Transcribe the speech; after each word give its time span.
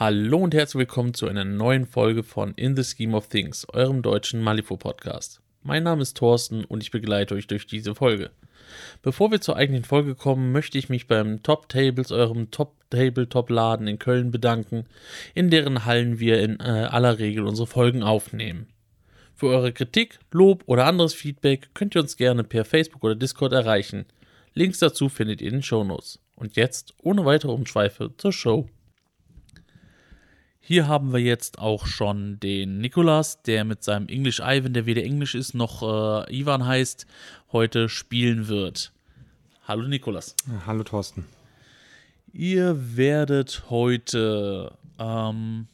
Hallo 0.00 0.38
und 0.38 0.54
herzlich 0.54 0.78
willkommen 0.78 1.12
zu 1.12 1.28
einer 1.28 1.44
neuen 1.44 1.84
Folge 1.84 2.22
von 2.22 2.54
In 2.54 2.74
the 2.74 2.84
Scheme 2.84 3.14
of 3.14 3.28
Things, 3.28 3.66
eurem 3.68 4.00
deutschen 4.00 4.40
Malifaux-Podcast. 4.40 5.42
Mein 5.62 5.82
Name 5.82 6.00
ist 6.00 6.16
Thorsten 6.16 6.64
und 6.64 6.82
ich 6.82 6.90
begleite 6.90 7.34
euch 7.34 7.46
durch 7.46 7.66
diese 7.66 7.94
Folge. 7.94 8.30
Bevor 9.02 9.30
wir 9.30 9.42
zur 9.42 9.56
eigentlichen 9.56 9.84
Folge 9.84 10.14
kommen, 10.14 10.52
möchte 10.52 10.78
ich 10.78 10.88
mich 10.88 11.06
beim 11.06 11.42
Top 11.42 11.68
Tables, 11.68 12.12
eurem 12.12 12.50
Top 12.50 12.76
Tabletop-Laden 12.88 13.86
in 13.88 13.98
Köln 13.98 14.30
bedanken, 14.30 14.86
in 15.34 15.50
deren 15.50 15.84
Hallen 15.84 16.18
wir 16.18 16.40
in 16.40 16.60
äh, 16.60 16.62
aller 16.62 17.18
Regel 17.18 17.44
unsere 17.44 17.66
Folgen 17.66 18.02
aufnehmen. 18.02 18.68
Für 19.34 19.48
eure 19.48 19.70
Kritik, 19.70 20.18
Lob 20.30 20.62
oder 20.64 20.86
anderes 20.86 21.12
Feedback 21.12 21.74
könnt 21.74 21.94
ihr 21.94 22.00
uns 22.00 22.16
gerne 22.16 22.42
per 22.42 22.64
Facebook 22.64 23.04
oder 23.04 23.16
Discord 23.16 23.52
erreichen. 23.52 24.06
Links 24.54 24.78
dazu 24.78 25.10
findet 25.10 25.42
ihr 25.42 25.48
in 25.48 25.56
den 25.56 25.62
Shownotes. 25.62 26.20
Und 26.36 26.56
jetzt, 26.56 26.94
ohne 27.02 27.26
weitere 27.26 27.52
Umschweife, 27.52 28.14
zur 28.16 28.32
Show. 28.32 28.66
Hier 30.70 30.86
haben 30.86 31.12
wir 31.12 31.18
jetzt 31.18 31.58
auch 31.58 31.84
schon 31.84 32.38
den 32.38 32.78
Nikolas, 32.78 33.42
der 33.42 33.64
mit 33.64 33.82
seinem 33.82 34.06
English 34.06 34.38
Ivan, 34.38 34.72
der 34.72 34.86
weder 34.86 35.02
Englisch 35.02 35.34
ist 35.34 35.52
noch 35.52 35.82
äh, 35.82 36.32
Ivan 36.32 36.64
heißt, 36.64 37.08
heute 37.50 37.88
spielen 37.88 38.46
wird. 38.46 38.92
Hallo 39.66 39.88
Nikolas. 39.88 40.36
Hallo 40.68 40.84
Thorsten. 40.84 41.26
Ihr 42.32 42.96
werdet 42.96 43.64
heute 43.68 44.78
ähm, 45.00 45.66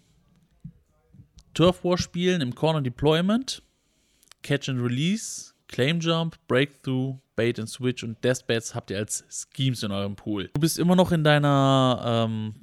Turf 1.52 1.84
War 1.84 1.98
spielen 1.98 2.40
im 2.40 2.54
Corner 2.54 2.80
Deployment, 2.80 3.60
Catch 4.40 4.70
and 4.70 4.80
Release, 4.80 5.52
Claim 5.68 6.00
Jump, 6.00 6.38
Breakthrough, 6.48 7.16
Bait 7.34 7.60
and 7.60 7.68
Switch 7.68 8.02
und 8.02 8.24
Deathbats 8.24 8.74
habt 8.74 8.90
ihr 8.90 8.96
als 8.96 9.26
Schemes 9.54 9.82
in 9.82 9.92
eurem 9.92 10.16
Pool. 10.16 10.48
Du 10.54 10.60
bist 10.62 10.78
immer 10.78 10.96
noch 10.96 11.12
in 11.12 11.22
deiner 11.22 12.26
ähm, 12.26 12.54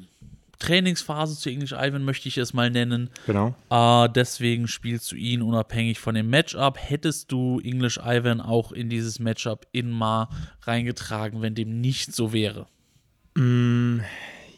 Trainingsphase 0.60 1.38
zu 1.38 1.50
English 1.50 1.74
Ivan, 1.74 2.04
möchte 2.04 2.28
ich 2.28 2.38
es 2.38 2.54
mal 2.54 2.70
nennen. 2.70 3.10
Genau. 3.26 3.56
Äh, 3.70 4.10
deswegen 4.10 4.68
spielst 4.68 5.12
du 5.12 5.16
ihn 5.16 5.42
unabhängig 5.42 6.00
von 6.00 6.16
dem 6.16 6.30
Matchup. 6.30 6.78
Hättest 6.78 7.32
du 7.32 7.60
English 7.60 8.00
Ivan 8.04 8.42
auch 8.42 8.72
in 8.72 8.90
dieses 8.90 9.20
Matchup 9.20 9.68
in 9.72 9.90
Ma 9.90 10.30
reingetragen, 10.62 11.42
wenn 11.42 11.56
dem 11.56 11.82
nicht 11.82 12.14
so 12.14 12.34
wäre? 12.34 12.68
Mm, 13.36 14.00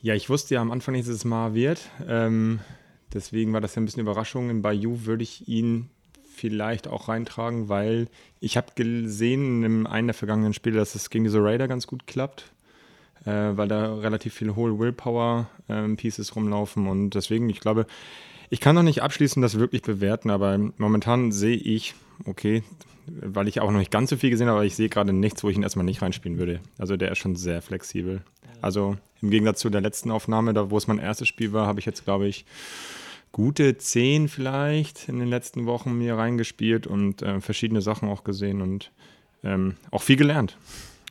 ja, 0.02 0.14
ich 0.14 0.30
wusste 0.30 0.56
ja 0.56 0.62
am 0.62 0.72
Anfang 0.72 0.94
nicht, 0.94 1.08
dass 1.08 1.16
es 1.16 1.26
Ma 1.26 1.54
wird. 1.54 1.82
Ähm, 2.08 2.60
deswegen 3.14 3.54
war 3.54 3.62
das 3.62 3.76
ja 3.76 3.82
ein 3.82 3.86
bisschen 3.86 4.02
Überraschung. 4.02 4.50
In 4.50 4.62
Bayou 4.62 5.06
würde 5.06 5.24
ich 5.24 5.48
ihn 5.48 5.90
vielleicht 6.36 6.88
auch 6.88 7.08
reintragen, 7.08 7.70
weil 7.70 8.08
ich 8.42 8.58
habe 8.58 8.68
gesehen 8.76 9.64
in 9.64 9.88
einem 9.88 10.08
der 10.08 10.14
vergangenen 10.14 10.54
Spiele, 10.54 10.78
dass 10.78 10.94
es 10.94 11.10
gegen 11.10 11.24
diese 11.24 11.42
Raider 11.42 11.68
ganz 11.68 11.88
gut 11.88 12.06
klappt 12.06 12.52
äh, 13.26 13.58
weil 13.58 13.68
da 13.68 13.96
relativ 13.96 14.34
viele 14.34 14.56
Whole 14.56 14.80
Willpower 14.80 15.48
ähm, 15.70 15.98
Pieces 15.98 16.36
rumlaufen 16.36 16.88
und 16.88 17.12
deswegen, 17.12 17.50
ich 17.50 17.60
glaube, 17.60 17.86
ich 18.50 18.60
kann 18.60 18.76
noch 18.76 18.84
nicht 18.84 19.02
abschließend 19.02 19.44
das 19.44 19.60
wirklich 19.60 19.82
bewerten, 19.82 20.30
aber 20.30 20.58
momentan 20.78 21.32
sehe 21.32 21.58
ich, 21.58 21.96
okay, 22.26 22.64
weil 23.08 23.48
ich 23.48 23.60
auch 23.60 23.72
noch 23.72 23.80
nicht 23.80 23.92
ganz 23.92 24.10
so 24.10 24.18
viel 24.18 24.30
gesehen 24.30 24.48
habe, 24.48 24.58
aber 24.58 24.66
ich 24.66 24.76
sehe 24.76 24.90
gerade 24.90 25.14
nichts, 25.14 25.44
wo 25.44 25.50
ich 25.50 25.58
ihn 25.58 25.64
erstmal 25.64 25.86
nicht 25.86 26.02
reinspielen 26.02 26.38
würde. 26.38 26.60
Also 26.78 26.98
der 26.98 27.12
ist 27.12 27.20
schon 27.20 27.36
sehr 27.36 27.62
flexibel. 27.62 28.22
Also 28.62 28.98
im 29.22 29.30
Gegensatz 29.30 29.60
zu 29.60 29.70
der 29.70 29.82
letzten 29.82 30.12
Aufnahme, 30.12 30.54
da 30.54 30.70
wo 30.72 30.78
es 30.78 30.88
mein 30.88 31.00
erstes 31.00 31.28
Spiel 31.28 31.54
war, 31.54 31.68
habe 31.68 31.80
ich 31.80 31.86
jetzt, 31.86 32.06
glaube 32.06 32.28
ich, 32.28 32.46
gute 33.32 33.78
zehn 33.78 34.28
vielleicht 34.28 35.10
in 35.10 35.20
den 35.20 35.28
letzten 35.28 35.66
Wochen 35.66 35.98
mir 35.98 36.18
reingespielt 36.18 36.88
und 36.88 37.22
äh, 37.22 37.42
verschiedene 37.42 37.82
Sachen 37.82 38.10
auch 38.10 38.24
gesehen 38.24 38.62
und 38.62 38.92
ähm, 39.44 39.76
auch 39.92 40.02
viel 40.02 40.16
gelernt. 40.16 40.58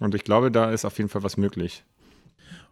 Und 0.01 0.15
ich 0.15 0.25
glaube, 0.25 0.51
da 0.51 0.71
ist 0.71 0.85
auf 0.85 0.99
jeden 0.99 1.11
Fall 1.11 1.23
was 1.23 1.37
möglich. 1.37 1.85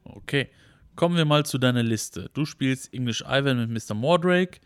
Okay, 0.04 0.48
kommen 0.96 1.16
wir 1.16 1.24
mal 1.24 1.44
zu 1.46 1.58
deiner 1.58 1.82
Liste. 1.82 2.30
Du 2.34 2.44
spielst 2.44 2.92
English 2.92 3.22
Ivan 3.22 3.66
mit 3.66 3.88
Mr. 3.88 3.94
Mordrake. 3.94 4.60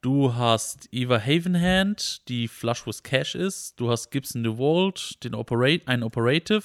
Du 0.00 0.34
hast 0.34 0.88
Eva 0.90 1.20
Havenhand, 1.20 2.28
die 2.28 2.48
Flush 2.48 2.86
with 2.86 3.02
Cash 3.04 3.36
ist. 3.36 3.78
Du 3.78 3.90
hast 3.90 4.10
Gibson 4.10 4.42
DeWalt, 4.42 5.22
den 5.22 5.34
Operate, 5.34 5.86
einen 5.86 6.02
Operative. 6.02 6.62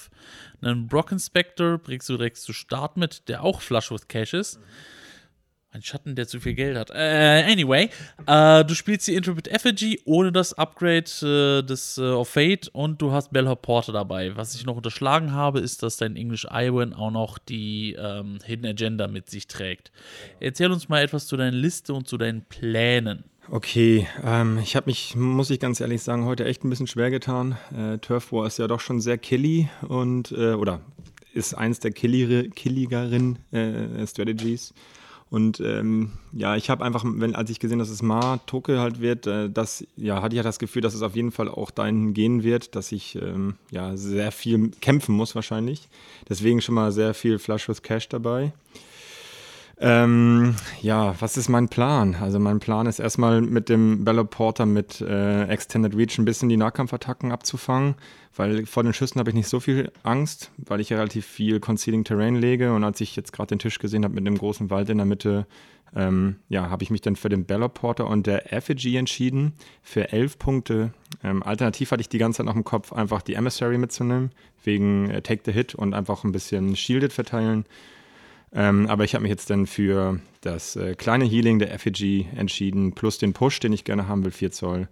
Einen 0.60 0.88
Brock 0.88 1.12
Inspector 1.12 1.78
bringst 1.78 2.08
du 2.08 2.16
direkt 2.16 2.38
zu 2.38 2.52
Start 2.52 2.96
mit, 2.96 3.28
der 3.28 3.44
auch 3.44 3.60
Flush 3.60 3.92
with 3.92 4.08
Cash 4.08 4.34
ist. 4.34 4.58
Mhm 4.58 4.64
ein 5.70 5.82
Schatten, 5.82 6.14
der 6.14 6.26
zu 6.26 6.40
viel 6.40 6.54
Geld 6.54 6.76
hat. 6.76 6.90
Äh, 6.90 7.44
anyway, 7.50 7.90
äh, 8.26 8.64
du 8.64 8.74
spielst 8.74 9.06
die 9.06 9.14
Intrepid 9.14 9.48
Effigy 9.48 10.00
ohne 10.06 10.32
das 10.32 10.54
Upgrade 10.54 11.04
äh, 11.22 11.62
des 11.62 11.98
äh, 11.98 12.02
of 12.02 12.28
Fate 12.28 12.68
und 12.68 13.02
du 13.02 13.12
hast 13.12 13.32
Bellhop 13.32 13.62
Porter 13.62 13.92
dabei. 13.92 14.34
Was 14.34 14.54
ich 14.54 14.64
noch 14.64 14.76
unterschlagen 14.76 15.32
habe, 15.32 15.60
ist, 15.60 15.82
dass 15.82 15.98
dein 15.98 16.16
English 16.16 16.46
Iwan 16.50 16.94
auch 16.94 17.10
noch 17.10 17.38
die 17.38 17.94
ähm, 17.98 18.38
Hidden 18.44 18.66
Agenda 18.66 19.08
mit 19.08 19.28
sich 19.28 19.46
trägt. 19.46 19.92
Erzähl 20.40 20.72
uns 20.72 20.88
mal 20.88 21.02
etwas 21.02 21.26
zu 21.26 21.36
deiner 21.36 21.56
Liste 21.56 21.92
und 21.92 22.08
zu 22.08 22.16
deinen 22.16 22.42
Plänen. 22.42 23.24
Okay, 23.50 24.06
ähm, 24.24 24.58
ich 24.62 24.74
habe 24.74 24.86
mich, 24.86 25.16
muss 25.16 25.50
ich 25.50 25.60
ganz 25.60 25.80
ehrlich 25.80 26.02
sagen, 26.02 26.24
heute 26.24 26.46
echt 26.46 26.64
ein 26.64 26.70
bisschen 26.70 26.86
schwer 26.86 27.10
getan. 27.10 27.58
Äh, 27.76 27.98
Turf 27.98 28.32
War 28.32 28.46
ist 28.46 28.58
ja 28.58 28.66
doch 28.66 28.80
schon 28.80 29.00
sehr 29.00 29.18
killy 29.18 29.68
und, 29.86 30.32
äh, 30.32 30.52
oder 30.52 30.80
ist 31.34 31.54
eins 31.54 31.78
der 31.78 31.92
killigeren 31.92 33.38
Strategies. 34.06 34.72
Und 35.30 35.60
ähm, 35.60 36.12
ja, 36.32 36.56
ich 36.56 36.70
habe 36.70 36.84
einfach, 36.84 37.04
wenn, 37.04 37.34
als 37.34 37.50
ich 37.50 37.60
gesehen, 37.60 37.78
dass 37.78 37.90
es 37.90 38.02
Ma 38.02 38.38
Toke 38.46 38.80
halt 38.80 39.00
wird, 39.00 39.26
äh, 39.26 39.50
das, 39.50 39.84
ja, 39.96 40.22
hatte 40.22 40.34
ich 40.34 40.38
ja 40.38 40.42
das 40.42 40.58
Gefühl, 40.58 40.80
dass 40.80 40.94
es 40.94 41.02
auf 41.02 41.14
jeden 41.14 41.32
Fall 41.32 41.48
auch 41.48 41.70
dahin 41.70 42.14
gehen 42.14 42.42
wird, 42.42 42.74
dass 42.74 42.92
ich 42.92 43.16
ähm, 43.16 43.56
ja 43.70 43.96
sehr 43.96 44.32
viel 44.32 44.70
kämpfen 44.80 45.14
muss 45.14 45.34
wahrscheinlich. 45.34 45.88
Deswegen 46.28 46.62
schon 46.62 46.74
mal 46.74 46.92
sehr 46.92 47.12
viel 47.12 47.38
Flush 47.38 47.68
with 47.68 47.82
Cash 47.82 48.08
dabei. 48.08 48.52
Ähm, 49.80 50.56
ja, 50.82 51.14
was 51.20 51.36
ist 51.36 51.48
mein 51.48 51.68
Plan? 51.68 52.16
Also 52.16 52.40
mein 52.40 52.58
Plan 52.58 52.86
ist 52.86 52.98
erstmal 52.98 53.40
mit 53.40 53.68
dem 53.68 54.04
Ballot 54.04 54.30
Porter 54.30 54.66
mit 54.66 55.00
äh, 55.00 55.44
Extended 55.44 55.96
Reach 55.96 56.18
ein 56.18 56.24
bisschen 56.24 56.48
die 56.48 56.56
Nahkampfattacken 56.56 57.30
abzufangen, 57.30 57.94
weil 58.34 58.66
vor 58.66 58.82
den 58.82 58.92
Schüssen 58.92 59.20
habe 59.20 59.30
ich 59.30 59.36
nicht 59.36 59.48
so 59.48 59.60
viel 59.60 59.92
Angst, 60.02 60.50
weil 60.56 60.80
ich 60.80 60.88
ja 60.88 60.96
relativ 60.96 61.26
viel 61.26 61.60
Concealing 61.60 62.02
Terrain 62.02 62.34
lege 62.34 62.74
und 62.74 62.82
als 62.82 63.00
ich 63.00 63.14
jetzt 63.14 63.32
gerade 63.32 63.48
den 63.48 63.60
Tisch 63.60 63.78
gesehen 63.78 64.04
habe 64.04 64.14
mit 64.14 64.26
dem 64.26 64.36
großen 64.36 64.68
Wald 64.68 64.90
in 64.90 64.98
der 64.98 65.06
Mitte, 65.06 65.46
ähm, 65.94 66.36
ja, 66.48 66.70
habe 66.70 66.82
ich 66.82 66.90
mich 66.90 67.00
dann 67.00 67.14
für 67.14 67.28
den 67.28 67.46
Ballot 67.46 67.74
Porter 67.74 68.08
und 68.08 68.26
der 68.26 68.52
Effigy 68.52 68.96
entschieden 68.96 69.52
für 69.82 70.12
elf 70.12 70.40
Punkte. 70.40 70.92
Ähm, 71.22 71.44
alternativ 71.44 71.92
hatte 71.92 72.00
ich 72.00 72.08
die 72.08 72.18
ganze 72.18 72.38
Zeit 72.38 72.46
noch 72.46 72.56
im 72.56 72.64
Kopf, 72.64 72.92
einfach 72.92 73.22
die 73.22 73.34
Emissary 73.34 73.78
mitzunehmen, 73.78 74.32
wegen 74.64 75.08
äh, 75.08 75.22
Take 75.22 75.42
the 75.44 75.52
Hit 75.52 75.76
und 75.76 75.94
einfach 75.94 76.24
ein 76.24 76.32
bisschen 76.32 76.74
Shielded 76.74 77.12
verteilen. 77.12 77.64
Ähm, 78.52 78.86
aber 78.86 79.04
ich 79.04 79.14
habe 79.14 79.22
mich 79.22 79.30
jetzt 79.30 79.50
dann 79.50 79.66
für 79.66 80.20
das 80.40 80.76
äh, 80.76 80.94
kleine 80.94 81.24
Healing 81.24 81.58
der 81.58 81.72
Effigy 81.72 82.26
entschieden, 82.34 82.92
plus 82.94 83.18
den 83.18 83.32
Push, 83.32 83.60
den 83.60 83.72
ich 83.72 83.84
gerne 83.84 84.08
haben 84.08 84.24
will, 84.24 84.30
4 84.30 84.52
Zoll, 84.52 84.88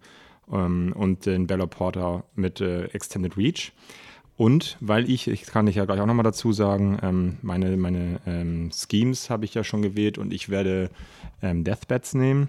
ähm, 0.53 0.93
und 0.95 1.27
den 1.27 1.47
Bella 1.47 1.67
Porter 1.67 2.25
mit 2.35 2.61
äh, 2.61 2.85
Extended 2.87 3.37
Reach. 3.37 3.73
Und 4.37 4.77
weil 4.81 5.09
ich, 5.09 5.29
ich 5.29 5.47
kann 5.47 5.67
ich 5.67 5.77
ja 5.77 5.87
gleich 5.87 6.01
auch 6.01 6.07
nochmal 6.07 6.25
dazu 6.25 6.53
sagen, 6.53 6.99
ähm, 7.03 7.39
meine, 7.41 7.77
meine 7.79 8.21
ähm, 8.27 8.71
Schemes 8.71 9.31
habe 9.31 9.47
ich 9.47 9.55
ja 9.55 9.65
schon 9.65 9.81
gewählt 9.81 10.19
und 10.19 10.33
ich 10.33 10.51
werde 10.51 10.91
ähm, 11.43 11.65
Deathbats 11.65 12.13
nehmen. 12.15 12.49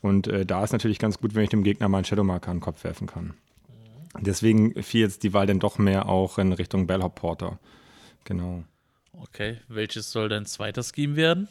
Und 0.00 0.28
äh, 0.28 0.46
da 0.46 0.64
ist 0.64 0.72
natürlich 0.72 0.98
ganz 0.98 1.18
gut, 1.18 1.34
wenn 1.34 1.44
ich 1.44 1.50
dem 1.50 1.62
Gegner 1.62 1.90
meinen 1.90 2.06
Shadowmarker 2.06 2.50
an 2.50 2.56
den 2.56 2.62
Kopf 2.62 2.84
werfen 2.84 3.06
kann. 3.06 3.34
Deswegen 4.18 4.82
fiel 4.82 5.02
jetzt 5.02 5.22
die 5.22 5.34
Wahl 5.34 5.46
dann 5.46 5.60
doch 5.60 5.78
mehr 5.78 6.08
auch 6.08 6.38
in 6.38 6.52
Richtung 6.52 6.86
Bellhop 6.86 7.16
Porter. 7.16 7.58
Genau. 8.24 8.64
Okay, 9.22 9.58
welches 9.68 10.10
soll 10.10 10.28
dein 10.28 10.46
zweiter 10.46 10.82
Scheme 10.82 11.16
werden? 11.16 11.48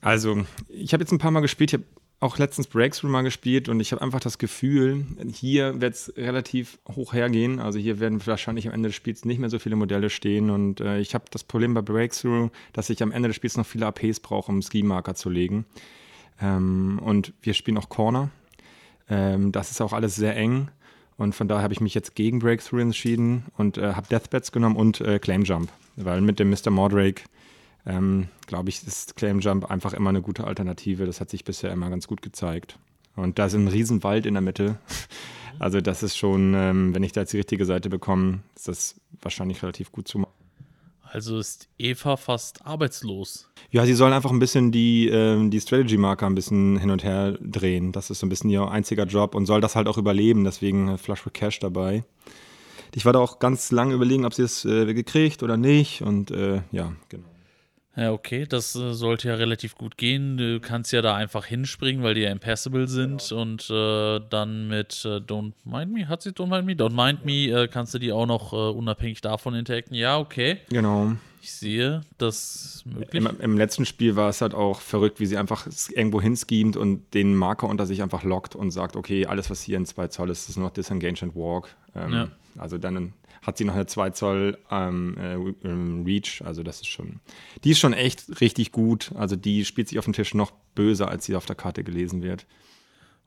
Also, 0.00 0.44
ich 0.68 0.92
habe 0.92 1.02
jetzt 1.02 1.12
ein 1.12 1.18
paar 1.18 1.30
Mal 1.30 1.40
gespielt. 1.40 1.70
Ich 1.70 1.74
habe 1.74 1.84
auch 2.20 2.38
letztens 2.38 2.66
Breakthrough 2.66 3.10
mal 3.10 3.22
gespielt 3.22 3.68
und 3.68 3.80
ich 3.80 3.92
habe 3.92 4.02
einfach 4.02 4.20
das 4.20 4.38
Gefühl, 4.38 5.04
hier 5.32 5.80
wird 5.80 5.94
es 5.94 6.12
relativ 6.16 6.78
hoch 6.88 7.12
hergehen. 7.12 7.60
Also 7.60 7.78
hier 7.78 8.00
werden 8.00 8.24
wahrscheinlich 8.26 8.66
am 8.66 8.74
Ende 8.74 8.88
des 8.88 8.96
Spiels 8.96 9.24
nicht 9.24 9.38
mehr 9.38 9.50
so 9.50 9.58
viele 9.58 9.76
Modelle 9.76 10.10
stehen 10.10 10.50
und 10.50 10.80
äh, 10.80 10.98
ich 10.98 11.14
habe 11.14 11.26
das 11.30 11.44
Problem 11.44 11.74
bei 11.74 11.82
Breakthrough, 11.82 12.50
dass 12.72 12.90
ich 12.90 13.02
am 13.02 13.12
Ende 13.12 13.28
des 13.28 13.36
Spiels 13.36 13.56
noch 13.56 13.66
viele 13.66 13.86
APs 13.86 14.20
brauche, 14.20 14.50
um 14.50 14.62
Ski-Marker 14.62 15.14
zu 15.14 15.30
legen. 15.30 15.64
Ähm, 16.40 17.00
und 17.04 17.32
wir 17.40 17.54
spielen 17.54 17.78
auch 17.78 17.88
Corner. 17.88 18.30
Ähm, 19.08 19.52
das 19.52 19.70
ist 19.70 19.80
auch 19.80 19.92
alles 19.92 20.16
sehr 20.16 20.36
eng 20.36 20.70
und 21.16 21.36
von 21.36 21.46
daher 21.46 21.62
habe 21.62 21.74
ich 21.74 21.80
mich 21.80 21.94
jetzt 21.94 22.16
gegen 22.16 22.40
Breakthrough 22.40 22.80
entschieden 22.80 23.44
und 23.56 23.78
äh, 23.78 23.94
habe 23.94 24.08
Deathbats 24.08 24.50
genommen 24.50 24.76
und 24.76 25.00
äh, 25.00 25.20
Claim 25.20 25.44
Jump. 25.44 25.70
Weil 26.04 26.20
mit 26.20 26.38
dem 26.38 26.50
Mr. 26.50 26.70
Mordrake, 26.70 27.22
ähm, 27.86 28.28
glaube 28.46 28.68
ich, 28.68 28.86
ist 28.86 29.16
Claim 29.16 29.40
Jump 29.40 29.70
einfach 29.70 29.92
immer 29.92 30.10
eine 30.10 30.22
gute 30.22 30.44
Alternative. 30.44 31.06
Das 31.06 31.20
hat 31.20 31.30
sich 31.30 31.44
bisher 31.44 31.72
immer 31.72 31.90
ganz 31.90 32.06
gut 32.06 32.22
gezeigt. 32.22 32.78
Und 33.16 33.38
da 33.38 33.46
ist 33.46 33.54
ein 33.54 33.68
Riesenwald 33.68 34.26
in 34.26 34.34
der 34.34 34.42
Mitte. 34.42 34.78
Also 35.60 35.80
das 35.80 36.04
ist 36.04 36.16
schon, 36.16 36.54
ähm, 36.54 36.94
wenn 36.94 37.02
ich 37.02 37.10
da 37.10 37.22
jetzt 37.22 37.32
die 37.32 37.38
richtige 37.38 37.64
Seite 37.64 37.90
bekomme, 37.90 38.42
ist 38.54 38.68
das 38.68 38.94
wahrscheinlich 39.20 39.60
relativ 39.60 39.90
gut 39.90 40.06
zu 40.06 40.20
machen. 40.20 40.32
Also 41.02 41.38
ist 41.38 41.68
Eva 41.78 42.16
fast 42.16 42.64
arbeitslos. 42.64 43.50
Ja, 43.70 43.84
sie 43.86 43.94
sollen 43.94 44.12
einfach 44.12 44.30
ein 44.30 44.38
bisschen 44.38 44.72
die, 44.72 45.08
ähm, 45.08 45.50
die 45.50 45.60
Strategy-Marker 45.60 46.26
ein 46.26 46.34
bisschen 46.34 46.78
hin 46.78 46.90
und 46.90 47.02
her 47.02 47.36
drehen. 47.40 47.92
Das 47.92 48.10
ist 48.10 48.20
so 48.20 48.26
ein 48.26 48.28
bisschen 48.28 48.50
ihr 48.50 48.68
einziger 48.68 49.04
Job 49.04 49.34
und 49.34 49.46
soll 49.46 49.60
das 49.60 49.74
halt 49.74 49.88
auch 49.88 49.98
überleben, 49.98 50.44
deswegen 50.44 50.88
äh, 50.88 50.98
Flush 50.98 51.24
with 51.24 51.32
Cash 51.32 51.58
dabei. 51.60 52.04
Ich 52.94 53.04
war 53.04 53.12
da 53.12 53.18
auch 53.18 53.38
ganz 53.38 53.70
lange 53.70 53.94
überlegen, 53.94 54.24
ob 54.24 54.34
sie 54.34 54.42
es 54.42 54.64
äh, 54.64 54.92
gekriegt 54.92 55.42
oder 55.42 55.56
nicht 55.56 56.02
und 56.02 56.30
äh, 56.30 56.62
ja, 56.72 56.92
genau. 57.08 57.28
Ja, 57.98 58.12
okay, 58.12 58.46
das 58.48 58.76
äh, 58.76 58.94
sollte 58.94 59.26
ja 59.26 59.34
relativ 59.34 59.74
gut 59.74 59.96
gehen. 59.96 60.36
Du 60.36 60.60
kannst 60.60 60.92
ja 60.92 61.02
da 61.02 61.16
einfach 61.16 61.46
hinspringen, 61.46 62.04
weil 62.04 62.14
die 62.14 62.20
ja 62.20 62.30
impassable 62.30 62.86
sind 62.86 63.28
genau. 63.28 63.42
und 63.42 63.68
äh, 63.70 64.20
dann 64.30 64.68
mit 64.68 65.04
äh, 65.04 65.16
Don't 65.16 65.54
Mind 65.64 65.92
Me, 65.92 66.08
hat 66.08 66.22
sie 66.22 66.30
Don't 66.30 66.46
Mind 66.46 66.64
Me? 66.64 66.74
Don't 66.74 66.94
Mind 66.94 67.24
Me 67.24 67.48
äh, 67.48 67.66
kannst 67.66 67.94
du 67.94 67.98
die 67.98 68.12
auch 68.12 68.26
noch 68.26 68.52
äh, 68.52 68.56
unabhängig 68.56 69.20
davon 69.20 69.54
interacten. 69.56 69.96
Ja, 69.96 70.16
okay. 70.16 70.58
Genau. 70.68 71.16
Ich 71.40 71.52
sehe, 71.52 72.02
das 72.18 72.82
möglich. 72.84 73.14
Im, 73.14 73.40
Im, 73.40 73.56
letzten 73.56 73.84
Spiel 73.84 74.16
war 74.16 74.28
es 74.28 74.40
halt 74.40 74.54
auch 74.54 74.80
verrückt, 74.80 75.20
wie 75.20 75.26
sie 75.26 75.36
einfach 75.36 75.66
irgendwo 75.90 76.20
hinschemt 76.20 76.76
und 76.76 77.14
den 77.14 77.34
Marker 77.34 77.68
unter 77.68 77.86
sich 77.86 78.02
einfach 78.02 78.24
lockt 78.24 78.54
und 78.54 78.70
sagt, 78.70 78.96
okay, 78.96 79.26
alles, 79.26 79.50
was 79.50 79.62
hier 79.62 79.76
in 79.76 79.86
2 79.86 80.08
Zoll 80.08 80.30
ist, 80.30 80.48
ist 80.48 80.56
nur 80.56 80.66
noch 80.66 80.74
Disengage 80.74 81.22
and 81.22 81.34
Walk. 81.34 81.68
Ähm, 81.94 82.12
ja. 82.12 82.28
Also 82.56 82.78
dann 82.78 83.12
hat 83.42 83.56
sie 83.56 83.64
noch 83.64 83.74
eine 83.74 83.86
2 83.86 84.10
Zoll 84.10 84.58
ähm, 84.70 85.16
äh, 85.18 85.68
ähm, 85.68 86.04
Reach. 86.04 86.42
Also 86.44 86.62
das 86.62 86.80
ist 86.80 86.88
schon, 86.88 87.20
die 87.64 87.70
ist 87.70 87.78
schon 87.78 87.92
echt 87.92 88.40
richtig 88.40 88.72
gut. 88.72 89.12
Also 89.14 89.36
die 89.36 89.64
spielt 89.64 89.88
sich 89.88 89.98
auf 89.98 90.04
dem 90.04 90.14
Tisch 90.14 90.34
noch 90.34 90.50
böser, 90.74 91.08
als 91.08 91.24
sie 91.24 91.36
auf 91.36 91.46
der 91.46 91.56
Karte 91.56 91.84
gelesen 91.84 92.22
wird. 92.22 92.46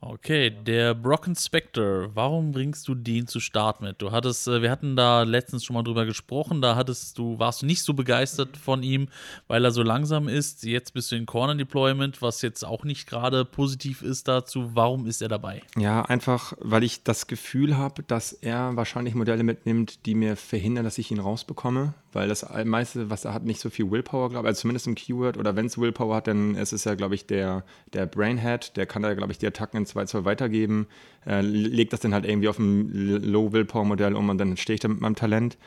Okay, 0.04 0.50
der 0.50 0.96
Brocken 0.96 1.36
Spectre, 1.36 2.10
warum 2.16 2.52
bringst 2.52 2.88
du 2.88 2.96
den 2.96 3.28
zu 3.28 3.40
Start 3.40 3.82
mit? 3.82 4.02
Du 4.02 4.12
hattest, 4.12 4.48
äh, 4.48 4.64
wir 4.64 4.72
hatten 4.72 4.96
da 4.96 5.22
letztens 5.22 5.64
schon 5.64 5.76
mal 5.76 5.84
drüber 5.84 6.08
gesprochen, 6.08 6.60
da 6.60 6.76
hattest 6.76 7.20
du, 7.20 7.38
warst 7.38 7.62
du 7.62 7.68
nicht 7.68 7.84
so 7.84 7.94
begeistert 7.94 8.58
von 8.58 8.82
ihm, 8.82 9.10
weil 9.48 9.64
er 9.64 9.70
so 9.70 9.84
langsam 9.84 10.28
ist. 10.28 10.64
Jetzt 10.64 10.96
bist 10.96 11.12
du 11.12 11.16
in 11.16 11.28
Corner 11.28 11.54
Deployment, 11.54 12.20
was 12.24 12.42
jetzt 12.42 12.66
auch 12.66 12.84
nicht 12.84 13.08
gerade 13.08 13.46
positiv 13.46 14.02
ist 14.02 14.28
dazu. 14.28 14.72
Warum 14.74 15.06
ist 15.06 15.22
er 15.22 15.30
dabei? 15.30 15.62
Ja, 15.78 16.02
einfach, 16.02 16.54
weil 16.58 16.84
ich 16.84 17.04
das 17.04 17.28
Gefühl 17.28 17.78
habe, 17.78 18.02
dass 18.02 18.34
er 18.34 18.76
wahrscheinlich 18.76 19.14
Modelle 19.14 19.44
mitnimmt, 19.44 20.08
die 20.08 20.16
mir 20.16 20.36
verhindern, 20.36 20.84
dass 20.84 20.98
ich 20.98 21.12
ihn 21.12 21.20
rausbekomme, 21.20 21.94
weil 22.14 22.28
das 22.28 22.46
meiste, 22.66 23.10
was 23.10 23.26
er 23.26 23.34
hat, 23.34 23.44
nicht 23.44 23.60
so 23.60 23.70
viel 23.70 23.90
Willpower, 23.90 24.30
glaube 24.30 24.46
ich, 24.46 24.50
also 24.50 24.62
zumindest 24.62 24.88
im 24.88 24.96
Keyword 24.96 25.38
oder 25.38 25.56
wenn 25.56 25.66
es 25.66 25.78
Willpower 25.78 26.16
hat, 26.16 26.28
dann 26.28 26.56
ist 26.56 26.74
es 26.74 26.84
ja, 26.84 26.96
glaube 26.96 27.16
ich, 27.16 27.26
der, 27.26 27.64
der 27.94 28.06
Brainhead, 28.06 28.76
der 28.76 28.86
kann 28.86 29.02
da, 29.02 29.14
glaube 29.14 29.32
ich, 29.32 29.38
die 29.38 29.48
Attacken 29.48 29.78
in 29.78 29.86
2 29.86 30.06
Zoll 30.06 30.26
weitergeben, 30.26 30.88
äh, 31.26 31.42
legt 31.42 31.94
das 31.94 32.02
dann 32.02 32.14
halt 32.14 32.26
irgendwie 32.26 32.50
auf 32.50 32.60
ein 32.60 32.92
Low-Willpower-Modell 33.24 34.16
um 34.16 34.30
und 34.30 34.38
dann 34.38 34.58
stehe 34.58 34.76
ich 34.76 34.82
da 34.82 34.88
mit 34.88 35.02
meinem 35.02 35.16
Talent. 35.16 35.58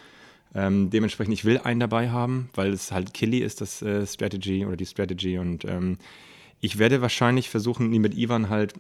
Ähm, 0.55 0.91
dementsprechend, 0.91 1.35
ich 1.35 1.45
will 1.45 1.59
einen 1.59 1.81
dabei 1.81 2.11
haben, 2.11 2.49
weil 2.55 2.73
es 2.73 2.93
halt 2.93 3.13
Killy 3.13 3.39
ist, 3.39 3.61
das 3.61 3.83
äh, 3.83 4.07
Strategy 4.07 4.65
oder 4.65 4.77
die 4.77 4.87
Strategy. 4.87 5.39
Und 5.39 5.65
ähm, 5.65 5.99
ich 6.61 6.79
werde 6.79 7.03
wahrscheinlich 7.03 7.51
versuchen, 7.51 7.91
mit 7.91 8.17
Ivan 8.17 8.51
halt 8.51 8.75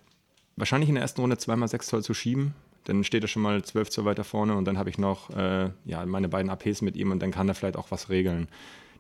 wahrscheinlich 0.56 0.88
in 0.88 0.94
der 0.94 1.02
ersten 1.02 1.20
Runde 1.20 1.36
zweimal 1.36 1.68
6 1.68 1.86
Zoll 1.88 2.04
zu 2.04 2.14
schieben. 2.14 2.54
Dann 2.84 3.04
steht 3.04 3.24
er 3.24 3.28
schon 3.28 3.42
mal 3.42 3.62
12 3.62 3.90
Zoll 3.90 4.04
weiter 4.04 4.24
vorne 4.24 4.56
und 4.56 4.64
dann 4.66 4.78
habe 4.78 4.90
ich 4.90 4.98
noch 4.98 5.30
äh, 5.30 5.70
ja, 5.84 6.04
meine 6.06 6.28
beiden 6.28 6.50
APs 6.50 6.82
mit 6.82 6.96
ihm 6.96 7.10
und 7.10 7.20
dann 7.20 7.30
kann 7.30 7.48
er 7.48 7.54
vielleicht 7.54 7.76
auch 7.76 7.90
was 7.90 8.10
regeln. 8.10 8.48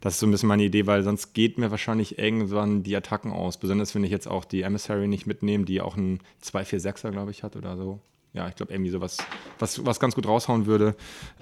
Das 0.00 0.14
ist 0.14 0.20
so 0.20 0.26
ein 0.26 0.30
bisschen 0.30 0.48
meine 0.48 0.64
Idee, 0.64 0.86
weil 0.86 1.02
sonst 1.02 1.32
geht 1.32 1.56
mir 1.56 1.70
wahrscheinlich 1.70 2.18
irgendwann 2.18 2.82
die 2.82 2.94
Attacken 2.94 3.32
aus. 3.32 3.56
Besonders 3.56 3.94
wenn 3.94 4.04
ich 4.04 4.10
jetzt 4.10 4.26
auch 4.26 4.44
die 4.44 4.60
Emissary 4.60 5.08
nicht 5.08 5.26
mitnehme, 5.26 5.64
die 5.64 5.80
auch 5.80 5.96
einen 5.96 6.20
2-4-6er, 6.42 7.10
glaube 7.10 7.30
ich, 7.30 7.42
hat 7.42 7.56
oder 7.56 7.76
so. 7.76 8.00
Ja, 8.34 8.48
ich 8.48 8.56
glaube, 8.56 8.72
irgendwie 8.72 8.90
sowas, 8.90 9.16
was, 9.58 9.86
was 9.86 10.00
ganz 10.00 10.14
gut 10.14 10.26
raushauen 10.26 10.66
würde. 10.66 10.94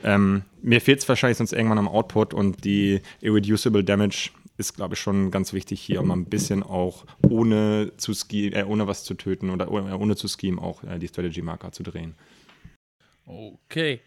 Ähm, 0.04 0.42
mir 0.60 0.80
fehlt 0.80 1.00
es 1.00 1.08
wahrscheinlich 1.08 1.38
sonst 1.38 1.52
irgendwann 1.52 1.78
am 1.78 1.88
Output 1.88 2.34
und 2.34 2.64
die 2.64 3.00
Irreducible 3.20 3.82
Damage 3.82 4.30
ist, 4.56 4.74
glaube 4.74 4.94
ich, 4.94 5.00
schon 5.00 5.30
ganz 5.30 5.52
wichtig 5.52 5.80
hier, 5.80 6.00
um 6.00 6.10
ein 6.10 6.26
bisschen 6.26 6.62
auch 6.62 7.04
ohne 7.28 7.92
zu 7.96 8.14
ski 8.14 8.48
äh, 8.48 8.64
ohne 8.64 8.86
was 8.86 9.04
zu 9.04 9.14
töten 9.14 9.50
oder 9.50 9.70
ohne 9.70 10.16
zu 10.16 10.28
schemen 10.28 10.58
auch 10.58 10.82
äh, 10.84 10.98
die 10.98 11.08
Strategy 11.08 11.42
Marker 11.42 11.72
zu 11.72 11.82
drehen. 11.82 12.14
Okay. 13.24 14.00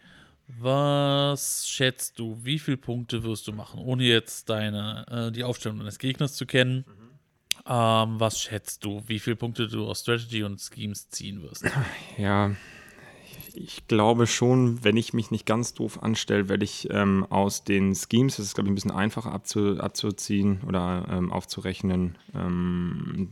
Was 0.47 1.67
schätzt 1.67 2.19
du, 2.19 2.37
wie 2.43 2.59
viele 2.59 2.77
Punkte 2.77 3.23
wirst 3.23 3.47
du 3.47 3.51
machen, 3.51 3.79
ohne 3.79 4.03
jetzt 4.03 4.49
deine, 4.49 5.05
äh, 5.09 5.31
die 5.31 5.43
Aufstellung 5.43 5.79
deines 5.79 5.97
Gegners 5.97 6.35
zu 6.35 6.45
kennen? 6.45 6.85
Mhm. 6.87 7.05
Ähm, 7.67 8.19
was 8.19 8.39
schätzt 8.39 8.85
du, 8.85 9.01
wie 9.07 9.17
viele 9.17 9.37
Punkte 9.37 9.67
du 9.67 9.87
aus 9.87 10.01
Strategy 10.01 10.43
und 10.43 10.61
Schemes 10.61 11.09
ziehen 11.09 11.41
wirst? 11.41 11.65
Ja, 12.17 12.55
ich 13.55 13.87
glaube 13.87 14.27
schon, 14.27 14.83
wenn 14.83 14.97
ich 14.97 15.13
mich 15.13 15.31
nicht 15.31 15.45
ganz 15.45 15.73
doof 15.73 16.01
anstelle, 16.03 16.49
werde 16.49 16.63
ich 16.63 16.87
ähm, 16.91 17.25
aus 17.29 17.63
den 17.63 17.95
Schemes, 17.95 18.37
das 18.37 18.47
ist 18.47 18.55
glaube 18.55 18.67
ich 18.67 18.71
ein 18.71 18.75
bisschen 18.75 18.91
einfacher 18.91 19.31
abzu, 19.31 19.79
abzuziehen 19.79 20.61
oder 20.67 21.07
ähm, 21.09 21.31
aufzurechnen, 21.31 22.17
ähm, 22.33 23.29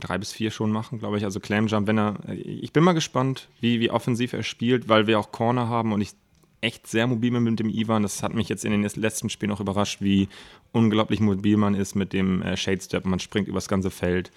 drei 0.00 0.18
bis 0.18 0.32
vier 0.32 0.50
schon 0.50 0.70
machen, 0.70 0.98
glaube 0.98 1.18
ich. 1.18 1.24
Also 1.24 1.40
Clam 1.40 1.66
Jump, 1.66 1.86
wenn 1.86 1.98
er, 1.98 2.16
ich 2.28 2.72
bin 2.72 2.84
mal 2.84 2.92
gespannt, 2.92 3.48
wie, 3.60 3.80
wie 3.80 3.90
offensiv 3.90 4.32
er 4.32 4.42
spielt, 4.42 4.88
weil 4.88 5.06
wir 5.06 5.18
auch 5.18 5.32
Corner 5.32 5.68
haben 5.68 5.92
und 5.92 6.00
ich 6.00 6.12
echt 6.60 6.86
sehr 6.86 7.06
mobil 7.06 7.30
mit 7.30 7.60
dem 7.60 7.68
Ivan. 7.68 8.02
Das 8.02 8.22
hat 8.22 8.34
mich 8.34 8.48
jetzt 8.48 8.64
in 8.64 8.72
den 8.72 8.82
letzten 8.82 9.28
Spielen 9.28 9.52
auch 9.52 9.60
überrascht, 9.60 10.00
wie 10.00 10.28
unglaublich 10.72 11.20
mobil 11.20 11.56
man 11.56 11.74
ist 11.74 11.94
mit 11.94 12.12
dem 12.12 12.42
äh, 12.42 12.56
Shade 12.56 12.80
Step. 12.80 13.04
Man 13.04 13.20
springt 13.20 13.48
übers 13.48 13.68
ganze 13.68 13.90
Feld. 13.90 14.32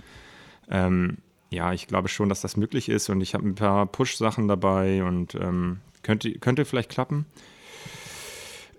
Ähm, 0.70 1.18
ja, 1.50 1.74
ich 1.74 1.88
glaube 1.88 2.10
schon, 2.10 2.30
dass 2.30 2.42
das 2.42 2.58
möglich 2.58 2.90
ist 2.90 3.10
und 3.10 3.22
ich 3.22 3.34
habe 3.34 3.48
ein 3.48 3.56
paar 3.56 3.86
Push-Sachen 3.86 4.48
dabei 4.48 5.04
und 5.04 5.36
ähm, 5.36 5.80
könnte, 6.04 6.32
könnte 6.40 6.66
vielleicht 6.66 6.90
klappen. 6.90 7.26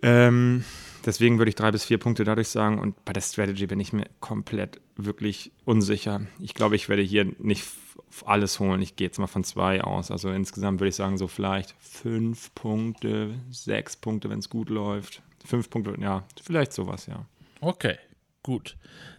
Ähm, 0.02 0.64
deswegen 1.04 1.38
würde 1.38 1.48
ich 1.48 1.54
drei 1.54 1.70
bis 1.70 1.84
vier 1.84 1.98
Punkte 1.98 2.24
dadurch 2.24 2.48
sagen 2.48 2.78
und 2.78 3.04
bei 3.04 3.12
der 3.12 3.20
Strategy 3.20 3.66
bin 3.66 3.80
ich 3.80 3.92
mir 3.92 4.06
komplett 4.20 4.80
wirklich 4.96 5.50
unsicher. 5.64 6.20
Ich 6.40 6.54
glaube, 6.54 6.76
ich 6.76 6.88
werde 6.88 7.02
hier 7.02 7.26
nicht 7.38 7.64
alles 8.24 8.60
holen. 8.60 8.82
Ich 8.82 8.96
gehe 8.96 9.06
jetzt 9.06 9.18
mal 9.18 9.26
von 9.26 9.44
zwei 9.44 9.82
aus. 9.82 10.10
Also 10.10 10.30
insgesamt 10.30 10.80
würde 10.80 10.88
ich 10.88 10.96
sagen, 10.96 11.18
so 11.18 11.28
vielleicht 11.28 11.74
fünf 11.78 12.54
Punkte, 12.54 13.34
sechs 13.50 13.96
Punkte, 13.96 14.30
wenn 14.30 14.38
es 14.38 14.50
gut 14.50 14.70
läuft. 14.70 15.22
Fünf 15.44 15.70
Punkte, 15.70 15.94
ja, 16.00 16.24
vielleicht 16.42 16.72
sowas, 16.72 17.06
ja. 17.06 17.24
Okay, 17.60 17.96
gut. 18.43 18.76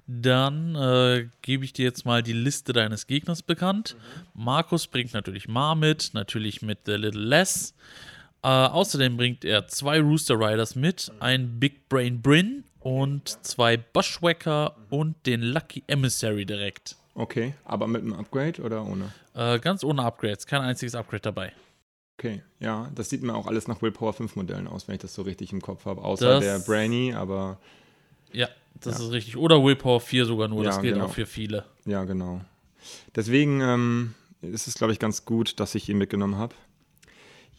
Dann 0.07 0.75
äh, 0.75 1.27
gebe 1.42 1.66
ich 1.66 1.74
dir 1.74 1.86
jetzt 1.86 2.06
mal 2.06 2.24
die 2.24 2.33
Liste 2.33 2.74
deines 2.74 3.07
Gegners 3.07 3.44
bekannt. 3.44 3.95
Mhm. 3.95 4.44
Markus 4.44 4.88
bringt 4.88 5.13
natürlich 5.13 5.48
Mar 5.48 5.75
mit, 5.75 6.12
natürlich 6.13 6.62
mit 6.62 6.80
The 6.86 6.94
Little 6.94 7.21
Less. 7.21 7.74
Äh, 8.42 8.48
außerdem 8.48 9.18
bringt 9.18 9.44
er 9.44 9.68
zwei 9.68 10.00
Rooster 10.00 10.39
Riders 10.39 10.75
mit, 10.75 11.12
ein 11.19 11.59
Big 11.59 11.90
Brain 11.90 12.21
Bryn 12.21 12.64
und 12.80 13.44
zwei 13.45 13.78
Bushwhacker 13.78 14.76
und 14.90 15.26
den 15.26 15.42
Lucky 15.42 15.83
Emissary 15.88 16.45
direkt. 16.45 16.95
Okay, 17.16 17.54
aber 17.66 17.88
mit 17.88 18.02
einem 18.02 18.14
Upgrade 18.14 18.61
oder 18.61 18.85
ohne? 18.85 19.11
Äh, 19.33 19.59
ganz 19.59 19.83
ohne 19.83 20.04
Upgrades, 20.04 20.47
kein 20.47 20.61
einziges 20.61 20.95
Upgrade 20.95 21.21
dabei. 21.21 21.54
Okay, 22.18 22.42
ja, 22.59 22.90
das 22.95 23.09
sieht 23.09 23.23
mir 23.23 23.33
auch 23.35 23.47
alles 23.47 23.68
nach 23.68 23.81
Willpower 23.81 24.14
5 24.14 24.35
Modellen 24.35 24.68
aus, 24.68 24.88
wenn 24.88 24.95
ich 24.95 25.02
das 25.02 25.14
so 25.14 25.21
richtig 25.21 25.52
im 25.54 25.61
Kopf 25.61 25.85
habe. 25.85 26.02
Außer 26.02 26.28
das, 26.28 26.44
der 26.44 26.59
Brainy, 26.59 27.14
aber. 27.14 27.57
Ja, 28.31 28.47
das 28.81 29.00
ja. 29.00 29.06
ist 29.06 29.12
richtig. 29.12 29.38
Oder 29.38 29.64
Willpower 29.64 30.00
4 30.00 30.26
sogar 30.26 30.48
nur, 30.48 30.64
ja, 30.64 30.69
das 30.69 30.81
gilt 30.81 30.95
genau. 30.95 31.06
auch 31.06 31.14
für 31.14 31.26
viele. 31.26 31.66
Ja, 31.86 32.04
genau. 32.04 32.42
Deswegen 33.16 33.62
ähm, 33.62 34.14
ist 34.42 34.68
es, 34.68 34.76
glaube 34.76 34.94
ich, 34.94 35.00
ganz 35.00 35.26
gut, 35.26 35.59
dass 35.59 35.76
ich 35.76 35.90
ihn 35.90 35.98
mitgenommen 35.98 36.38
habe. 36.38 36.56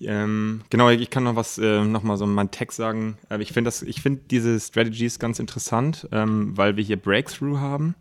Ähm, 0.01 0.63
genau, 0.71 0.89
ich 0.89 1.11
kann 1.11 1.25
noch 1.25 1.37
was, 1.37 1.59
äh, 1.59 1.85
noch 1.85 2.03
mal 2.03 2.17
so 2.17 2.27
meinen 2.27 2.51
Text 2.51 2.79
sagen. 2.79 3.19
Äh, 3.29 3.43
ich 3.43 3.53
finde 3.53 3.71
find 3.71 4.31
diese 4.31 4.59
Strategies 4.59 5.19
ganz 5.19 5.39
interessant, 5.39 6.09
ähm, 6.11 6.57
weil 6.57 6.77
wir 6.77 6.85
hier 6.85 6.97
Breakthrough 6.97 7.59
haben 7.59 7.95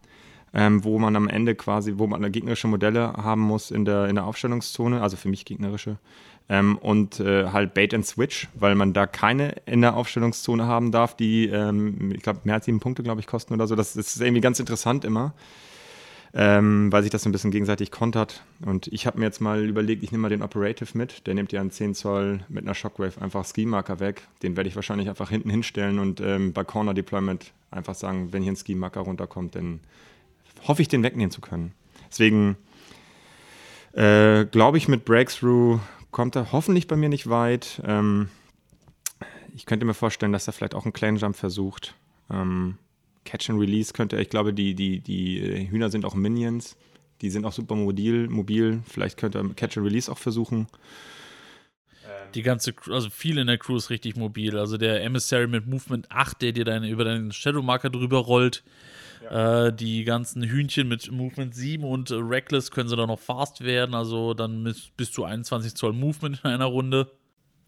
ähm, 0.54 0.84
wo 0.84 1.00
man 1.00 1.16
am 1.16 1.28
Ende 1.28 1.56
quasi, 1.56 1.94
wo 1.98 2.08
man 2.08 2.32
gegnerische 2.32 2.68
Modelle 2.68 3.14
haben 3.14 3.42
muss 3.42 3.72
in 3.72 3.86
der, 3.86 4.08
in 4.08 4.16
der 4.16 4.26
Aufstellungszone, 4.26 5.02
also 5.02 5.18
für 5.18 5.30
mich 5.30 5.46
gegnerische. 5.46 5.98
Ähm, 6.52 6.78
und 6.78 7.20
äh, 7.20 7.50
halt 7.50 7.76
Bait 7.76 7.94
and 7.94 8.06
Switch, 8.06 8.48
weil 8.56 8.74
man 8.74 8.92
da 8.92 9.06
keine 9.06 9.56
in 9.68 9.82
der 9.82 9.96
Aufstellungszone 9.96 10.66
haben 10.66 10.92
darf, 10.92 11.16
die, 11.16 11.48
ähm, 11.48 12.12
ich 12.12 12.24
glaube, 12.24 12.40
mehr 12.44 12.56
als 12.56 12.66
sieben 12.66 12.80
Punkte, 12.80 13.04
glaube 13.04 13.22
ich, 13.22 13.28
kosten 13.28 13.54
oder 13.54 13.68
so. 13.68 13.76
Das, 13.76 13.94
das 13.94 14.16
ist 14.16 14.22
irgendwie 14.22 14.42
ganz 14.42 14.60
interessant 14.60 15.06
immer. 15.06 15.34
Ähm, 16.32 16.92
weil 16.92 17.02
sich 17.02 17.12
das 17.12 17.24
so 17.24 17.30
ein 17.30 17.32
bisschen 17.32 17.50
gegenseitig 17.50 17.90
kontert. 17.90 18.44
Und 18.64 18.88
ich 18.88 19.08
habe 19.08 19.18
mir 19.18 19.26
jetzt 19.26 19.42
mal 19.42 19.66
überlegt, 19.66 20.04
ich 20.04 20.12
nehme 20.12 20.22
mal 20.22 20.30
den 20.30 20.44
Operative 20.44 20.96
mit. 20.96 21.26
Der 21.26 21.34
nimmt 21.34 21.52
ja 21.52 21.60
einen 21.60 21.72
10 21.72 21.96
Zoll 21.96 22.42
mit 22.50 22.66
einer 22.66 22.76
Shockwave 22.76 23.20
einfach 23.20 23.46
Ski-Marker 23.46 24.00
weg. 24.00 24.22
Den 24.44 24.56
werde 24.56 24.70
ich 24.70 24.76
wahrscheinlich 24.76 25.10
einfach 25.10 25.32
hinten 25.32 25.50
hinstellen 25.50 25.98
und 25.98 26.22
ähm, 26.22 26.54
bei 26.54 26.64
Corner 26.64 26.94
Deployment 26.94 27.52
einfach 27.72 27.96
sagen, 27.96 28.32
wenn 28.32 28.44
hier 28.44 28.52
ein 28.52 28.58
Ski-Marker 28.58 29.02
runterkommt, 29.02 29.56
dann 29.56 29.80
hoffe 30.68 30.84
ich, 30.84 30.88
den 30.88 31.02
wegnehmen 31.02 31.32
zu 31.32 31.42
können. 31.42 31.74
Deswegen 32.12 32.58
äh, 33.94 34.46
glaube 34.46 34.78
ich, 34.78 34.88
mit 34.88 35.06
Breakthrough 35.06 35.80
kommt 36.12 36.36
er 36.36 36.52
hoffentlich 36.52 36.88
bei 36.88 36.96
mir 36.96 37.10
nicht 37.10 37.30
weit. 37.30 37.82
Ähm, 37.86 38.30
ich 39.56 39.66
könnte 39.66 39.86
mir 39.86 39.94
vorstellen, 39.94 40.32
dass 40.32 40.48
er 40.48 40.54
vielleicht 40.54 40.76
auch 40.76 40.86
einen 40.86 40.94
Clan 40.94 41.18
Jump 41.18 41.36
versucht. 41.36 41.96
Ähm, 42.32 42.78
Catch 43.26 43.50
and 43.50 43.60
Release 43.60 43.94
könnte 43.94 44.16
er, 44.16 44.22
ich 44.22 44.30
glaube, 44.30 44.54
die, 44.54 44.74
die, 44.76 45.02
die 45.02 45.70
Hühner 45.70 45.90
sind 45.90 46.06
auch 46.06 46.16
Minions. 46.16 46.78
Die 47.22 47.30
sind 47.30 47.46
auch 47.46 47.52
super 47.52 47.76
mobil, 47.76 48.30
mobil. 48.30 48.82
Vielleicht 48.88 49.18
könnte 49.18 49.40
er 49.40 49.50
Catch 49.50 49.78
and 49.78 49.86
Release 49.86 50.12
auch 50.12 50.18
versuchen. 50.18 50.68
Die 52.36 52.42
ganze, 52.42 52.74
also 52.90 53.10
viel 53.10 53.38
in 53.38 53.48
der 53.48 53.58
Crew 53.58 53.78
ist 53.78 53.90
richtig 53.90 54.16
mobil. 54.16 54.58
Also 54.58 54.78
der 54.78 55.04
Emissary 55.04 55.48
mit 55.48 55.68
Movement 55.68 56.12
8, 56.12 56.42
der 56.42 56.52
dir 56.52 56.66
deine, 56.66 56.90
über 56.90 57.04
deinen 57.04 57.32
Shadow 57.32 57.62
Marker 57.62 57.90
drüber 57.90 58.20
rollt, 58.20 58.64
äh, 59.30 59.72
die 59.74 60.04
ganzen 60.04 60.44
Hühnchen 60.44 60.88
mit 60.88 61.12
Movement 61.12 61.54
7 61.56 61.84
und 61.84 62.12
äh, 62.12 62.16
Reckless 62.16 62.72
können 62.72 62.90
sie 62.90 62.96
dann 62.96 63.08
noch 63.08 63.20
fast 63.20 63.64
werden. 63.64 63.96
Also 63.96 64.34
dann 64.34 64.74
bis 64.98 65.12
zu 65.12 65.24
21 65.24 65.76
Zoll 65.76 65.94
Movement 65.94 66.42
in 66.44 66.50
einer 66.50 66.66
Runde. 66.66 67.12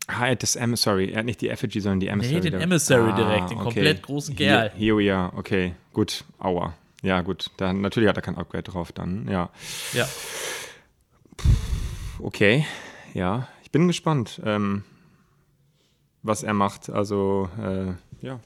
Ah, 0.07 0.33
das 0.33 0.55
Emissary. 0.55 1.11
Er 1.11 1.19
hat 1.19 1.25
nicht 1.25 1.41
die 1.41 1.49
Effigy, 1.49 1.79
sondern 1.79 1.99
die 1.99 2.07
Emissary. 2.07 2.35
Nee, 2.35 2.49
den 2.49 2.53
Emissary 2.59 3.11
ah, 3.11 3.15
direkt, 3.15 3.51
den 3.51 3.57
okay. 3.57 3.63
komplett 3.63 4.01
großen 4.01 4.35
Kerl. 4.35 4.71
Hier, 4.75 4.95
hier, 4.95 5.05
ja, 5.05 5.33
okay. 5.35 5.73
Gut, 5.93 6.23
aua. 6.39 6.73
Ja, 7.01 7.21
gut. 7.21 7.49
Dann, 7.57 7.81
natürlich 7.81 8.09
hat 8.09 8.17
er 8.17 8.21
kein 8.21 8.37
Upgrade 8.37 8.63
drauf 8.63 8.91
dann, 8.91 9.27
ja. 9.29 9.49
Ja. 9.93 10.07
Okay, 12.19 12.65
ja. 13.13 13.47
Ich 13.71 13.73
bin 13.73 13.87
gespannt, 13.87 14.41
ähm, 14.43 14.83
was 16.23 16.43
er 16.43 16.53
macht. 16.53 16.89
Also, 16.89 17.49
äh, 17.57 17.93
ja 18.19 18.41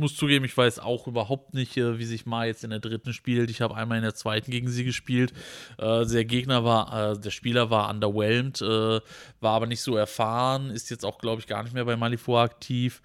muss 0.00 0.16
zugeben, 0.16 0.44
ich 0.44 0.56
weiß 0.56 0.80
auch 0.80 1.06
überhaupt 1.06 1.54
nicht, 1.54 1.76
äh, 1.76 1.98
wie 1.98 2.04
sich 2.04 2.26
Ma 2.26 2.44
jetzt 2.44 2.64
in 2.64 2.70
der 2.70 2.80
dritten 2.80 3.12
spielt. 3.12 3.50
Ich 3.50 3.60
habe 3.60 3.76
einmal 3.76 3.98
in 3.98 4.02
der 4.02 4.14
zweiten 4.14 4.50
gegen 4.50 4.68
sie 4.68 4.84
gespielt. 4.84 5.32
Äh, 5.78 6.06
der 6.06 6.24
Gegner 6.24 6.64
war, 6.64 7.12
äh, 7.12 7.20
der 7.20 7.30
Spieler 7.30 7.70
war 7.70 7.88
underwhelmed, 7.90 8.60
äh, 8.62 9.00
war 9.40 9.54
aber 9.54 9.66
nicht 9.66 9.82
so 9.82 9.94
erfahren, 9.96 10.70
ist 10.70 10.90
jetzt 10.90 11.04
auch, 11.04 11.18
glaube 11.18 11.40
ich, 11.40 11.46
gar 11.46 11.62
nicht 11.62 11.74
mehr 11.74 11.84
bei 11.84 11.96
Malifaux 11.96 12.38
aktiv. 12.38 13.02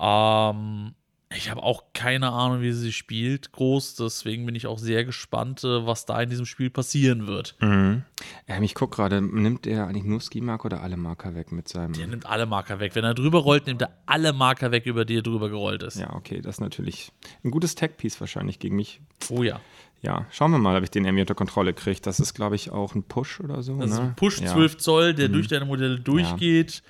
Ähm, 0.00 0.94
ich 1.36 1.50
habe 1.50 1.62
auch 1.62 1.84
keine 1.92 2.30
Ahnung, 2.30 2.62
wie 2.62 2.72
sie 2.72 2.92
spielt, 2.92 3.52
groß. 3.52 3.96
Deswegen 3.96 4.46
bin 4.46 4.54
ich 4.54 4.66
auch 4.66 4.78
sehr 4.78 5.04
gespannt, 5.04 5.62
äh, 5.62 5.86
was 5.86 6.06
da 6.06 6.22
in 6.22 6.30
diesem 6.30 6.46
Spiel 6.46 6.70
passieren 6.70 7.26
wird. 7.26 7.54
Mhm. 7.60 8.02
Ähm, 8.46 8.62
ich 8.62 8.74
gucke 8.74 8.96
gerade, 8.96 9.20
nimmt 9.20 9.66
er 9.66 9.86
eigentlich 9.86 10.04
nur 10.04 10.22
Ski-Marker 10.22 10.66
oder 10.66 10.82
alle 10.82 10.96
Marker 10.96 11.34
weg 11.34 11.52
mit 11.52 11.68
seinem. 11.68 11.92
Der 11.92 12.06
nimmt 12.06 12.24
alle 12.24 12.46
Marker 12.46 12.80
weg. 12.80 12.94
Wenn 12.94 13.04
er 13.04 13.14
drüber 13.14 13.40
rollt, 13.40 13.66
nimmt 13.66 13.82
er 13.82 13.90
alle 14.06 14.32
Marker 14.32 14.70
weg, 14.70 14.86
über 14.86 15.04
die 15.04 15.18
er 15.18 15.22
drüber 15.22 15.50
gerollt 15.50 15.82
ist. 15.82 15.98
Ja, 15.98 16.14
okay, 16.14 16.40
das 16.40 16.56
ist 16.56 16.60
natürlich 16.60 17.12
ein 17.44 17.50
gutes 17.50 17.74
Tag-Piece 17.74 18.20
wahrscheinlich 18.20 18.58
gegen 18.58 18.76
mich. 18.76 19.00
Oh 19.28 19.42
ja. 19.42 19.60
Ja, 20.00 20.26
schauen 20.30 20.52
wir 20.52 20.58
mal, 20.58 20.76
ob 20.76 20.84
ich 20.84 20.90
den 20.90 21.04
irgendwie 21.04 21.22
unter 21.22 21.34
Kontrolle 21.34 21.74
kriege. 21.74 22.00
Das 22.00 22.20
ist, 22.20 22.32
glaube 22.32 22.54
ich, 22.54 22.70
auch 22.70 22.94
ein 22.94 23.02
Push 23.02 23.40
oder 23.40 23.62
so. 23.62 23.78
Das 23.78 23.90
ne? 23.90 23.94
ist 23.94 24.00
ein 24.00 24.16
Push 24.16 24.40
ja. 24.40 24.52
12 24.52 24.78
Zoll, 24.78 25.12
der 25.12 25.28
mhm. 25.28 25.32
durch 25.34 25.48
deine 25.48 25.66
Modelle 25.66 26.00
durchgeht. 26.00 26.74
Ja 26.76 26.82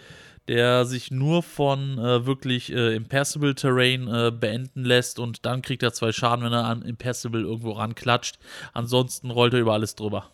der 0.49 0.87
sich 0.87 1.11
nur 1.11 1.43
von 1.43 1.99
äh, 1.99 2.26
wirklich 2.26 2.73
äh, 2.73 2.97
Impassable 2.97 3.55
Terrain 3.55 4.09
äh, 4.09 4.33
beenden 4.33 4.85
lässt 4.85 5.19
und 5.19 5.45
dann 5.45 5.62
kriegt 5.62 5.83
er 5.83 5.93
zwei 5.93 6.11
Schaden, 6.11 6.45
wenn 6.45 6.52
er 6.52 6.64
an 6.64 6.83
Impassable 6.83 7.43
irgendwo 7.43 7.73
ranklatscht. 7.73 8.38
Ansonsten 8.73 9.31
rollt 9.31 9.52
er 9.52 9.61
über 9.61 9.75
alles 9.75 9.95
drüber. 9.95 10.33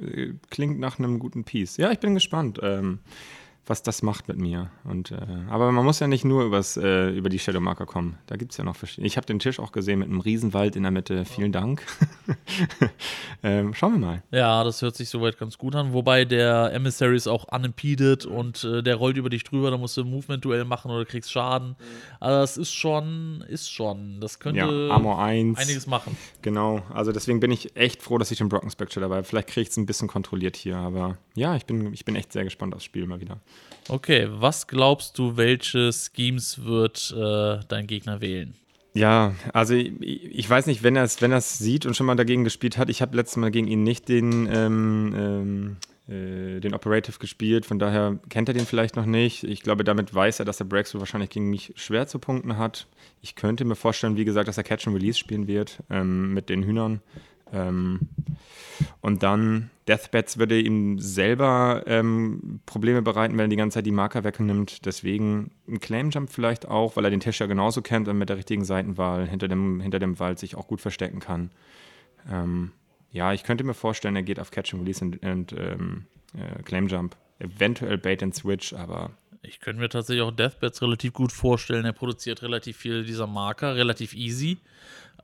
Äh, 0.00 0.32
klingt 0.50 0.78
nach 0.80 0.98
einem 0.98 1.18
guten 1.18 1.44
Piece. 1.44 1.76
Ja, 1.76 1.90
ich 1.92 2.00
bin 2.00 2.14
gespannt. 2.14 2.58
Ähm, 2.62 3.00
was 3.68 3.82
das 3.82 4.02
macht 4.02 4.28
mit 4.28 4.38
mir. 4.38 4.70
Und, 4.84 5.10
äh, 5.10 5.16
aber 5.50 5.72
man 5.72 5.84
muss 5.84 5.98
ja 5.98 6.06
nicht 6.06 6.24
nur 6.24 6.44
übers, 6.44 6.76
äh, 6.76 7.10
über 7.10 7.28
die 7.28 7.38
Shadowmarker 7.38 7.84
kommen. 7.84 8.16
Da 8.26 8.36
gibt 8.36 8.52
es 8.52 8.58
ja 8.58 8.64
noch 8.64 8.76
verschiedene. 8.76 9.06
Ich 9.06 9.16
habe 9.16 9.26
den 9.26 9.40
Tisch 9.40 9.58
auch 9.58 9.72
gesehen 9.72 9.98
mit 9.98 10.08
einem 10.08 10.20
Riesenwald 10.20 10.76
in 10.76 10.84
der 10.84 10.92
Mitte. 10.92 11.24
Vielen 11.24 11.50
Dank. 11.50 11.82
ähm, 13.42 13.74
schauen 13.74 13.94
wir 13.94 13.98
mal. 13.98 14.22
Ja, 14.30 14.62
das 14.62 14.82
hört 14.82 14.94
sich 14.94 15.08
soweit 15.08 15.38
ganz 15.38 15.58
gut 15.58 15.74
an. 15.74 15.92
Wobei 15.92 16.24
der 16.24 16.72
Emissary 16.72 17.16
ist 17.16 17.26
auch 17.26 17.52
unimpeded 17.52 18.24
und 18.24 18.62
äh, 18.62 18.82
der 18.82 18.94
rollt 18.96 19.16
über 19.16 19.30
dich 19.30 19.42
drüber. 19.42 19.70
Da 19.70 19.78
musst 19.78 19.96
du 19.96 20.02
ein 20.02 20.10
Movement-Duell 20.10 20.64
machen 20.64 20.92
oder 20.92 21.04
kriegst 21.04 21.32
Schaden. 21.32 21.74
Also 22.20 22.40
das 22.40 22.56
ist 22.56 22.72
schon, 22.72 23.44
ist 23.48 23.72
schon. 23.72 24.20
Das 24.20 24.38
könnte 24.38 24.60
ja, 24.60 24.94
Armor 24.94 25.20
1. 25.20 25.58
einiges 25.58 25.88
machen. 25.88 26.16
Genau. 26.42 26.82
Also 26.94 27.10
deswegen 27.10 27.40
bin 27.40 27.50
ich 27.50 27.76
echt 27.76 28.00
froh, 28.02 28.18
dass 28.18 28.30
ich 28.30 28.38
den 28.38 28.48
Brocken 28.48 28.70
Spectre 28.70 29.00
dabei 29.00 29.16
habe. 29.16 29.24
Vielleicht 29.24 29.48
kriege 29.48 29.62
ich 29.62 29.70
es 29.70 29.76
ein 29.76 29.86
bisschen 29.86 30.06
kontrolliert 30.06 30.54
hier. 30.56 30.76
Aber 30.76 31.18
ja, 31.34 31.56
ich 31.56 31.66
bin, 31.66 31.92
ich 31.92 32.04
bin 32.04 32.14
echt 32.14 32.32
sehr 32.32 32.44
gespannt 32.44 32.74
aufs 32.74 32.84
Spiel 32.84 33.06
mal 33.06 33.20
wieder. 33.20 33.40
Okay, 33.88 34.26
was 34.30 34.66
glaubst 34.66 35.18
du, 35.18 35.36
welche 35.36 35.92
Schemes 35.92 36.64
wird 36.64 37.14
äh, 37.16 37.60
dein 37.68 37.86
Gegner 37.86 38.20
wählen? 38.20 38.54
Ja, 38.94 39.34
also 39.52 39.74
ich, 39.74 39.92
ich 40.00 40.48
weiß 40.48 40.66
nicht, 40.66 40.82
wenn 40.82 40.96
er 40.96 41.04
es 41.04 41.20
wenn 41.20 41.38
sieht 41.40 41.84
und 41.84 41.94
schon 41.94 42.06
mal 42.06 42.16
dagegen 42.16 42.44
gespielt 42.44 42.78
hat. 42.78 42.88
Ich 42.88 43.02
habe 43.02 43.14
letztes 43.14 43.36
Mal 43.36 43.50
gegen 43.50 43.68
ihn 43.68 43.82
nicht 43.82 44.08
den, 44.08 44.48
ähm, 44.50 45.14
ähm, 45.14 45.76
äh, 46.08 46.60
den 46.60 46.72
Operative 46.74 47.18
gespielt, 47.18 47.66
von 47.66 47.78
daher 47.78 48.18
kennt 48.30 48.48
er 48.48 48.54
den 48.54 48.64
vielleicht 48.64 48.96
noch 48.96 49.04
nicht. 49.04 49.44
Ich 49.44 49.62
glaube, 49.62 49.84
damit 49.84 50.14
weiß 50.14 50.38
er, 50.38 50.46
dass 50.46 50.60
er 50.60 50.66
Breakthrough 50.66 51.00
wahrscheinlich 51.00 51.30
gegen 51.30 51.50
mich 51.50 51.74
schwer 51.76 52.06
zu 52.06 52.18
punkten 52.18 52.56
hat. 52.56 52.86
Ich 53.20 53.34
könnte 53.34 53.66
mir 53.66 53.76
vorstellen, 53.76 54.16
wie 54.16 54.24
gesagt, 54.24 54.48
dass 54.48 54.56
er 54.56 54.64
Catch 54.64 54.86
and 54.86 54.96
Release 54.96 55.18
spielen 55.18 55.46
wird 55.46 55.82
ähm, 55.90 56.32
mit 56.32 56.48
den 56.48 56.62
Hühnern. 56.62 57.02
Ähm, 57.52 58.00
und 59.06 59.22
dann 59.22 59.70
Deathbats 59.86 60.36
würde 60.36 60.60
ihm 60.60 60.98
selber 60.98 61.84
ähm, 61.86 62.58
Probleme 62.66 63.02
bereiten, 63.02 63.34
wenn 63.34 63.44
er 63.44 63.48
die 63.48 63.54
ganze 63.54 63.76
Zeit 63.76 63.86
die 63.86 63.92
Marker 63.92 64.24
wegnimmt. 64.24 64.84
Deswegen 64.84 65.52
ein 65.68 65.78
Claim 65.78 66.10
Jump 66.10 66.28
vielleicht 66.28 66.66
auch, 66.66 66.96
weil 66.96 67.04
er 67.04 67.10
den 67.10 67.20
Tisch 67.20 67.38
ja 67.38 67.46
genauso 67.46 67.82
kennt 67.82 68.08
und 68.08 68.18
mit 68.18 68.30
der 68.30 68.36
richtigen 68.36 68.64
Seitenwahl 68.64 69.28
hinter 69.28 69.46
dem, 69.46 69.80
hinter 69.80 70.00
dem 70.00 70.18
Wald 70.18 70.40
sich 70.40 70.56
auch 70.56 70.66
gut 70.66 70.80
verstecken 70.80 71.20
kann. 71.20 71.52
Ähm, 72.28 72.72
ja, 73.12 73.32
ich 73.32 73.44
könnte 73.44 73.62
mir 73.62 73.74
vorstellen, 73.74 74.16
er 74.16 74.24
geht 74.24 74.40
auf 74.40 74.50
Catch 74.50 74.74
and 74.74 74.82
Release 74.82 75.04
und, 75.04 75.22
und 75.22 75.52
ähm, 75.52 76.06
äh, 76.34 76.64
Claim 76.64 76.88
Jump. 76.88 77.16
Eventuell 77.38 77.98
Bait 77.98 78.24
and 78.24 78.34
Switch, 78.34 78.72
aber 78.72 79.12
ich 79.42 79.60
könnte 79.60 79.80
mir 79.80 79.88
tatsächlich 79.88 80.22
auch 80.22 80.32
Deathbats 80.32 80.82
relativ 80.82 81.12
gut 81.12 81.30
vorstellen. 81.30 81.84
Er 81.84 81.92
produziert 81.92 82.42
relativ 82.42 82.76
viel 82.76 83.04
dieser 83.04 83.28
Marker, 83.28 83.76
relativ 83.76 84.14
easy. 84.14 84.58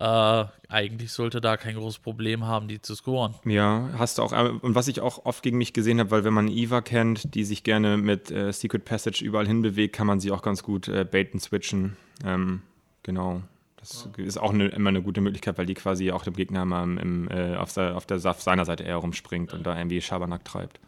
Äh, 0.02 0.46
eigentlich 0.68 1.12
sollte 1.12 1.40
da 1.40 1.56
kein 1.56 1.76
großes 1.76 2.00
Problem 2.00 2.44
haben, 2.44 2.66
die 2.66 2.82
zu 2.82 2.96
scoren. 2.96 3.36
Ja, 3.44 3.88
hast 3.96 4.18
du 4.18 4.22
auch. 4.22 4.32
Äh, 4.32 4.48
und 4.48 4.74
was 4.74 4.88
ich 4.88 5.00
auch 5.00 5.26
oft 5.26 5.44
gegen 5.44 5.58
mich 5.58 5.72
gesehen 5.72 6.00
habe, 6.00 6.10
weil 6.10 6.24
wenn 6.24 6.34
man 6.34 6.48
Eva 6.48 6.80
kennt, 6.80 7.36
die 7.36 7.44
sich 7.44 7.62
gerne 7.62 7.96
mit 7.96 8.28
äh, 8.32 8.52
Secret 8.52 8.84
Passage 8.84 9.24
überall 9.24 9.46
hinbewegt, 9.46 9.94
kann 9.94 10.08
man 10.08 10.18
sie 10.18 10.32
auch 10.32 10.42
ganz 10.42 10.64
gut 10.64 10.88
äh, 10.88 11.04
baiten 11.04 11.38
switchen. 11.38 11.96
Ähm, 12.24 12.62
genau. 13.04 13.42
Das 13.76 14.08
ja. 14.16 14.24
ist 14.24 14.38
auch 14.38 14.52
eine, 14.52 14.68
immer 14.68 14.88
eine 14.88 15.02
gute 15.02 15.20
Möglichkeit, 15.20 15.56
weil 15.56 15.66
die 15.66 15.74
quasi 15.74 16.10
auch 16.10 16.24
dem 16.24 16.34
Gegner 16.34 16.62
immer 16.62 16.82
im, 16.82 17.28
äh, 17.30 17.54
auf, 17.54 17.72
der, 17.72 17.96
auf 17.96 18.04
der 18.04 18.18
Saft 18.18 18.42
seiner 18.42 18.64
Seite 18.64 18.82
eher 18.82 18.96
rumspringt 18.96 19.52
ja. 19.52 19.58
und 19.58 19.64
da 19.64 19.78
irgendwie 19.78 20.00
Schabernack 20.00 20.44
treibt. 20.44 20.80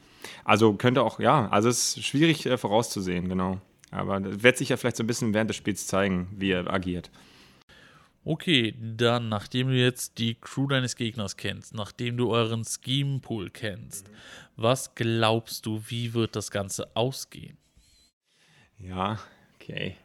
Also 0.44 0.72
könnte 0.72 1.02
auch, 1.02 1.20
ja, 1.20 1.48
also 1.50 1.68
es 1.68 1.96
ist 1.96 2.04
schwierig 2.04 2.46
äh, 2.46 2.58
vorauszusehen, 2.58 3.28
genau. 3.28 3.58
Aber 3.92 4.18
das 4.18 4.42
wird 4.42 4.56
sich 4.56 4.70
ja 4.70 4.76
vielleicht 4.76 4.96
so 4.96 5.04
ein 5.04 5.06
bisschen 5.06 5.34
während 5.34 5.50
des 5.50 5.56
Spiels 5.56 5.86
zeigen, 5.86 6.26
wie 6.36 6.50
er 6.50 6.68
agiert. 6.72 7.10
Okay, 8.26 8.74
dann, 8.80 9.28
nachdem 9.28 9.68
du 9.68 9.74
jetzt 9.74 10.16
die 10.16 10.34
Crew 10.34 10.66
deines 10.66 10.96
Gegners 10.96 11.36
kennst, 11.36 11.74
nachdem 11.74 12.16
du 12.16 12.30
euren 12.32 12.64
Scheme 12.64 13.20
Pool 13.20 13.50
kennst, 13.50 14.10
was 14.56 14.94
glaubst 14.94 15.66
du, 15.66 15.82
wie 15.88 16.14
wird 16.14 16.34
das 16.34 16.50
Ganze 16.50 16.96
ausgehen? 16.96 17.58
Ja, 18.78 19.18
okay. 19.56 19.96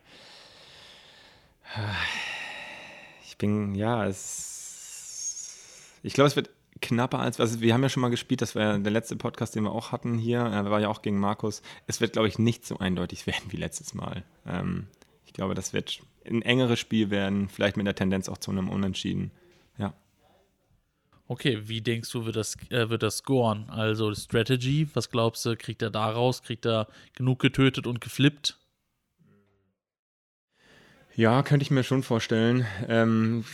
Ich 3.25 3.37
bin, 3.37 3.73
ja, 3.75 4.05
es. 4.05 5.95
Ich 6.03 6.13
glaube, 6.13 6.27
es 6.27 6.35
wird 6.35 6.49
knapper 6.81 7.19
als. 7.19 7.39
Also, 7.39 7.61
wir 7.61 7.73
haben 7.73 7.83
ja 7.83 7.89
schon 7.89 8.01
mal 8.01 8.09
gespielt, 8.09 8.41
das 8.41 8.55
war 8.55 8.63
ja 8.63 8.77
der 8.77 8.91
letzte 8.91 9.15
Podcast, 9.15 9.55
den 9.55 9.63
wir 9.63 9.71
auch 9.71 9.93
hatten 9.93 10.17
hier. 10.17 10.39
Er 10.39 10.69
war 10.69 10.81
ja 10.81 10.89
auch 10.89 11.01
gegen 11.01 11.19
Markus. 11.19 11.61
Es 11.87 12.01
wird, 12.01 12.13
glaube 12.13 12.27
ich, 12.27 12.37
nicht 12.39 12.65
so 12.65 12.79
eindeutig 12.79 13.27
werden 13.27 13.51
wie 13.51 13.57
letztes 13.57 13.93
Mal. 13.93 14.23
Ähm, 14.45 14.87
ich 15.29 15.33
glaube, 15.33 15.53
das 15.53 15.73
wird 15.73 15.99
ein 16.25 16.41
engeres 16.41 16.79
Spiel 16.79 17.11
werden, 17.11 17.49
vielleicht 17.49 17.77
mit 17.77 17.85
der 17.85 17.93
Tendenz 17.93 18.27
auch 18.27 18.39
zu 18.39 18.49
einem 18.49 18.67
Unentschieden. 18.67 19.29
Ja. 19.77 19.93
Okay, 21.27 21.59
wie 21.67 21.81
denkst 21.81 22.11
du, 22.11 22.25
wird 22.25 22.35
das, 22.35 22.57
äh, 22.71 22.89
wird 22.89 23.03
das 23.03 23.17
scoren? 23.17 23.69
Also 23.69 24.11
Strategy, 24.15 24.89
was 24.95 25.11
glaubst 25.11 25.45
du, 25.45 25.55
kriegt 25.55 25.83
er 25.83 25.91
da 25.91 26.09
raus? 26.09 26.41
Kriegt 26.41 26.65
er 26.65 26.87
genug 27.13 27.37
getötet 27.37 27.85
und 27.85 28.01
geflippt? 28.01 28.57
Ja, 31.15 31.43
könnte 31.43 31.61
ich 31.61 31.69
mir 31.69 31.83
schon 31.83 32.01
vorstellen. 32.01 32.65
Ähm, 32.87 33.45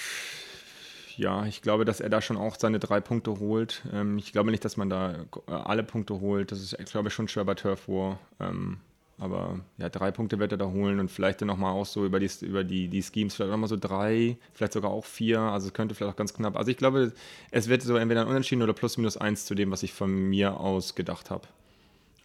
ja, 1.17 1.45
ich 1.45 1.61
glaube, 1.61 1.83
dass 1.83 1.99
er 1.99 2.09
da 2.09 2.21
schon 2.21 2.37
auch 2.37 2.55
seine 2.57 2.79
drei 2.79 3.01
Punkte 3.01 3.39
holt. 3.39 3.83
Ähm, 3.91 4.17
ich 4.17 4.31
glaube 4.31 4.51
nicht, 4.51 4.63
dass 4.63 4.77
man 4.77 4.89
da 4.89 5.25
äh, 5.47 5.51
alle 5.51 5.83
Punkte 5.83 6.21
holt. 6.21 6.53
Das 6.53 6.59
ist, 6.61 6.91
glaube 6.91 7.09
ich, 7.09 7.13
schon 7.13 7.27
schwer 7.27 7.43
bei 7.43 7.55
Turf 7.55 7.89
War. 7.89 8.19
Ähm, 8.39 8.79
aber 9.17 9.61
ja, 9.77 9.87
drei 9.89 10.11
Punkte 10.11 10.39
wird 10.39 10.51
er 10.51 10.57
da 10.57 10.65
holen 10.65 10.99
und 10.99 11.09
vielleicht 11.09 11.39
dann 11.39 11.47
nochmal 11.47 11.71
auch 11.71 11.85
so 11.85 12.05
über 12.05 12.19
die, 12.19 12.29
über 12.41 12.63
die, 12.63 12.89
die 12.89 13.01
Schemes, 13.01 13.35
vielleicht 13.35 13.51
nochmal 13.51 13.69
so 13.69 13.77
drei, 13.77 14.37
vielleicht 14.53 14.73
sogar 14.73 14.91
auch 14.91 15.05
vier. 15.05 15.39
Also 15.39 15.67
es 15.67 15.73
könnte 15.73 15.95
vielleicht 15.95 16.13
auch 16.13 16.17
ganz 16.17 16.33
knapp. 16.33 16.57
Also 16.57 16.69
ich 16.69 16.77
glaube, 16.77 17.13
es 17.51 17.69
wird 17.69 17.81
so 17.81 17.95
entweder 17.95 18.21
ein 18.21 18.27
Unentschieden 18.27 18.61
oder 18.61 18.73
plus 18.73 18.97
minus 18.97 19.15
eins 19.15 19.45
zu 19.45 19.55
dem, 19.55 19.71
was 19.71 19.83
ich 19.83 19.93
von 19.93 20.11
mir 20.11 20.59
aus 20.59 20.95
gedacht 20.95 21.29
habe. 21.29 21.47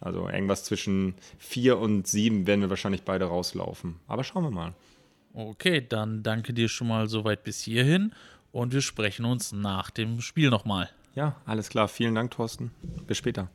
Also 0.01 0.27
irgendwas 0.27 0.63
zwischen 0.63 1.13
vier 1.37 1.77
und 1.77 2.07
sieben 2.07 2.45
werden 2.47 2.61
wir 2.61 2.69
wahrscheinlich 2.69 3.03
beide 3.03 3.25
rauslaufen. 3.25 3.99
Aber 4.07 4.23
schauen 4.23 4.43
wir 4.43 4.51
mal. 4.51 4.73
Okay, 5.33 5.85
dann 5.87 6.23
danke 6.23 6.53
dir 6.53 6.67
schon 6.67 6.87
mal 6.87 7.07
soweit 7.07 7.43
bis 7.43 7.61
hierhin 7.61 8.11
und 8.51 8.73
wir 8.73 8.81
sprechen 8.81 9.23
uns 9.23 9.53
nach 9.53 9.91
dem 9.91 10.19
Spiel 10.19 10.49
nochmal. 10.49 10.89
Ja, 11.15 11.35
alles 11.45 11.69
klar. 11.69 11.87
Vielen 11.87 12.15
Dank, 12.15 12.31
Thorsten. 12.31 12.71
Bis 13.07 13.17
später. 13.17 13.49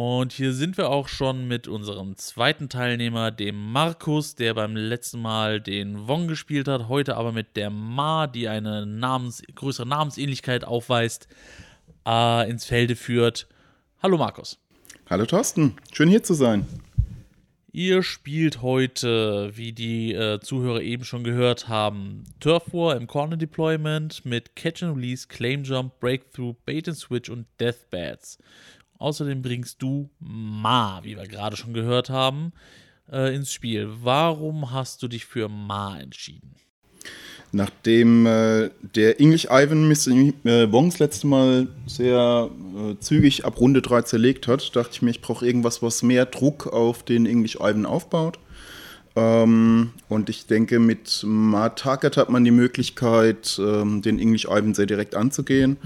Und 0.00 0.32
hier 0.32 0.52
sind 0.52 0.76
wir 0.76 0.90
auch 0.90 1.08
schon 1.08 1.48
mit 1.48 1.66
unserem 1.66 2.14
zweiten 2.14 2.68
Teilnehmer, 2.68 3.32
dem 3.32 3.72
Markus, 3.72 4.36
der 4.36 4.54
beim 4.54 4.76
letzten 4.76 5.20
Mal 5.20 5.60
den 5.60 6.06
Wong 6.06 6.28
gespielt 6.28 6.68
hat, 6.68 6.86
heute 6.86 7.16
aber 7.16 7.32
mit 7.32 7.56
der 7.56 7.68
Ma, 7.70 8.28
die 8.28 8.46
eine 8.46 8.86
Namens 8.86 9.42
größere 9.56 9.88
Namensähnlichkeit 9.88 10.62
aufweist, 10.62 11.26
äh, 12.06 12.48
ins 12.48 12.64
Felde 12.64 12.94
führt. 12.94 13.48
Hallo 14.00 14.18
Markus. 14.18 14.60
Hallo 15.10 15.26
Thorsten, 15.26 15.74
schön 15.92 16.08
hier 16.08 16.22
zu 16.22 16.34
sein. 16.34 16.64
Ihr 17.72 18.04
spielt 18.04 18.62
heute, 18.62 19.50
wie 19.56 19.72
die 19.72 20.14
äh, 20.14 20.38
Zuhörer 20.38 20.80
eben 20.80 21.04
schon 21.04 21.24
gehört 21.24 21.66
haben, 21.66 22.22
Turf 22.38 22.72
War 22.72 22.96
im 22.96 23.08
Corner 23.08 23.36
Deployment 23.36 24.24
mit 24.24 24.54
Catch 24.54 24.84
and 24.84 24.96
Release, 24.96 25.26
Claim 25.26 25.64
Jump, 25.64 25.98
Breakthrough, 25.98 26.54
Bait 26.64 26.86
and 26.86 26.96
Switch 26.96 27.28
und 27.28 27.46
Death 27.58 27.90
Bats. 27.90 28.38
Außerdem 28.98 29.42
bringst 29.42 29.80
du 29.82 30.10
Ma, 30.18 31.00
wie 31.04 31.16
wir 31.16 31.26
gerade 31.26 31.56
schon 31.56 31.72
gehört 31.72 32.10
haben, 32.10 32.52
äh, 33.10 33.34
ins 33.34 33.52
Spiel. 33.52 33.88
Warum 34.02 34.72
hast 34.72 35.02
du 35.02 35.08
dich 35.08 35.24
für 35.24 35.48
Ma 35.48 35.98
entschieden? 35.98 36.54
Nachdem 37.50 38.26
äh, 38.26 38.70
der 38.94 39.20
English 39.20 39.46
Ivan 39.46 39.88
Mr. 39.88 40.10
Äh, 40.44 40.70
Wongs 40.70 40.98
letzte 40.98 41.26
Mal 41.26 41.68
sehr 41.86 42.50
äh, 42.76 42.98
zügig 43.00 43.46
ab 43.46 43.58
Runde 43.58 43.80
3 43.80 44.02
zerlegt 44.02 44.48
hat, 44.48 44.76
dachte 44.76 44.90
ich 44.92 45.02
mir, 45.02 45.10
ich 45.10 45.22
brauche 45.22 45.46
irgendwas, 45.46 45.80
was 45.80 46.02
mehr 46.02 46.26
Druck 46.26 46.66
auf 46.66 47.04
den 47.04 47.24
English 47.24 47.56
Ivan 47.56 47.86
aufbaut. 47.86 48.38
Ähm, 49.18 49.90
und 50.08 50.30
ich 50.30 50.46
denke, 50.46 50.78
mit 50.78 51.24
Mart 51.24 51.80
Target 51.80 52.16
hat 52.16 52.30
man 52.30 52.44
die 52.44 52.52
Möglichkeit, 52.52 53.58
ähm, 53.60 54.00
den 54.00 54.20
English 54.20 54.44
Ivan 54.44 54.74
sehr 54.74 54.86
direkt 54.86 55.16
anzugehen. 55.16 55.76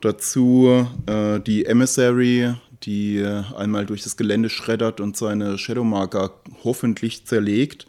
Dazu 0.00 0.86
äh, 1.06 1.40
die 1.40 1.66
Emissary, 1.66 2.54
die 2.84 3.18
äh, 3.18 3.42
einmal 3.56 3.84
durch 3.84 4.04
das 4.04 4.16
Gelände 4.16 4.48
schreddert 4.48 5.00
und 5.00 5.16
seine 5.16 5.58
Shadowmarker 5.58 6.34
hoffentlich 6.62 7.26
zerlegt 7.26 7.88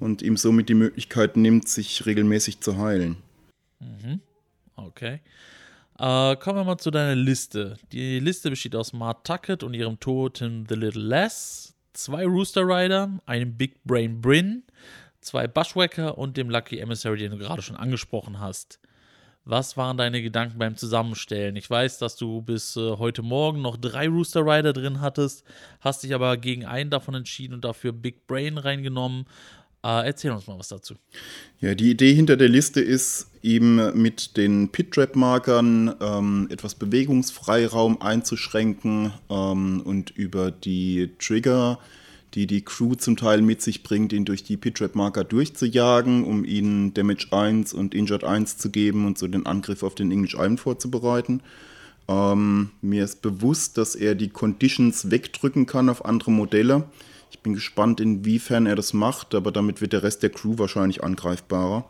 und 0.00 0.20
ihm 0.20 0.36
somit 0.36 0.68
die 0.68 0.74
Möglichkeit 0.74 1.38
nimmt, 1.38 1.68
sich 1.68 2.04
regelmäßig 2.04 2.60
zu 2.60 2.76
heilen. 2.76 3.16
Mhm. 3.80 4.20
Okay. 4.76 5.20
Äh, 5.98 6.36
kommen 6.36 6.58
wir 6.58 6.64
mal 6.64 6.76
zu 6.76 6.90
deiner 6.90 7.14
Liste. 7.14 7.78
Die 7.92 8.20
Liste 8.20 8.50
besteht 8.50 8.76
aus 8.76 8.92
Mart 8.92 9.26
Tuckett 9.26 9.62
und 9.62 9.72
ihrem 9.72 9.98
Totem 9.98 10.66
The 10.68 10.74
Little 10.74 11.02
Less, 11.02 11.65
zwei 11.96 12.24
Rooster 12.24 12.62
Rider, 12.62 13.10
einem 13.26 13.56
Big 13.56 13.82
Brain 13.84 14.20
Bryn, 14.20 14.62
zwei 15.20 15.46
Bushwhacker 15.46 16.18
und 16.18 16.36
dem 16.36 16.50
Lucky 16.50 16.78
Emissary, 16.78 17.18
den 17.18 17.32
du 17.32 17.38
gerade 17.38 17.62
schon 17.62 17.76
angesprochen 17.76 18.38
hast. 18.38 18.78
Was 19.44 19.76
waren 19.76 19.96
deine 19.96 20.22
Gedanken 20.22 20.58
beim 20.58 20.76
Zusammenstellen? 20.76 21.54
Ich 21.54 21.70
weiß, 21.70 21.98
dass 21.98 22.16
du 22.16 22.42
bis 22.42 22.76
äh, 22.76 22.96
heute 22.98 23.22
Morgen 23.22 23.62
noch 23.62 23.76
drei 23.76 24.08
Rooster 24.08 24.40
Rider 24.44 24.72
drin 24.72 25.00
hattest, 25.00 25.44
hast 25.80 26.02
dich 26.02 26.14
aber 26.14 26.36
gegen 26.36 26.64
einen 26.64 26.90
davon 26.90 27.14
entschieden 27.14 27.54
und 27.54 27.64
dafür 27.64 27.92
Big 27.92 28.26
Brain 28.26 28.58
reingenommen. 28.58 29.26
Äh, 29.84 30.06
erzähl 30.06 30.32
uns 30.32 30.48
mal 30.48 30.58
was 30.58 30.68
dazu. 30.68 30.96
Ja, 31.60 31.76
die 31.76 31.90
Idee 31.90 32.12
hinter 32.12 32.36
der 32.36 32.48
Liste 32.48 32.80
ist 32.80 33.30
eben 33.46 34.00
mit 34.00 34.36
den 34.36 34.68
Pit-Trap-Markern 34.70 35.94
ähm, 36.00 36.48
etwas 36.50 36.74
Bewegungsfreiraum 36.74 38.02
einzuschränken 38.02 39.12
ähm, 39.30 39.80
und 39.84 40.10
über 40.10 40.50
die 40.50 41.10
Trigger, 41.18 41.78
die 42.34 42.48
die 42.48 42.62
Crew 42.62 42.96
zum 42.96 43.16
Teil 43.16 43.40
mit 43.42 43.62
sich 43.62 43.84
bringt, 43.84 44.12
ihn 44.12 44.24
durch 44.24 44.42
die 44.42 44.56
Pit-Trap-Marker 44.56 45.22
durchzujagen, 45.22 46.24
um 46.24 46.44
ihnen 46.44 46.92
Damage 46.92 47.28
1 47.30 47.72
und 47.72 47.94
Injured 47.94 48.24
1 48.24 48.58
zu 48.58 48.68
geben 48.68 49.06
und 49.06 49.16
so 49.16 49.28
den 49.28 49.46
Angriff 49.46 49.84
auf 49.84 49.94
den 49.94 50.10
English 50.10 50.34
Iron 50.34 50.58
vorzubereiten. 50.58 51.40
Ähm, 52.08 52.70
mir 52.82 53.04
ist 53.04 53.22
bewusst, 53.22 53.78
dass 53.78 53.94
er 53.94 54.16
die 54.16 54.28
Conditions 54.28 55.10
wegdrücken 55.12 55.66
kann 55.66 55.88
auf 55.88 56.04
andere 56.04 56.32
Modelle. 56.32 56.84
Ich 57.30 57.40
bin 57.40 57.54
gespannt, 57.54 58.00
inwiefern 58.00 58.66
er 58.66 58.74
das 58.74 58.92
macht, 58.92 59.34
aber 59.36 59.52
damit 59.52 59.80
wird 59.80 59.92
der 59.92 60.02
Rest 60.02 60.24
der 60.24 60.30
Crew 60.30 60.58
wahrscheinlich 60.58 61.04
angreifbarer. 61.04 61.88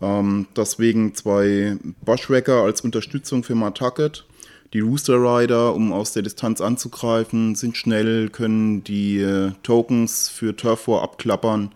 Ähm, 0.00 0.46
deswegen 0.56 1.14
zwei 1.14 1.76
Bushwhacker 2.04 2.62
als 2.62 2.80
Unterstützung 2.82 3.42
für 3.42 3.54
Martucket. 3.54 4.26
Die 4.72 4.80
Rooster 4.80 5.14
Rider, 5.14 5.74
um 5.74 5.92
aus 5.92 6.12
der 6.12 6.22
Distanz 6.22 6.60
anzugreifen, 6.60 7.54
sind 7.54 7.76
schnell, 7.76 8.28
können 8.28 8.82
die 8.84 9.20
äh, 9.20 9.52
Tokens 9.62 10.28
für 10.28 10.56
Turf 10.56 10.88
War 10.88 11.02
abklappern 11.02 11.72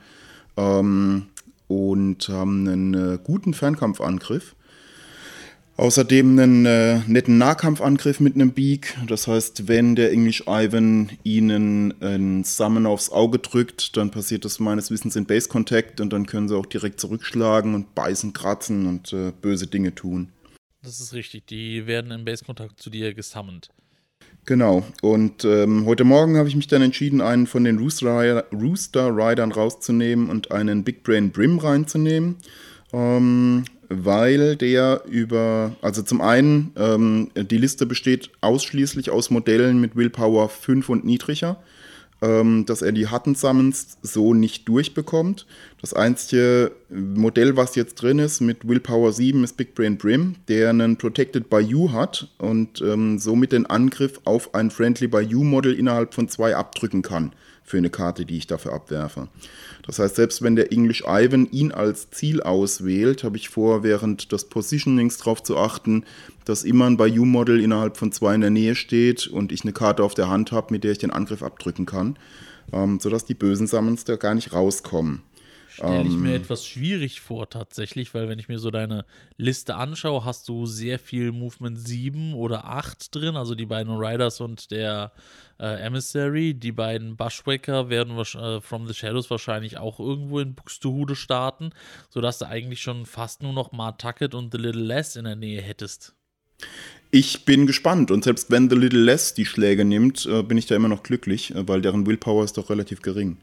ähm, 0.56 1.26
und 1.68 2.28
haben 2.28 2.68
einen 2.68 2.94
äh, 2.94 3.18
guten 3.22 3.54
Fernkampfangriff. 3.54 4.54
Außerdem 5.80 6.38
einen 6.38 6.66
äh, 6.66 6.98
netten 7.06 7.38
Nahkampfangriff 7.38 8.20
mit 8.20 8.34
einem 8.34 8.52
Beak. 8.52 8.98
Das 9.08 9.26
heißt, 9.26 9.66
wenn 9.66 9.96
der 9.96 10.12
English 10.12 10.44
Ivan 10.46 11.08
ihnen 11.22 11.94
einen 12.02 12.44
Summon 12.44 12.84
aufs 12.84 13.08
Auge 13.08 13.38
drückt, 13.38 13.96
dann 13.96 14.10
passiert 14.10 14.44
das 14.44 14.58
meines 14.58 14.90
Wissens 14.90 15.16
in 15.16 15.24
Base 15.24 15.48
Contact 15.48 16.02
und 16.02 16.12
dann 16.12 16.26
können 16.26 16.48
sie 16.48 16.54
auch 16.54 16.66
direkt 16.66 17.00
zurückschlagen 17.00 17.74
und 17.74 17.94
beißen, 17.94 18.34
kratzen 18.34 18.86
und 18.86 19.14
äh, 19.14 19.32
böse 19.40 19.68
Dinge 19.68 19.94
tun. 19.94 20.28
Das 20.82 21.00
ist 21.00 21.14
richtig, 21.14 21.46
die 21.46 21.86
werden 21.86 22.10
im 22.10 22.26
Base 22.26 22.44
Contact 22.44 22.78
zu 22.78 22.90
dir 22.90 23.14
gesammelt. 23.14 23.70
Genau, 24.44 24.84
und 25.00 25.46
ähm, 25.46 25.86
heute 25.86 26.04
Morgen 26.04 26.36
habe 26.36 26.48
ich 26.50 26.56
mich 26.56 26.66
dann 26.66 26.82
entschieden, 26.82 27.22
einen 27.22 27.46
von 27.46 27.64
den 27.64 27.78
Rooster, 27.78 28.44
Rooster 28.52 29.16
Riders 29.16 29.56
rauszunehmen 29.56 30.28
und 30.28 30.52
einen 30.52 30.84
Big 30.84 31.04
Brain 31.04 31.30
Brim 31.30 31.58
reinzunehmen. 31.58 32.36
Ähm, 32.92 33.64
weil 33.90 34.56
der 34.56 35.02
über, 35.08 35.76
also 35.82 36.02
zum 36.02 36.20
einen, 36.20 36.72
ähm, 36.76 37.30
die 37.34 37.58
Liste 37.58 37.86
besteht 37.86 38.30
ausschließlich 38.40 39.10
aus 39.10 39.30
Modellen 39.30 39.80
mit 39.80 39.96
Willpower 39.96 40.48
5 40.48 40.88
und 40.88 41.04
niedriger, 41.04 41.60
ähm, 42.22 42.64
dass 42.66 42.82
er 42.82 42.92
die 42.92 43.08
Hatten 43.08 43.34
Summons 43.34 43.98
so 44.00 44.32
nicht 44.32 44.68
durchbekommt. 44.68 45.44
Das 45.80 45.94
einzige 45.94 46.72
Modell, 46.90 47.56
was 47.56 47.74
jetzt 47.74 47.94
drin 48.02 48.18
ist 48.18 48.40
mit 48.40 48.68
Willpower 48.68 49.12
7, 49.12 49.42
ist 49.44 49.56
Big 49.56 49.74
Brain 49.74 49.96
Brim, 49.96 50.36
der 50.48 50.68
einen 50.68 50.98
Protected 50.98 51.48
by 51.48 51.60
You 51.60 51.92
hat 51.92 52.28
und 52.36 52.82
ähm, 52.82 53.18
somit 53.18 53.52
den 53.52 53.64
Angriff 53.64 54.20
auf 54.24 54.54
ein 54.54 54.70
Friendly 54.70 55.08
by 55.08 55.20
You 55.20 55.42
Model 55.42 55.72
innerhalb 55.72 56.12
von 56.12 56.28
zwei 56.28 56.54
abdrücken 56.54 57.00
kann 57.00 57.32
für 57.64 57.78
eine 57.78 57.88
Karte, 57.88 58.26
die 58.26 58.36
ich 58.36 58.46
dafür 58.46 58.74
abwerfe. 58.74 59.28
Das 59.86 59.98
heißt, 59.98 60.16
selbst 60.16 60.42
wenn 60.42 60.56
der 60.56 60.70
English 60.70 61.04
Ivan 61.06 61.48
ihn 61.50 61.72
als 61.72 62.10
Ziel 62.10 62.42
auswählt, 62.42 63.24
habe 63.24 63.38
ich 63.38 63.48
vor, 63.48 63.82
während 63.82 64.32
des 64.32 64.44
Positionings 64.44 65.16
darauf 65.16 65.42
zu 65.42 65.56
achten, 65.56 66.04
dass 66.44 66.64
immer 66.64 66.86
ein 66.86 66.98
Bayou-Model 66.98 67.58
innerhalb 67.60 67.96
von 67.96 68.12
zwei 68.12 68.34
in 68.34 68.42
der 68.42 68.50
Nähe 68.50 68.74
steht 68.74 69.28
und 69.28 69.50
ich 69.50 69.62
eine 69.62 69.72
Karte 69.72 70.02
auf 70.02 70.14
der 70.14 70.28
Hand 70.28 70.52
habe, 70.52 70.74
mit 70.74 70.84
der 70.84 70.92
ich 70.92 70.98
den 70.98 71.12
Angriff 71.12 71.42
abdrücken 71.42 71.86
kann, 71.86 72.18
ähm, 72.72 73.00
sodass 73.00 73.24
die 73.24 73.34
bösen 73.34 73.66
Summons 73.66 74.04
da 74.04 74.16
gar 74.16 74.34
nicht 74.34 74.52
rauskommen. 74.52 75.22
Stelle 75.72 76.08
ich 76.08 76.16
mir 76.16 76.34
ähm, 76.34 76.42
etwas 76.42 76.66
schwierig 76.66 77.20
vor, 77.20 77.48
tatsächlich, 77.48 78.12
weil 78.14 78.28
wenn 78.28 78.38
ich 78.38 78.48
mir 78.48 78.58
so 78.58 78.70
deine 78.70 79.04
Liste 79.36 79.76
anschaue, 79.76 80.24
hast 80.24 80.48
du 80.48 80.66
sehr 80.66 80.98
viel 80.98 81.32
Movement 81.32 81.78
7 81.78 82.34
oder 82.34 82.64
8 82.66 83.14
drin, 83.14 83.36
also 83.36 83.54
die 83.54 83.66
beiden 83.66 83.96
Riders 83.96 84.40
und 84.40 84.70
der 84.70 85.12
äh, 85.60 85.80
Emissary. 85.80 86.54
Die 86.54 86.72
beiden 86.72 87.16
Bushwacker 87.16 87.88
werden 87.88 88.18
äh, 88.18 88.60
From 88.60 88.88
the 88.88 88.94
Shadows 88.94 89.30
wahrscheinlich 89.30 89.78
auch 89.78 90.00
irgendwo 90.00 90.40
in 90.40 90.54
Buxtehude 90.54 91.14
starten, 91.14 91.70
sodass 92.08 92.38
du 92.38 92.48
eigentlich 92.48 92.82
schon 92.82 93.06
fast 93.06 93.42
nur 93.42 93.52
noch 93.52 93.72
Martucket 93.72 94.34
und 94.34 94.52
The 94.52 94.58
Little 94.58 94.82
Less 94.82 95.16
in 95.16 95.24
der 95.24 95.36
Nähe 95.36 95.60
hättest. 95.60 96.14
Ich 97.10 97.44
bin 97.44 97.66
gespannt 97.66 98.10
und 98.10 98.24
selbst 98.24 98.50
wenn 98.50 98.70
The 98.70 98.76
Little 98.76 99.02
Less 99.02 99.34
die 99.34 99.46
Schläge 99.46 99.84
nimmt, 99.84 100.26
äh, 100.26 100.42
bin 100.42 100.58
ich 100.58 100.66
da 100.66 100.76
immer 100.76 100.88
noch 100.88 101.02
glücklich, 101.02 101.54
äh, 101.54 101.66
weil 101.66 101.82
deren 101.82 102.06
Willpower 102.06 102.44
ist 102.44 102.56
doch 102.56 102.70
relativ 102.70 103.02
gering. 103.02 103.36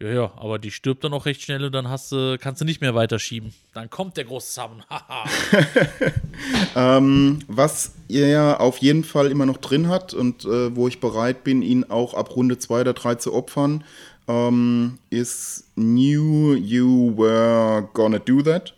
Ja, 0.00 0.08
ja, 0.08 0.32
aber 0.36 0.58
die 0.58 0.70
stirbt 0.70 1.04
dann 1.04 1.12
auch 1.12 1.24
recht 1.24 1.42
schnell 1.42 1.64
und 1.64 1.72
dann 1.72 1.88
hast 1.88 2.10
du, 2.12 2.36
kannst 2.40 2.60
du 2.60 2.64
nicht 2.64 2.80
mehr 2.80 2.94
weiterschieben. 2.94 3.54
Dann 3.74 3.88
kommt 3.88 4.16
der 4.16 4.24
große 4.24 4.52
Summon. 4.52 4.82
ähm, 6.76 7.38
was 7.46 7.94
er 8.08 8.28
ja 8.28 8.60
auf 8.60 8.78
jeden 8.78 9.04
Fall 9.04 9.30
immer 9.30 9.46
noch 9.46 9.58
drin 9.58 9.88
hat 9.88 10.12
und 10.12 10.44
äh, 10.44 10.74
wo 10.74 10.88
ich 10.88 11.00
bereit 11.00 11.44
bin, 11.44 11.62
ihn 11.62 11.84
auch 11.84 12.14
ab 12.14 12.34
Runde 12.34 12.58
2 12.58 12.80
oder 12.82 12.92
3 12.92 13.14
zu 13.16 13.32
opfern, 13.32 13.84
ähm, 14.26 14.98
ist 15.10 15.64
Knew 15.74 16.54
You 16.54 17.16
Were 17.16 17.88
Gonna 17.94 18.18
Do 18.18 18.42
That. 18.42 18.74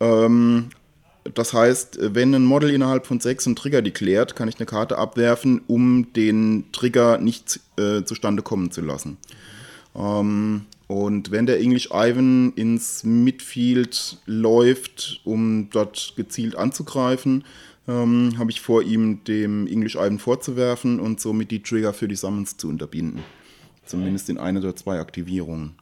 Ähm, 0.00 0.70
das 1.34 1.52
heißt, 1.52 1.98
wenn 2.00 2.34
ein 2.34 2.44
Model 2.44 2.70
innerhalb 2.70 3.06
von 3.06 3.20
6 3.20 3.46
einen 3.46 3.56
Trigger 3.56 3.82
deklärt, 3.82 4.34
kann 4.34 4.48
ich 4.48 4.56
eine 4.58 4.66
Karte 4.66 4.98
abwerfen, 4.98 5.62
um 5.66 6.12
den 6.14 6.66
Trigger 6.72 7.18
nicht 7.18 7.60
äh, 7.78 8.02
zustande 8.04 8.42
kommen 8.42 8.70
zu 8.72 8.80
lassen. 8.80 9.18
Ähm, 9.94 10.66
und 10.86 11.30
wenn 11.30 11.46
der 11.46 11.60
English 11.60 11.88
Ivan 11.92 12.52
ins 12.54 13.04
Midfield 13.04 14.18
läuft, 14.26 15.20
um 15.24 15.70
dort 15.70 16.14
gezielt 16.16 16.56
anzugreifen, 16.56 17.44
ähm, 17.88 18.34
habe 18.38 18.50
ich 18.50 18.60
vor, 18.60 18.82
ihm 18.82 19.24
dem 19.24 19.66
English 19.66 19.96
Ivan 19.96 20.18
vorzuwerfen 20.18 21.00
und 21.00 21.20
somit 21.20 21.50
die 21.50 21.62
Trigger 21.62 21.92
für 21.92 22.08
die 22.08 22.16
Summons 22.16 22.56
zu 22.56 22.68
unterbinden. 22.68 23.22
Zumindest 23.84 24.28
in 24.28 24.38
einer 24.38 24.60
oder 24.60 24.76
zwei 24.76 25.00
Aktivierungen. 25.00 25.76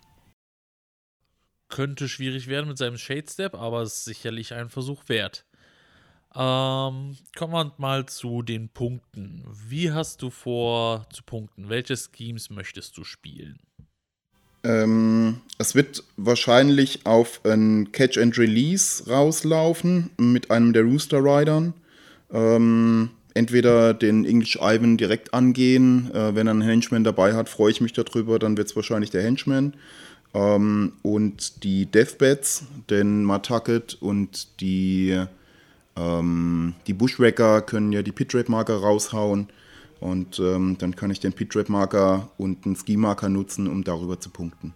Könnte 1.68 2.09
schwierig 2.09 2.49
werden 2.49 2.68
mit 2.68 2.79
seinem 2.79 2.96
Shade 2.96 3.27
Step, 3.29 3.55
aber 3.55 3.83
es 3.83 3.99
ist 3.99 4.05
sicherlich 4.07 4.55
ein 4.55 4.70
Versuch 4.70 5.09
wert. 5.09 5.44
Ähm, 6.35 7.16
kommen 7.37 7.53
wir 7.53 7.75
mal 7.79 8.07
zu 8.07 8.42
den 8.42 8.68
Punkten. 8.68 9.44
Wie 9.68 9.92
hast 9.92 10.23
du 10.23 10.31
vor 10.31 11.09
zu 11.11 11.23
punkten? 11.25 11.68
Welche 11.68 11.96
Schemes 11.96 12.51
möchtest 12.51 12.96
du 12.96 13.05
spielen? 13.05 13.59
Ähm, 14.62 15.40
es 15.59 15.75
wird 15.75 16.05
wahrscheinlich 16.16 17.01
auf 17.05 17.40
ein 17.44 17.92
Catch 17.92 18.18
and 18.18 18.37
Release 18.38 19.09
rauslaufen 19.09 20.11
mit 20.18 20.51
einem 20.51 20.73
der 20.73 20.83
Rooster 20.83 21.18
Riders. 21.18 21.73
Ähm, 22.33 23.11
entweder 23.35 23.94
den 23.94 24.25
English 24.25 24.57
Ivan 24.57 24.96
direkt 24.96 25.35
angehen. 25.35 26.11
Äh, 26.14 26.35
wenn 26.35 26.46
er 26.46 26.53
einen 26.53 26.62
Henchman 26.62 27.05
dabei 27.05 27.35
hat, 27.35 27.49
freue 27.49 27.70
ich 27.70 27.81
mich 27.81 27.92
darüber, 27.92 28.38
dann 28.38 28.57
wird 28.57 28.68
es 28.68 28.77
wahrscheinlich 28.77 29.11
der 29.11 29.23
Henchman. 29.23 29.75
Ähm, 30.35 30.92
und 31.03 31.64
die 31.64 31.87
Deathbeds, 31.87 32.64
den 32.88 33.25
Matucket 33.25 33.96
und 34.01 34.61
die, 34.61 35.18
ähm, 35.96 36.75
die 36.87 36.92
Bushwhacker 36.94 37.62
können 37.62 37.92
ja 37.92 38.03
die 38.03 38.12
Pitrate-Marker 38.12 38.77
raushauen. 38.77 39.49
Und 40.01 40.39
ähm, 40.39 40.77
dann 40.79 40.97
kann 40.97 41.11
ich 41.11 41.21
den 41.21 41.33
Pit-Trap-Marker 41.35 42.31
und 42.39 42.65
einen 42.65 42.75
Ski-Marker 42.77 43.29
nutzen, 43.29 43.69
um 43.69 43.85
darüber 43.85 44.19
zu 44.19 44.31
punkten. 44.31 44.75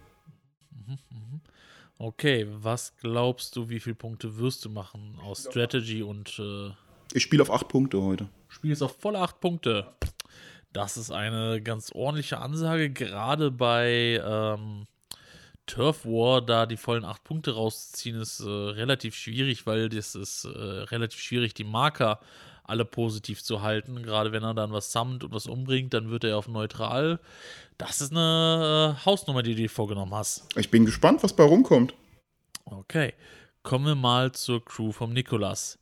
Okay, 1.97 2.45
was 2.49 2.95
glaubst 2.97 3.55
du, 3.55 3.69
wie 3.69 3.79
viele 3.79 3.95
Punkte 3.95 4.37
wirst 4.37 4.65
du 4.65 4.69
machen 4.69 5.17
aus 5.23 5.47
Strategy 5.49 6.03
und 6.03 6.37
äh, 6.39 6.71
Ich 7.13 7.23
spiele 7.23 7.41
auf 7.41 7.49
acht 7.51 7.69
Punkte 7.69 8.01
heute. 8.01 8.27
spielst 8.49 8.83
auf 8.83 8.97
volle 8.99 9.19
acht 9.19 9.39
Punkte? 9.39 9.87
Das 10.73 10.97
ist 10.97 11.09
eine 11.09 11.61
ganz 11.61 11.93
ordentliche 11.93 12.39
Ansage, 12.39 12.89
gerade 12.89 13.49
bei 13.49 14.21
ähm, 14.23 14.87
Turf 15.67 16.05
War, 16.05 16.41
da 16.41 16.65
die 16.65 16.75
vollen 16.75 17.05
acht 17.05 17.23
Punkte 17.23 17.55
rauszuziehen, 17.55 18.19
ist 18.19 18.41
äh, 18.41 18.49
relativ 18.49 19.15
schwierig, 19.15 19.65
weil 19.65 19.87
das 19.87 20.15
ist 20.15 20.43
äh, 20.43 20.49
relativ 20.49 21.21
schwierig, 21.21 21.53
die 21.53 21.63
Marker 21.63 22.19
alle 22.67 22.85
positiv 22.85 23.43
zu 23.43 23.61
halten. 23.61 24.03
Gerade 24.03 24.31
wenn 24.31 24.43
er 24.43 24.53
dann 24.53 24.71
was 24.71 24.91
sammelt 24.91 25.23
und 25.23 25.33
was 25.33 25.47
umbringt, 25.47 25.93
dann 25.93 26.09
wird 26.09 26.23
er 26.23 26.37
auf 26.37 26.47
neutral. 26.47 27.19
Das 27.77 28.01
ist 28.01 28.11
eine 28.11 28.95
äh, 28.97 29.05
Hausnummer, 29.05 29.43
die 29.43 29.51
du 29.51 29.61
dir 29.63 29.69
vorgenommen 29.69 30.13
hast. 30.13 30.47
Ich 30.55 30.71
bin 30.71 30.85
gespannt, 30.85 31.23
was 31.23 31.35
bei 31.35 31.43
rumkommt. 31.43 31.93
Okay, 32.65 33.13
kommen 33.63 33.85
wir 33.85 33.95
mal 33.95 34.31
zur 34.31 34.63
Crew 34.63 34.91
vom 34.91 35.13
Nikolas. 35.13 35.77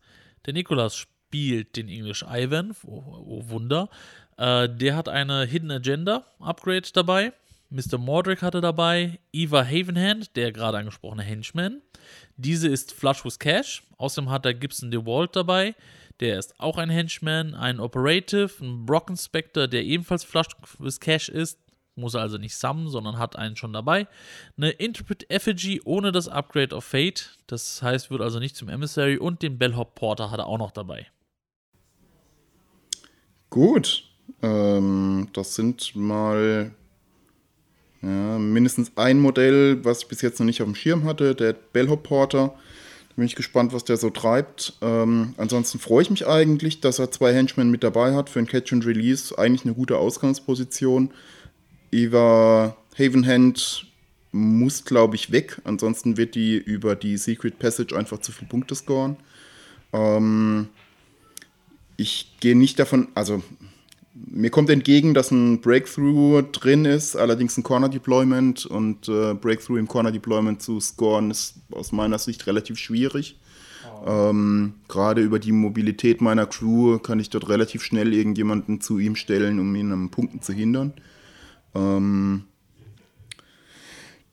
Der 0.46 0.54
Nikolas 0.54 0.96
spielt 0.96 1.78
den 1.78 1.88
English 1.88 2.26
Ivan, 2.28 2.76
oh, 2.86 3.04
oh 3.26 3.50
Wunder. 3.50 3.90
Äh, 4.38 4.68
der 4.70 4.96
hat 4.96 5.08
eine 5.08 5.46
Hidden 5.46 5.72
Agenda 5.72 6.26
Upgrade 6.40 6.90
dabei. 6.94 7.34
Mr. 7.70 7.98
Mordrick 7.98 8.42
hatte 8.42 8.62
dabei. 8.62 9.20
Eva 9.32 9.64
Havenhand, 9.64 10.36
der 10.36 10.52
gerade 10.52 10.78
angesprochene 10.78 11.24
Henchman. 11.24 11.82
Diese 12.38 12.68
ist 12.68 12.92
Flush 12.92 13.26
with 13.26 13.40
Cash. 13.40 13.84
Außerdem 13.98 14.30
hat 14.30 14.46
er 14.46 14.54
Gibson 14.54 14.92
DeWalt 14.92 15.36
dabei. 15.36 15.74
Der 16.24 16.40
ist 16.40 16.58
auch 16.58 16.78
ein 16.78 16.90
Henchman, 16.90 17.54
ein 17.54 17.82
Operative, 17.82 18.50
ein 18.62 18.86
Brocken 18.86 19.18
Spectre, 19.18 19.68
der 19.68 19.84
ebenfalls 19.84 20.24
Flush 20.24 20.48
with 20.80 21.02
Cash 21.02 21.28
ist. 21.28 21.60
Muss 21.96 22.14
er 22.14 22.22
also 22.22 22.38
nicht 22.38 22.56
summen, 22.56 22.88
sondern 22.88 23.18
hat 23.18 23.36
einen 23.36 23.58
schon 23.58 23.74
dabei. 23.74 24.08
Eine 24.56 24.70
Interpret 24.70 25.30
Effigy 25.30 25.82
ohne 25.84 26.14
das 26.14 26.30
Upgrade 26.30 26.74
of 26.74 26.86
Fate. 26.86 27.38
Das 27.46 27.82
heißt, 27.82 28.10
wird 28.10 28.22
also 28.22 28.40
nicht 28.40 28.56
zum 28.56 28.70
Emissary. 28.70 29.18
Und 29.18 29.42
den 29.42 29.58
Bellhop 29.58 29.96
Porter 29.96 30.32
hat 30.32 30.40
er 30.40 30.48
auch 30.48 30.58
noch 30.58 30.72
dabei. 30.72 31.08
Gut. 33.50 34.06
Ähm, 34.42 35.28
das 35.34 35.56
sind 35.56 35.94
mal 35.94 36.72
ja, 38.02 38.38
mindestens 38.40 38.94
ein 38.96 39.20
Modell, 39.20 39.84
was 39.84 40.04
ich 40.04 40.08
bis 40.08 40.22
jetzt 40.22 40.40
noch 40.40 40.46
nicht 40.46 40.62
auf 40.62 40.70
dem 40.70 40.76
Schirm 40.76 41.04
hatte, 41.04 41.36
der 41.36 41.52
Bellhop 41.52 42.04
Porter. 42.04 42.58
Bin 43.16 43.26
ich 43.26 43.36
gespannt, 43.36 43.74
was 43.74 43.84
der 43.84 43.98
so 43.98 44.10
treibt. 44.10 44.74
Ähm, 44.82 45.36
ansonsten 45.38 45.80
freue 45.80 46.02
ich 46.02 46.10
mich 46.10 46.28
eigentlich, 46.28 46.82
dass 46.82 46.98
er 46.98 47.12
zwei 47.12 47.34
Henchmen 47.34 47.70
mit 47.70 47.84
dabei 47.84 48.16
hat 48.16 48.30
für 48.30 48.40
ein 48.40 48.48
Catch 48.48 48.74
and 48.74 48.86
Release. 48.86 49.38
Eigentlich 49.38 49.66
eine 49.66 49.76
gute 49.76 49.98
Ausgangsposition. 49.98 51.12
Eva 51.92 52.76
Havenhand 52.98 53.86
muss, 54.32 54.84
glaube 54.84 55.16
ich, 55.16 55.32
weg. 55.32 55.62
Ansonsten 55.64 56.18
wird 56.18 56.34
die 56.34 56.58
über 56.58 56.96
die 56.96 57.18
Secret 57.18 57.60
Passage 57.60 57.96
einfach 57.96 58.20
zu 58.20 58.32
viele 58.32 58.50
Punkte 58.50 58.74
scoren. 58.74 59.18
Ähm, 59.94 60.70
ich 61.98 62.36
gehe 62.40 62.58
nicht 62.58 62.80
davon, 62.80 63.10
also 63.14 63.44
mir 64.14 64.52
kommt 64.52 64.70
entgegen, 64.70 65.14
dass 65.14 65.32
ein 65.32 65.62
Breakthrough 65.62 66.44
drin 66.52 66.86
ist, 66.86 67.16
allerdings 67.16 67.58
ein 67.58 67.64
Corner 67.64 67.90
Deployment 67.90 68.66
und 68.66 69.08
äh, 69.10 69.34
Breakthrough 69.34 69.80
im 69.80 69.88
Corner 69.88 70.12
Deployment 70.12 70.62
zu 70.62 70.80
scoren 70.80 71.32
ist 71.32 71.56
aus 71.72 71.92
meiner 71.92 72.20
Sicht 72.20 72.46
relativ 72.46 72.78
schwierig. 72.78 73.40
Ähm, 74.06 74.76
Gerade 74.88 75.22
über 75.22 75.40
die 75.40 75.52
Mobilität 75.52 76.22
meiner 76.22 76.46
Crew 76.46 77.00
kann 77.00 77.20
ich 77.20 77.30
dort 77.30 77.50
relativ 77.50 77.84
schnell 77.84 78.14
irgendjemanden 78.14 78.82
zu 78.82 79.00
ihm 79.00 79.16
stellen, 79.16 79.60
um 79.60 79.76
ihn 79.76 79.92
am 79.92 80.10
Punkten 80.10 80.42
zu 80.42 80.54
hindern. 80.54 80.94
Ähm, 81.74 82.44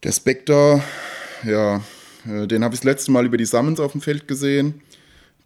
der 0.02 0.12
Spectre, 0.12 0.82
ja, 1.44 1.82
äh, 2.26 2.46
den 2.46 2.64
habe 2.64 2.74
ich 2.74 2.80
das 2.80 2.84
letzte 2.84 3.12
Mal 3.12 3.26
über 3.26 3.36
die 3.36 3.44
Summons 3.46 3.80
auf 3.80 3.92
dem 3.92 4.00
Feld 4.00 4.28
gesehen. 4.28 4.82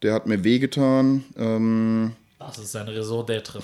Der 0.03 0.13
hat 0.13 0.27
mir 0.27 0.43
wehgetan. 0.45 1.25
Ähm, 1.37 2.13
Das 2.47 2.59
ist 2.59 2.73
sein 2.73 2.89
Resort 2.89 3.31
d'être. 3.31 3.63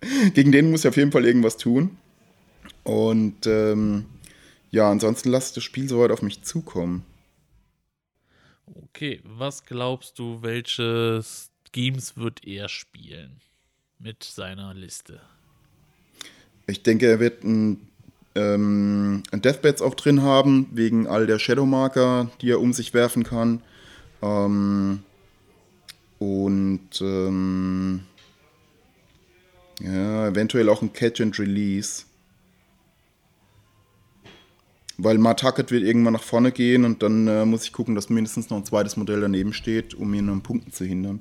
gegen 0.34 0.52
den 0.52 0.70
muss 0.70 0.80
ich 0.84 0.88
auf 0.88 0.96
jeden 0.96 1.12
Fall 1.12 1.24
irgendwas 1.24 1.56
tun. 1.56 1.96
Und 2.84 3.46
ähm, 3.46 4.06
ja, 4.70 4.90
ansonsten 4.90 5.30
lasse 5.30 5.48
ich 5.48 5.54
das 5.54 5.64
Spiel 5.64 5.88
soweit 5.88 6.10
auf 6.10 6.22
mich 6.22 6.42
zukommen. 6.42 7.04
Okay, 8.66 9.20
was 9.24 9.64
glaubst 9.64 10.18
du, 10.18 10.42
welche 10.42 11.22
Schemes 11.74 12.16
wird 12.16 12.46
er 12.46 12.68
spielen 12.68 13.40
mit 13.98 14.22
seiner 14.24 14.74
Liste? 14.74 15.20
Ich 16.66 16.82
denke, 16.82 17.06
er 17.06 17.20
wird 17.20 17.42
ein, 17.44 17.88
ähm, 18.34 19.22
ein 19.32 19.42
Deathbeds 19.42 19.82
auch 19.82 19.94
drin 19.94 20.22
haben, 20.22 20.68
wegen 20.72 21.06
all 21.06 21.26
der 21.26 21.38
Shadowmarker, 21.38 22.30
die 22.40 22.50
er 22.50 22.60
um 22.60 22.72
sich 22.72 22.94
werfen 22.94 23.24
kann. 23.24 23.62
Ähm, 24.22 25.02
und 26.20 27.00
ähm, 27.00 28.02
ja, 29.80 30.28
eventuell 30.28 30.68
auch 30.68 30.82
ein 30.82 30.92
Catch 30.92 31.22
and 31.22 31.38
Release. 31.38 32.04
Weil 34.98 35.16
Martaket 35.16 35.70
wird 35.70 35.82
irgendwann 35.82 36.12
nach 36.12 36.22
vorne 36.22 36.52
gehen 36.52 36.84
und 36.84 37.02
dann 37.02 37.26
äh, 37.26 37.46
muss 37.46 37.64
ich 37.64 37.72
gucken, 37.72 37.94
dass 37.94 38.10
mindestens 38.10 38.50
noch 38.50 38.58
ein 38.58 38.66
zweites 38.66 38.98
Modell 38.98 39.22
daneben 39.22 39.54
steht, 39.54 39.94
um 39.94 40.12
ihn 40.12 40.28
an 40.28 40.42
Punkten 40.42 40.72
zu 40.72 40.84
hindern. 40.84 41.20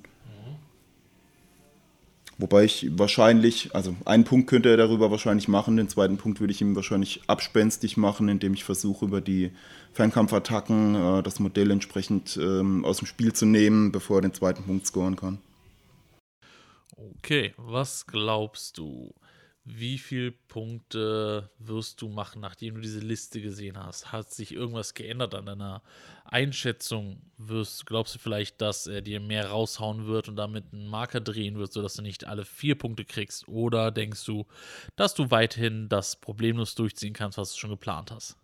Wobei 2.39 2.63
ich 2.63 2.88
wahrscheinlich, 2.97 3.75
also 3.75 3.97
einen 4.06 4.23
Punkt 4.23 4.49
könnte 4.49 4.69
er 4.69 4.78
darüber 4.78 5.12
wahrscheinlich 5.12 5.49
machen, 5.49 5.75
den 5.75 5.89
zweiten 5.89 6.15
Punkt 6.17 6.39
würde 6.39 6.54
ich 6.54 6.62
ihm 6.62 6.73
wahrscheinlich 6.73 7.21
abspenstig 7.28 7.97
machen, 7.97 8.30
indem 8.30 8.54
ich 8.54 8.63
versuche, 8.63 9.04
über 9.04 9.19
die 9.19 9.52
Fernkampfattacken 9.91 10.95
äh, 10.95 11.21
das 11.21 11.41
Modell 11.41 11.69
entsprechend 11.69 12.38
ähm, 12.38 12.86
aus 12.86 12.99
dem 12.99 13.08
Spiel 13.08 13.34
zu 13.34 13.45
nehmen, 13.45 13.91
bevor 13.91 14.19
er 14.19 14.21
den 14.21 14.34
zweiten 14.34 14.63
Punkt 14.63 14.88
scoren 14.88 15.17
kann. 15.17 15.39
Okay, 17.17 17.54
was 17.58 18.08
glaubst 18.08 18.78
du? 18.78 19.13
Wie 19.65 19.97
viele 19.97 20.32
Punkte 20.32 21.49
wirst 21.60 22.02
du 22.02 22.08
machen, 22.08 22.39
nachdem 22.39 22.75
du 22.75 22.82
diese 22.82 23.02
Liste 23.02 23.41
gesehen 23.41 23.78
hast? 23.78 24.13
Hat 24.13 24.32
sich 24.32 24.54
irgendwas 24.54 24.93
geändert 24.93 25.36
an 25.36 25.45
deiner 25.45 25.84
Einschätzung? 26.31 27.21
Wirst, 27.37 27.85
glaubst 27.85 28.15
du 28.15 28.19
vielleicht, 28.19 28.59
dass 28.61 28.85
er 28.87 29.01
dir 29.01 29.19
mehr 29.19 29.49
raushauen 29.49 30.07
wird 30.07 30.27
und 30.27 30.35
damit 30.35 30.65
einen 30.73 30.87
Marker 30.87 31.21
drehen 31.21 31.57
wird, 31.57 31.71
sodass 31.71 31.93
du 31.93 32.01
nicht 32.01 32.25
alle 32.27 32.45
vier 32.45 32.77
Punkte 32.77 33.05
kriegst? 33.05 33.47
Oder 33.47 33.91
denkst 33.91 34.25
du, 34.25 34.45
dass 34.95 35.13
du 35.13 35.31
weiterhin 35.31 35.89
das 35.89 36.15
problemlos 36.15 36.75
durchziehen 36.75 37.13
kannst, 37.13 37.37
was 37.37 37.53
du 37.53 37.59
schon 37.59 37.69
geplant 37.69 38.11
hast? 38.11 38.35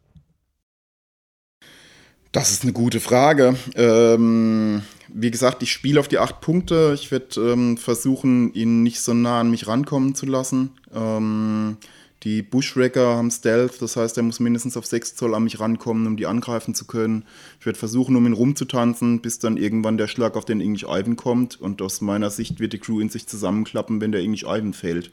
Das 2.35 2.51
ist 2.51 2.63
eine 2.63 2.73
gute 2.73 2.99
Frage. 2.99 3.55
Ähm, 3.75 4.83
wie 5.07 5.31
gesagt, 5.31 5.63
ich 5.63 5.71
spiele 5.71 6.01
auf 6.01 6.09
die 6.09 6.17
acht 6.17 6.41
Punkte. 6.41 6.91
Ich 6.93 7.09
werde 7.09 7.39
ähm, 7.39 7.77
versuchen, 7.77 8.53
ihn 8.53 8.83
nicht 8.83 8.99
so 8.99 9.13
nah 9.13 9.39
an 9.39 9.49
mich 9.49 9.67
rankommen 9.67 10.15
zu 10.15 10.25
lassen. 10.25 10.71
Ähm, 10.93 11.77
die 12.25 12.41
Bushwrecker 12.41 13.15
haben 13.15 13.29
Stealth, 13.29 13.83
das 13.83 13.95
heißt, 13.95 14.17
er 14.17 14.23
muss 14.23 14.39
mindestens 14.39 14.75
auf 14.75 14.87
6 14.87 15.15
Zoll 15.15 15.35
an 15.35 15.43
mich 15.43 15.59
rankommen, 15.59 16.07
um 16.07 16.17
die 16.17 16.25
angreifen 16.25 16.73
zu 16.73 16.85
können. 16.85 17.23
Ich 17.59 17.67
werde 17.67 17.77
versuchen, 17.77 18.15
um 18.15 18.25
ihn 18.25 18.33
rumzutanzen, 18.33 19.21
bis 19.21 19.37
dann 19.37 19.57
irgendwann 19.57 19.99
der 19.99 20.07
Schlag 20.07 20.35
auf 20.35 20.43
den 20.43 20.59
English 20.59 20.83
Ivan 20.83 21.17
kommt. 21.17 21.61
Und 21.61 21.83
aus 21.83 22.01
meiner 22.01 22.31
Sicht 22.31 22.59
wird 22.59 22.73
die 22.73 22.79
Crew 22.79 22.99
in 22.99 23.09
sich 23.09 23.27
zusammenklappen, 23.27 24.01
wenn 24.01 24.11
der 24.11 24.21
English 24.21 24.41
Ivan 24.41 24.73
fällt. 24.73 25.11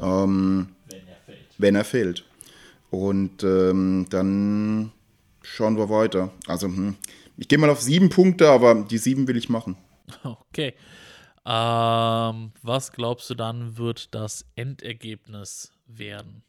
Ähm, 0.00 0.70
Wenn 0.88 1.06
er 1.06 1.16
fällt. 1.24 1.46
wenn 1.58 1.76
er 1.76 1.84
fällt. 1.84 2.24
Und 2.90 3.44
ähm, 3.44 4.06
dann 4.10 4.90
schauen 5.42 5.76
wir 5.76 5.88
weiter. 5.88 6.32
Also, 6.48 6.66
hm, 6.66 6.96
ich 7.36 7.46
gehe 7.46 7.58
mal 7.58 7.70
auf 7.70 7.80
sieben 7.80 8.08
Punkte, 8.08 8.50
aber 8.50 8.74
die 8.74 8.98
sieben 8.98 9.28
will 9.28 9.36
ich 9.36 9.48
machen. 9.48 9.76
Okay. 10.24 10.74
Ähm, 11.46 12.52
was 12.62 12.92
glaubst 12.92 13.30
du 13.30 13.34
dann 13.34 13.78
wird 13.78 14.14
das 14.14 14.44
Endergebnis 14.56 15.72
werden? 15.98 16.42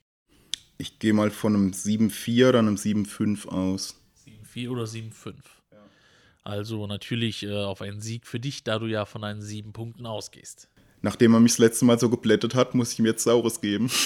Ich 0.77 0.99
gehe 0.99 1.13
mal 1.13 1.31
von 1.31 1.55
einem 1.55 1.71
7-4 1.71 2.49
oder 2.49 2.59
einem 2.59 2.75
7-5 2.75 3.47
aus. 3.47 3.99
7-4 4.25 4.69
oder 4.69 4.83
7-5? 4.83 5.35
Also 6.43 6.87
natürlich 6.87 7.43
äh, 7.43 7.53
auf 7.53 7.81
einen 7.81 8.01
Sieg 8.01 8.25
für 8.25 8.39
dich, 8.39 8.63
da 8.63 8.79
du 8.79 8.87
ja 8.87 9.05
von 9.05 9.21
deinen 9.21 9.41
sieben 9.41 9.73
Punkten 9.73 10.05
ausgehst. 10.05 10.67
Nachdem 11.03 11.33
er 11.33 11.39
mich 11.39 11.53
das 11.53 11.59
letzte 11.59 11.85
Mal 11.85 11.99
so 11.99 12.09
geplättet 12.09 12.53
hat, 12.53 12.75
muss 12.75 12.93
ich 12.93 12.99
ihm 12.99 13.05
jetzt 13.05 13.23
Saures 13.23 13.61
geben. 13.61 13.89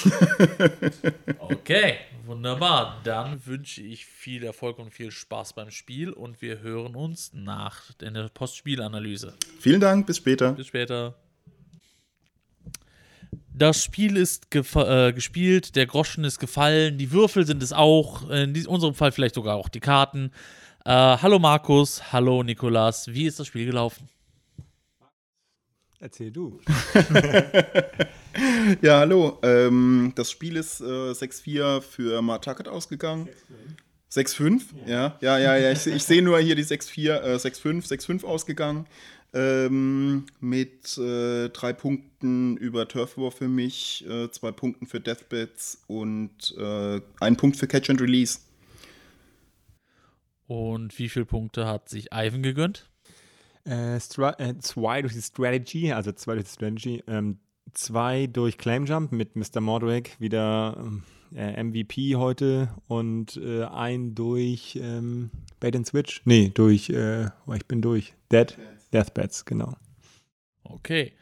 Okay, 1.37 1.97
wunderbar. 2.25 3.01
Dann 3.03 3.45
wünsche 3.45 3.81
ich 3.81 4.05
viel 4.05 4.43
Erfolg 4.43 4.79
und 4.79 4.91
viel 4.91 5.11
Spaß 5.11 5.53
beim 5.53 5.69
Spiel 5.69 6.11
und 6.11 6.41
wir 6.41 6.59
hören 6.59 6.95
uns 6.95 7.31
nach 7.33 7.93
der 7.93 8.29
Postspielanalyse. 8.29 9.35
Vielen 9.59 9.79
Dank, 9.79 10.07
bis 10.07 10.17
später. 10.17 10.53
Bis 10.53 10.67
später. 10.67 11.15
Das 13.57 13.81
Spiel 13.81 14.17
ist 14.17 14.53
äh, 14.53 15.13
gespielt, 15.13 15.77
der 15.77 15.85
Groschen 15.85 16.25
ist 16.25 16.39
gefallen, 16.39 16.97
die 16.97 17.11
Würfel 17.11 17.45
sind 17.45 17.63
es 17.63 17.71
auch, 17.71 18.29
in 18.29 18.67
unserem 18.67 18.93
Fall 18.93 19.13
vielleicht 19.13 19.35
sogar 19.35 19.55
auch 19.55 19.69
die 19.69 19.79
Karten. 19.79 20.31
Äh, 20.83 20.91
hallo 20.91 21.39
Markus, 21.39 22.11
hallo 22.11 22.43
Nikolas, 22.43 23.07
wie 23.07 23.25
ist 23.25 23.39
das 23.39 23.47
Spiel 23.47 23.65
gelaufen? 23.65 24.09
Erzähl 26.01 26.31
du. 26.31 26.59
ja, 28.81 28.99
hallo. 28.99 29.39
Ähm, 29.41 30.11
das 30.15 30.31
Spiel 30.31 30.57
ist 30.57 30.81
äh, 30.81 30.83
6-4 30.83 31.79
für 31.79 32.21
Martaket 32.21 32.67
ausgegangen. 32.67 33.29
6-5? 34.11 34.63
Ja, 34.85 35.17
ja, 35.21 35.37
ja, 35.37 35.55
ja. 35.55 35.71
Ich, 35.71 35.87
ich 35.87 36.03
sehe 36.03 36.21
nur 36.21 36.39
hier 36.39 36.55
die 36.55 36.65
6-4, 36.65 37.21
äh, 37.21 37.35
6-5, 37.35 37.87
6-5 37.87 38.25
ausgegangen. 38.25 38.85
Ähm, 39.33 40.25
mit 40.39 40.97
äh, 40.97 41.49
drei 41.49 41.73
Punkten 41.73 42.55
über 42.57 42.87
Turf 42.87 43.17
War 43.17 43.31
für 43.31 43.49
mich, 43.49 44.05
äh, 44.07 44.31
zwei 44.31 44.51
Punkten 44.51 44.87
für 44.87 45.01
Deathbeds 45.01 45.83
und 45.87 46.55
äh, 46.57 47.01
ein 47.19 47.35
Punkt 47.35 47.57
für 47.57 47.67
Catch 47.67 47.89
and 47.89 48.01
Release. 48.01 48.39
Und 50.47 50.97
wie 50.97 51.09
viele 51.09 51.25
Punkte 51.25 51.67
hat 51.67 51.89
sich 51.89 52.13
Ivan 52.13 52.43
gegönnt? 52.43 52.89
Äh, 53.67 53.95
äh, 53.95 53.99
zwei 53.99 55.01
durch 55.01 55.13
die 55.13 55.21
Strategy, 55.21 55.91
also 55.91 56.11
zwei 56.11 56.35
durch 56.35 56.45
die 56.45 56.53
Strategy, 56.53 57.03
ähm, 57.07 57.39
zwei 57.73 58.27
durch 58.27 58.57
Claim 58.57 58.85
Jump 58.85 59.11
mit 59.11 59.35
Mr. 59.35 59.59
Mordrick, 59.59 60.19
wieder 60.19 60.85
äh, 61.35 61.63
MVP 61.63 62.15
heute 62.15 62.69
und 62.87 63.37
äh, 63.37 63.63
ein 63.63 64.13
durch 64.13 64.79
ähm, 64.81 65.31
Bait 65.59 65.75
and 65.75 65.87
Switch. 65.87 66.21
Nee, 66.25 66.51
durch, 66.53 66.89
äh, 66.89 67.29
oh, 67.47 67.53
ich 67.53 67.65
bin 67.65 67.81
durch. 67.81 68.13
Dead, 68.31 68.55
Deathbeds, 68.95 69.43
genau. 69.43 69.75
Okay. 70.63 71.13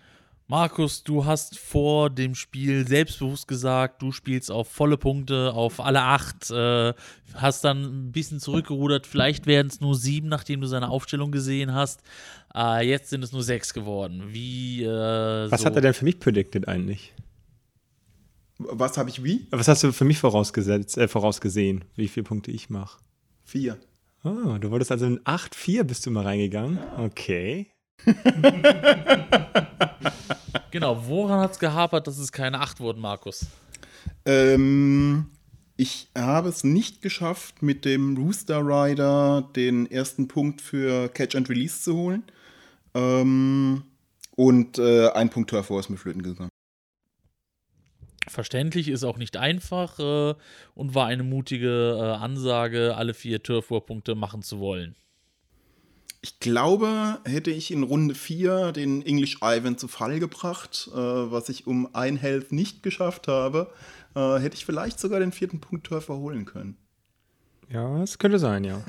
Markus, 0.47 1.03
du 1.03 1.25
hast 1.25 1.57
vor 1.57 2.11
dem 2.11 2.35
Spiel 2.35 2.87
selbstbewusst 2.87 3.47
gesagt, 3.47 4.01
du 4.03 4.11
spielst 4.11 4.51
auf 4.51 4.67
volle 4.67 4.97
Punkte, 4.97 5.51
auf 5.53 5.79
alle 5.79 6.01
acht, 6.01 6.51
äh, 6.51 6.93
hast 7.33 7.63
dann 7.63 8.09
ein 8.09 8.11
bisschen 8.11 8.39
zurückgerudert. 8.39 9.07
Vielleicht 9.07 9.47
werden 9.47 9.69
es 9.69 9.81
nur 9.81 9.95
sieben, 9.95 10.27
nachdem 10.27 10.61
du 10.61 10.67
seine 10.67 10.89
Aufstellung 10.89 11.31
gesehen 11.31 11.73
hast. 11.73 12.01
Äh, 12.53 12.87
jetzt 12.87 13.09
sind 13.09 13.23
es 13.23 13.31
nur 13.31 13.41
sechs 13.41 13.73
geworden. 13.73 14.25
Wie? 14.27 14.83
Äh, 14.83 15.49
Was 15.49 15.61
so. 15.61 15.65
hat 15.65 15.75
er 15.75 15.81
denn 15.81 15.93
für 15.95 16.05
mich 16.05 16.19
predicted 16.19 16.67
eigentlich? 16.67 17.13
Was 18.59 18.97
habe 18.97 19.09
ich 19.09 19.23
wie? 19.23 19.47
Was 19.49 19.67
hast 19.67 19.83
du 19.83 19.91
für 19.91 20.05
mich 20.05 20.19
vorausgesetzt, 20.19 20.97
äh, 20.97 21.07
vorausgesehen, 21.07 21.85
wie 21.95 22.07
viele 22.07 22.25
Punkte 22.25 22.51
ich 22.51 22.69
mache? 22.69 22.99
Vier. 23.43 23.79
Oh, 24.25 24.57
du 24.57 24.71
wolltest 24.71 24.91
also 24.91 25.05
in 25.05 25.19
8-4 25.19 25.83
bist 25.83 26.05
du 26.05 26.11
mal 26.11 26.23
reingegangen. 26.23 26.79
Okay. 26.97 27.67
genau, 30.71 31.05
woran 31.07 31.41
hat 31.41 31.51
es 31.51 31.59
gehapert, 31.59 32.07
dass 32.07 32.17
es 32.17 32.31
keine 32.31 32.61
8 32.61 32.79
wurden, 32.79 33.01
Markus? 33.01 33.47
Ähm, 34.25 35.25
ich 35.75 36.07
habe 36.17 36.47
es 36.47 36.63
nicht 36.63 37.01
geschafft, 37.01 37.61
mit 37.61 37.83
dem 37.83 38.15
Rooster 38.15 38.61
Rider 38.65 39.49
den 39.55 39.91
ersten 39.91 40.29
Punkt 40.29 40.61
für 40.61 41.09
Catch 41.09 41.35
and 41.35 41.49
Release 41.49 41.81
zu 41.81 41.95
holen. 41.97 42.23
Ähm, 42.93 43.83
und 44.35 44.77
äh, 44.79 45.09
ein 45.09 45.29
Punkt 45.29 45.49
Turf 45.49 45.69
ist 45.69 45.89
mir 45.89 45.97
flöten 45.97 46.23
gegangen. 46.23 46.52
Verständlich 48.27 48.87
ist 48.87 49.03
auch 49.03 49.17
nicht 49.17 49.37
einfach 49.37 49.99
äh, 49.99 50.35
und 50.75 50.95
war 50.95 51.07
eine 51.07 51.23
mutige 51.23 51.97
äh, 51.99 52.23
Ansage, 52.23 52.95
alle 52.95 53.13
vier 53.13 53.43
Turf 53.43 53.69
War-Punkte 53.71 54.15
machen 54.15 54.41
zu 54.41 54.59
wollen. 54.59 54.95
Ich 56.21 56.39
glaube, 56.39 57.19
hätte 57.25 57.51
ich 57.51 57.69
in 57.69 57.83
Runde 57.83 58.15
4 58.15 58.71
den 58.71 59.05
English 59.05 59.39
Ivan 59.41 59.77
zu 59.77 59.89
Fall 59.89 60.19
gebracht, 60.19 60.89
äh, 60.93 60.95
was 60.95 61.49
ich 61.49 61.67
um 61.67 61.93
ein 61.93 62.15
Health 62.15 62.53
nicht 62.53 62.81
geschafft 62.81 63.27
habe, 63.27 63.69
äh, 64.15 64.39
hätte 64.39 64.55
ich 64.55 64.65
vielleicht 64.65 65.01
sogar 65.01 65.19
den 65.19 65.33
vierten 65.33 65.59
Punkt 65.59 65.85
Turf 65.87 66.07
holen 66.07 66.45
können. 66.45 66.77
Ja, 67.69 67.99
das 67.99 68.17
könnte 68.19 68.39
sein, 68.39 68.63
ja. 68.63 68.81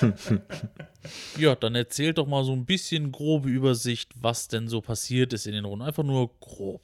ja, 1.38 1.56
dann 1.56 1.74
erzählt 1.74 2.18
doch 2.18 2.26
mal 2.26 2.44
so 2.44 2.52
ein 2.52 2.64
bisschen 2.64 3.12
grobe 3.12 3.48
Übersicht, 3.48 4.12
was 4.20 4.48
denn 4.48 4.68
so 4.68 4.80
passiert 4.80 5.32
ist 5.32 5.46
in 5.46 5.52
den 5.52 5.64
Runden. 5.64 5.84
Einfach 5.84 6.04
nur 6.04 6.30
grob. 6.40 6.82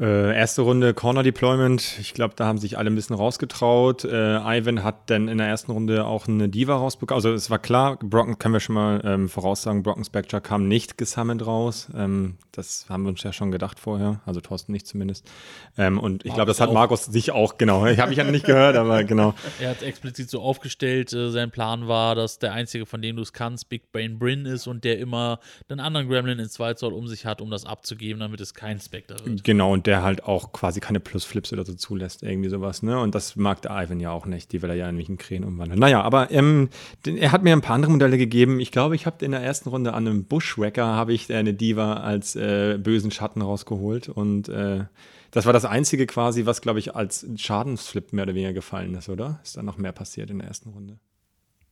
Äh, 0.00 0.34
erste 0.34 0.62
Runde 0.62 0.94
Corner 0.94 1.22
Deployment. 1.22 1.98
Ich 2.00 2.14
glaube, 2.14 2.32
da 2.34 2.46
haben 2.46 2.56
sich 2.56 2.78
alle 2.78 2.90
ein 2.90 2.94
bisschen 2.94 3.16
rausgetraut. 3.16 4.04
Äh, 4.04 4.38
Ivan 4.38 4.82
hat 4.82 5.10
dann 5.10 5.28
in 5.28 5.36
der 5.36 5.46
ersten 5.46 5.72
Runde 5.72 6.06
auch 6.06 6.26
eine 6.26 6.48
Diva 6.48 6.74
rausbekommen. 6.76 7.18
Also 7.18 7.34
es 7.34 7.50
war 7.50 7.58
klar, 7.58 7.98
Brocken 7.98 8.38
können 8.38 8.54
wir 8.54 8.60
schon 8.60 8.76
mal 8.76 9.02
ähm, 9.04 9.28
voraussagen, 9.28 9.82
Brocken 9.82 10.04
Spectre 10.04 10.40
kam 10.40 10.68
nicht 10.68 10.96
gesammelt 10.96 11.44
raus. 11.44 11.88
Ähm, 11.94 12.36
das 12.52 12.86
haben 12.88 13.02
wir 13.02 13.10
uns 13.10 13.22
ja 13.22 13.34
schon 13.34 13.50
gedacht 13.50 13.78
vorher. 13.78 14.22
Also 14.24 14.40
Thorsten 14.40 14.72
nicht 14.72 14.86
zumindest. 14.86 15.30
Ähm, 15.76 15.98
und 15.98 16.24
ich 16.24 16.32
glaube, 16.32 16.46
das 16.46 16.60
hat 16.60 16.72
Markus 16.72 17.04
sich 17.04 17.32
auch, 17.32 17.58
genau. 17.58 17.84
Ich 17.86 17.98
habe 17.98 18.08
mich 18.08 18.18
ja 18.18 18.24
nicht 18.24 18.46
gehört, 18.46 18.76
aber 18.76 19.04
genau. 19.04 19.34
Er 19.60 19.70
hat 19.70 19.82
explizit 19.82 20.30
so 20.30 20.40
aufgestellt, 20.40 21.12
äh, 21.12 21.30
sein 21.30 21.50
Plan 21.50 21.88
war, 21.88 22.14
dass 22.14 22.38
der 22.38 22.54
einzige, 22.54 22.86
von 22.86 23.02
dem 23.02 23.16
du 23.16 23.22
es 23.22 23.34
kannst, 23.34 23.68
Big 23.68 23.92
Brain 23.92 24.18
Bryn 24.18 24.46
ist 24.46 24.66
und 24.66 24.84
der 24.84 24.98
immer 24.98 25.40
den 25.68 25.78
anderen 25.78 26.08
Gremlin 26.08 26.38
in 26.38 26.48
2 26.48 26.74
Zoll 26.74 26.94
um 26.94 27.06
sich 27.06 27.26
hat, 27.26 27.42
um 27.42 27.50
das 27.50 27.66
abzugeben, 27.66 28.20
damit 28.20 28.40
es 28.40 28.54
kein 28.54 28.80
Spectre 28.80 29.16
wird. 29.26 29.44
Genau, 29.44 29.74
und 29.74 29.89
der 29.90 30.04
halt 30.04 30.22
auch 30.22 30.52
quasi 30.52 30.78
keine 30.78 31.00
Plusflips 31.00 31.52
oder 31.52 31.64
so 31.64 31.74
zulässt, 31.74 32.22
irgendwie 32.22 32.48
sowas, 32.48 32.84
ne? 32.84 33.00
Und 33.00 33.16
das 33.16 33.34
mag 33.34 33.60
der 33.62 33.72
Ivan 33.72 33.98
ja 33.98 34.12
auch 34.12 34.24
nicht, 34.24 34.52
die 34.52 34.62
will 34.62 34.70
er 34.70 34.76
ja 34.76 34.88
in 34.88 34.96
welchen 34.96 35.18
Krähen 35.18 35.42
umwandeln. 35.42 35.80
Naja, 35.80 36.00
aber 36.02 36.30
ähm, 36.30 36.68
er 37.04 37.32
hat 37.32 37.42
mir 37.42 37.52
ein 37.52 37.60
paar 37.60 37.74
andere 37.74 37.90
Modelle 37.90 38.16
gegeben. 38.16 38.60
Ich 38.60 38.70
glaube, 38.70 38.94
ich 38.94 39.04
habe 39.04 39.24
in 39.24 39.32
der 39.32 39.40
ersten 39.40 39.68
Runde 39.68 39.92
an 39.92 40.06
einem 40.06 40.26
Bushwhacker 40.26 40.86
habe 40.86 41.12
ich 41.12 41.32
eine 41.34 41.54
Diva 41.54 41.94
als 41.94 42.36
äh, 42.36 42.78
bösen 42.78 43.10
Schatten 43.10 43.42
rausgeholt 43.42 44.08
und 44.08 44.48
äh, 44.48 44.84
das 45.32 45.46
war 45.46 45.52
das 45.52 45.64
einzige 45.64 46.06
quasi, 46.06 46.46
was, 46.46 46.60
glaube 46.60 46.78
ich, 46.78 46.94
als 46.94 47.26
Schadensflip 47.34 48.12
mehr 48.12 48.24
oder 48.24 48.34
weniger 48.34 48.52
gefallen 48.52 48.94
ist, 48.94 49.08
oder? 49.08 49.40
Ist 49.42 49.56
da 49.56 49.64
noch 49.64 49.76
mehr 49.76 49.92
passiert 49.92 50.30
in 50.30 50.38
der 50.38 50.46
ersten 50.46 50.70
Runde? 50.70 51.00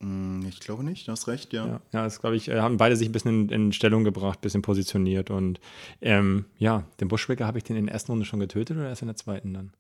Mm, 0.00 0.46
ich 0.48 0.61
glaube 0.61 0.84
nicht, 0.84 1.08
du 1.08 1.12
hast 1.12 1.26
recht, 1.26 1.52
ja. 1.52 1.66
Ja, 1.66 1.80
ja 1.92 2.04
das 2.04 2.20
glaube 2.20 2.37
ich, 2.37 2.48
äh, 2.48 2.61
haben 2.61 2.76
beide 2.76 2.96
sich 2.96 3.08
ein 3.08 3.12
bisschen 3.12 3.48
in, 3.48 3.66
in 3.66 3.72
Stellung 3.72 4.04
gebracht, 4.04 4.38
ein 4.38 4.42
bisschen 4.42 4.62
positioniert 4.62 5.30
und 5.30 5.61
ähm, 6.00 6.44
ja, 6.58 6.84
den 7.00 7.08
Bushwicker 7.08 7.46
habe 7.46 7.58
ich 7.58 7.64
den 7.64 7.76
in 7.76 7.87
der 7.87 7.94
ersten 7.94 8.12
Runde 8.12 8.24
schon 8.24 8.40
getötet 8.40 8.76
oder 8.76 8.88
erst 8.88 9.02
in 9.02 9.08
der 9.08 9.16
zweiten 9.16 9.54
dann? 9.54 9.72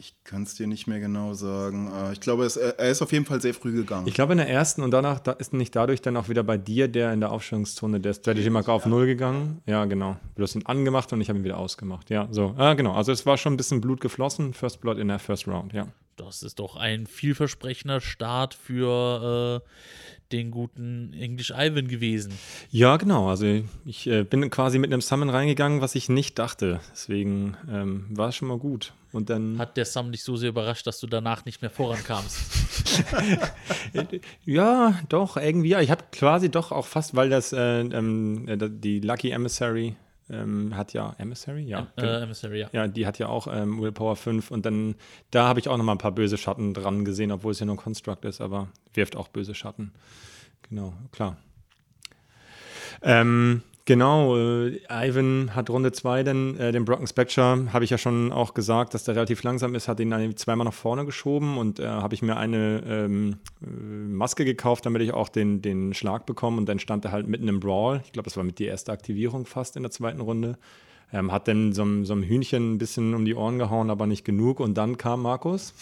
Ich 0.00 0.14
kann 0.24 0.44
es 0.44 0.54
dir 0.54 0.66
nicht 0.66 0.86
mehr 0.86 0.98
genau 0.98 1.34
sagen. 1.34 1.92
Äh, 1.94 2.14
ich 2.14 2.20
glaube, 2.20 2.46
es, 2.46 2.56
er 2.56 2.88
ist 2.88 3.02
auf 3.02 3.12
jeden 3.12 3.26
Fall 3.26 3.42
sehr 3.42 3.52
früh 3.52 3.72
gegangen. 3.72 4.06
Ich 4.06 4.14
glaube 4.14 4.32
in 4.32 4.38
der 4.38 4.48
ersten 4.48 4.82
und 4.82 4.92
danach 4.92 5.20
da 5.20 5.32
ist 5.32 5.52
nicht 5.52 5.76
dadurch 5.76 6.00
dann 6.00 6.16
auch 6.16 6.30
wieder 6.30 6.42
bei 6.42 6.56
dir 6.56 6.88
der 6.88 7.12
in 7.12 7.20
der 7.20 7.30
Aufstellungszone 7.30 8.00
der 8.00 8.14
Strategy 8.14 8.48
Marker 8.48 8.72
auf 8.72 8.86
Null 8.86 9.04
gegangen. 9.04 9.60
Ja, 9.66 9.84
genau. 9.84 10.16
Du 10.36 10.42
hast 10.42 10.54
ihn 10.54 10.64
angemacht 10.64 11.12
und 11.12 11.20
ich 11.20 11.28
habe 11.28 11.38
ihn 11.38 11.44
wieder 11.44 11.58
ausgemacht. 11.58 12.08
Ja, 12.08 12.28
so. 12.30 12.54
Ah, 12.56 12.72
genau. 12.72 12.94
Also 12.94 13.12
es 13.12 13.26
war 13.26 13.36
schon 13.36 13.52
ein 13.52 13.56
bisschen 13.58 13.82
Blut 13.82 14.00
geflossen. 14.00 14.54
First 14.54 14.80
Blood 14.80 14.96
in 14.96 15.08
der 15.08 15.18
First 15.18 15.46
Round, 15.46 15.74
ja. 15.74 15.86
Das 16.20 16.42
ist 16.42 16.58
doch 16.58 16.76
ein 16.76 17.06
vielversprechender 17.06 18.02
Start 18.02 18.52
für 18.52 19.62
äh, 19.64 19.68
den 20.32 20.50
guten 20.50 21.14
English 21.14 21.50
Ivan 21.50 21.88
gewesen. 21.88 22.34
Ja, 22.70 22.98
genau. 22.98 23.30
Also 23.30 23.62
ich 23.86 24.06
äh, 24.06 24.24
bin 24.24 24.50
quasi 24.50 24.78
mit 24.78 24.92
einem 24.92 25.00
Summon 25.00 25.30
reingegangen, 25.30 25.80
was 25.80 25.94
ich 25.94 26.10
nicht 26.10 26.38
dachte. 26.38 26.80
Deswegen 26.92 27.56
ähm, 27.70 28.06
war 28.10 28.28
es 28.28 28.36
schon 28.36 28.48
mal 28.48 28.58
gut. 28.58 28.92
Und 29.12 29.30
dann 29.30 29.58
hat 29.58 29.78
der 29.78 29.86
Summon 29.86 30.12
dich 30.12 30.22
so 30.22 30.36
sehr 30.36 30.50
überrascht, 30.50 30.86
dass 30.86 31.00
du 31.00 31.06
danach 31.06 31.46
nicht 31.46 31.62
mehr 31.62 31.70
vorankamst. 31.70 32.38
ja, 34.44 35.00
doch 35.08 35.38
irgendwie. 35.38 35.70
Ja, 35.70 35.80
ich 35.80 35.90
habe 35.90 36.04
quasi 36.12 36.50
doch 36.50 36.70
auch 36.70 36.86
fast, 36.86 37.16
weil 37.16 37.30
das 37.30 37.54
äh, 37.54 37.80
ähm, 37.80 38.46
äh, 38.46 38.58
die 38.60 39.00
Lucky 39.00 39.30
Emissary 39.30 39.96
ähm, 40.30 40.76
hat 40.76 40.92
ja 40.92 41.14
Emissary, 41.18 41.62
ja. 41.62 41.88
Äh, 41.96 42.02
genau. 42.02 42.18
Emissary, 42.20 42.60
ja. 42.60 42.68
Ja, 42.72 42.88
die 42.88 43.06
hat 43.06 43.18
ja 43.18 43.28
auch 43.28 43.46
ähm, 43.50 43.80
Willpower 43.80 44.16
5 44.16 44.50
und 44.50 44.64
dann, 44.66 44.94
da 45.30 45.46
habe 45.46 45.60
ich 45.60 45.68
auch 45.68 45.76
nochmal 45.76 45.94
ein 45.94 45.98
paar 45.98 46.12
böse 46.12 46.38
Schatten 46.38 46.74
dran 46.74 47.04
gesehen, 47.04 47.32
obwohl 47.32 47.52
es 47.52 47.60
ja 47.60 47.66
nur 47.66 47.74
ein 47.74 47.78
Construct 47.78 48.24
ist, 48.24 48.40
aber 48.40 48.68
wirft 48.94 49.16
auch 49.16 49.28
böse 49.28 49.54
Schatten. 49.54 49.92
Genau, 50.68 50.94
klar. 51.12 51.36
Ähm, 53.02 53.62
Genau, 53.90 54.36
äh, 54.36 54.78
Ivan 54.88 55.52
hat 55.56 55.68
Runde 55.68 55.90
2 55.90 56.22
dann 56.22 56.56
äh, 56.58 56.70
den 56.70 56.84
Brocken 56.84 57.08
Spectre, 57.08 57.66
habe 57.72 57.82
ich 57.82 57.90
ja 57.90 57.98
schon 57.98 58.30
auch 58.30 58.54
gesagt, 58.54 58.94
dass 58.94 59.02
der 59.02 59.16
relativ 59.16 59.42
langsam 59.42 59.74
ist, 59.74 59.88
hat 59.88 59.98
ihn 59.98 60.36
zweimal 60.36 60.64
nach 60.64 60.72
vorne 60.72 61.04
geschoben 61.04 61.58
und 61.58 61.80
äh, 61.80 61.88
habe 61.88 62.14
ich 62.14 62.22
mir 62.22 62.36
eine 62.36 62.84
ähm, 62.86 63.38
äh, 63.60 63.66
Maske 63.66 64.44
gekauft, 64.44 64.86
damit 64.86 65.02
ich 65.02 65.12
auch 65.12 65.28
den, 65.28 65.60
den 65.60 65.92
Schlag 65.92 66.24
bekomme 66.24 66.58
und 66.58 66.68
dann 66.68 66.78
stand 66.78 67.04
er 67.04 67.10
halt 67.10 67.26
mitten 67.26 67.48
im 67.48 67.58
Brawl. 67.58 68.00
Ich 68.04 68.12
glaube, 68.12 68.26
das 68.28 68.36
war 68.36 68.44
mit 68.44 68.60
die 68.60 68.66
erste 68.66 68.92
Aktivierung 68.92 69.44
fast 69.44 69.74
in 69.74 69.82
der 69.82 69.90
zweiten 69.90 70.20
Runde. 70.20 70.56
Ähm, 71.12 71.32
hat 71.32 71.48
dann 71.48 71.72
so, 71.72 71.84
so 72.04 72.12
einem 72.12 72.22
Hühnchen 72.22 72.74
ein 72.74 72.78
bisschen 72.78 73.12
um 73.12 73.24
die 73.24 73.34
Ohren 73.34 73.58
gehauen, 73.58 73.90
aber 73.90 74.06
nicht 74.06 74.24
genug 74.24 74.60
und 74.60 74.74
dann 74.74 74.98
kam 74.98 75.22
Markus. 75.22 75.74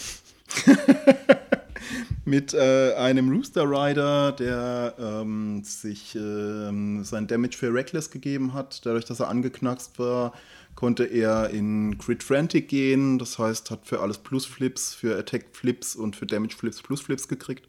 mit 2.24 2.54
äh, 2.54 2.94
einem 2.94 3.30
Rooster 3.30 3.64
Rider, 3.64 4.32
der 4.32 4.94
ähm, 4.98 5.62
sich 5.64 6.14
ähm, 6.14 7.04
sein 7.04 7.26
Damage 7.26 7.56
für 7.56 7.72
Reckless 7.72 8.10
gegeben 8.10 8.54
hat. 8.54 8.84
Dadurch, 8.84 9.04
dass 9.04 9.20
er 9.20 9.28
angeknackst 9.28 9.98
war, 9.98 10.32
konnte 10.74 11.04
er 11.04 11.50
in 11.50 11.98
Crit 11.98 12.22
Frantic 12.22 12.68
gehen. 12.68 13.18
Das 13.18 13.38
heißt, 13.38 13.70
hat 13.70 13.86
für 13.86 14.00
alles 14.00 14.18
Plus 14.18 14.46
Flips, 14.46 14.94
für 14.94 15.18
Attack 15.18 15.46
Flips 15.52 15.96
und 15.96 16.16
für 16.16 16.26
Damage 16.26 16.56
Flips 16.56 16.82
Plus 16.82 17.00
Flips 17.00 17.28
gekriegt. 17.28 17.68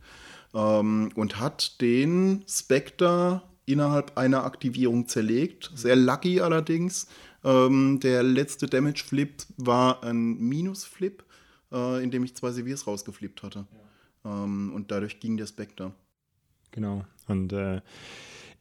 Ähm, 0.54 1.10
und 1.16 1.40
hat 1.40 1.82
den 1.82 2.44
Spectre 2.48 3.42
innerhalb 3.66 4.18
einer 4.18 4.44
Aktivierung 4.46 5.08
zerlegt. 5.08 5.72
Sehr 5.76 5.96
lucky 5.96 6.42
allerdings. 6.42 7.08
Ähm, 7.44 8.00
der 8.00 8.24
letzte 8.24 8.68
Damage 8.68 9.04
Flip 9.04 9.32
war 9.58 10.04
ein 10.04 10.38
Minus 10.40 10.86
Flip, 10.86 11.24
äh, 11.72 12.04
in 12.04 12.12
dem 12.12 12.24
ich 12.24 12.36
zwei 12.36 12.52
Seviers 12.52 12.88
rausgeflippt 12.88 13.44
hatte. 13.44 13.60
Ja. 13.72 13.80
Ähm, 14.30 14.72
und 14.74 14.92
dadurch 14.92 15.20
ging 15.20 15.38
der 15.38 15.48
Spectre. 15.48 15.92
Genau. 16.72 17.06
Und 17.28 17.52
äh, 17.54 17.82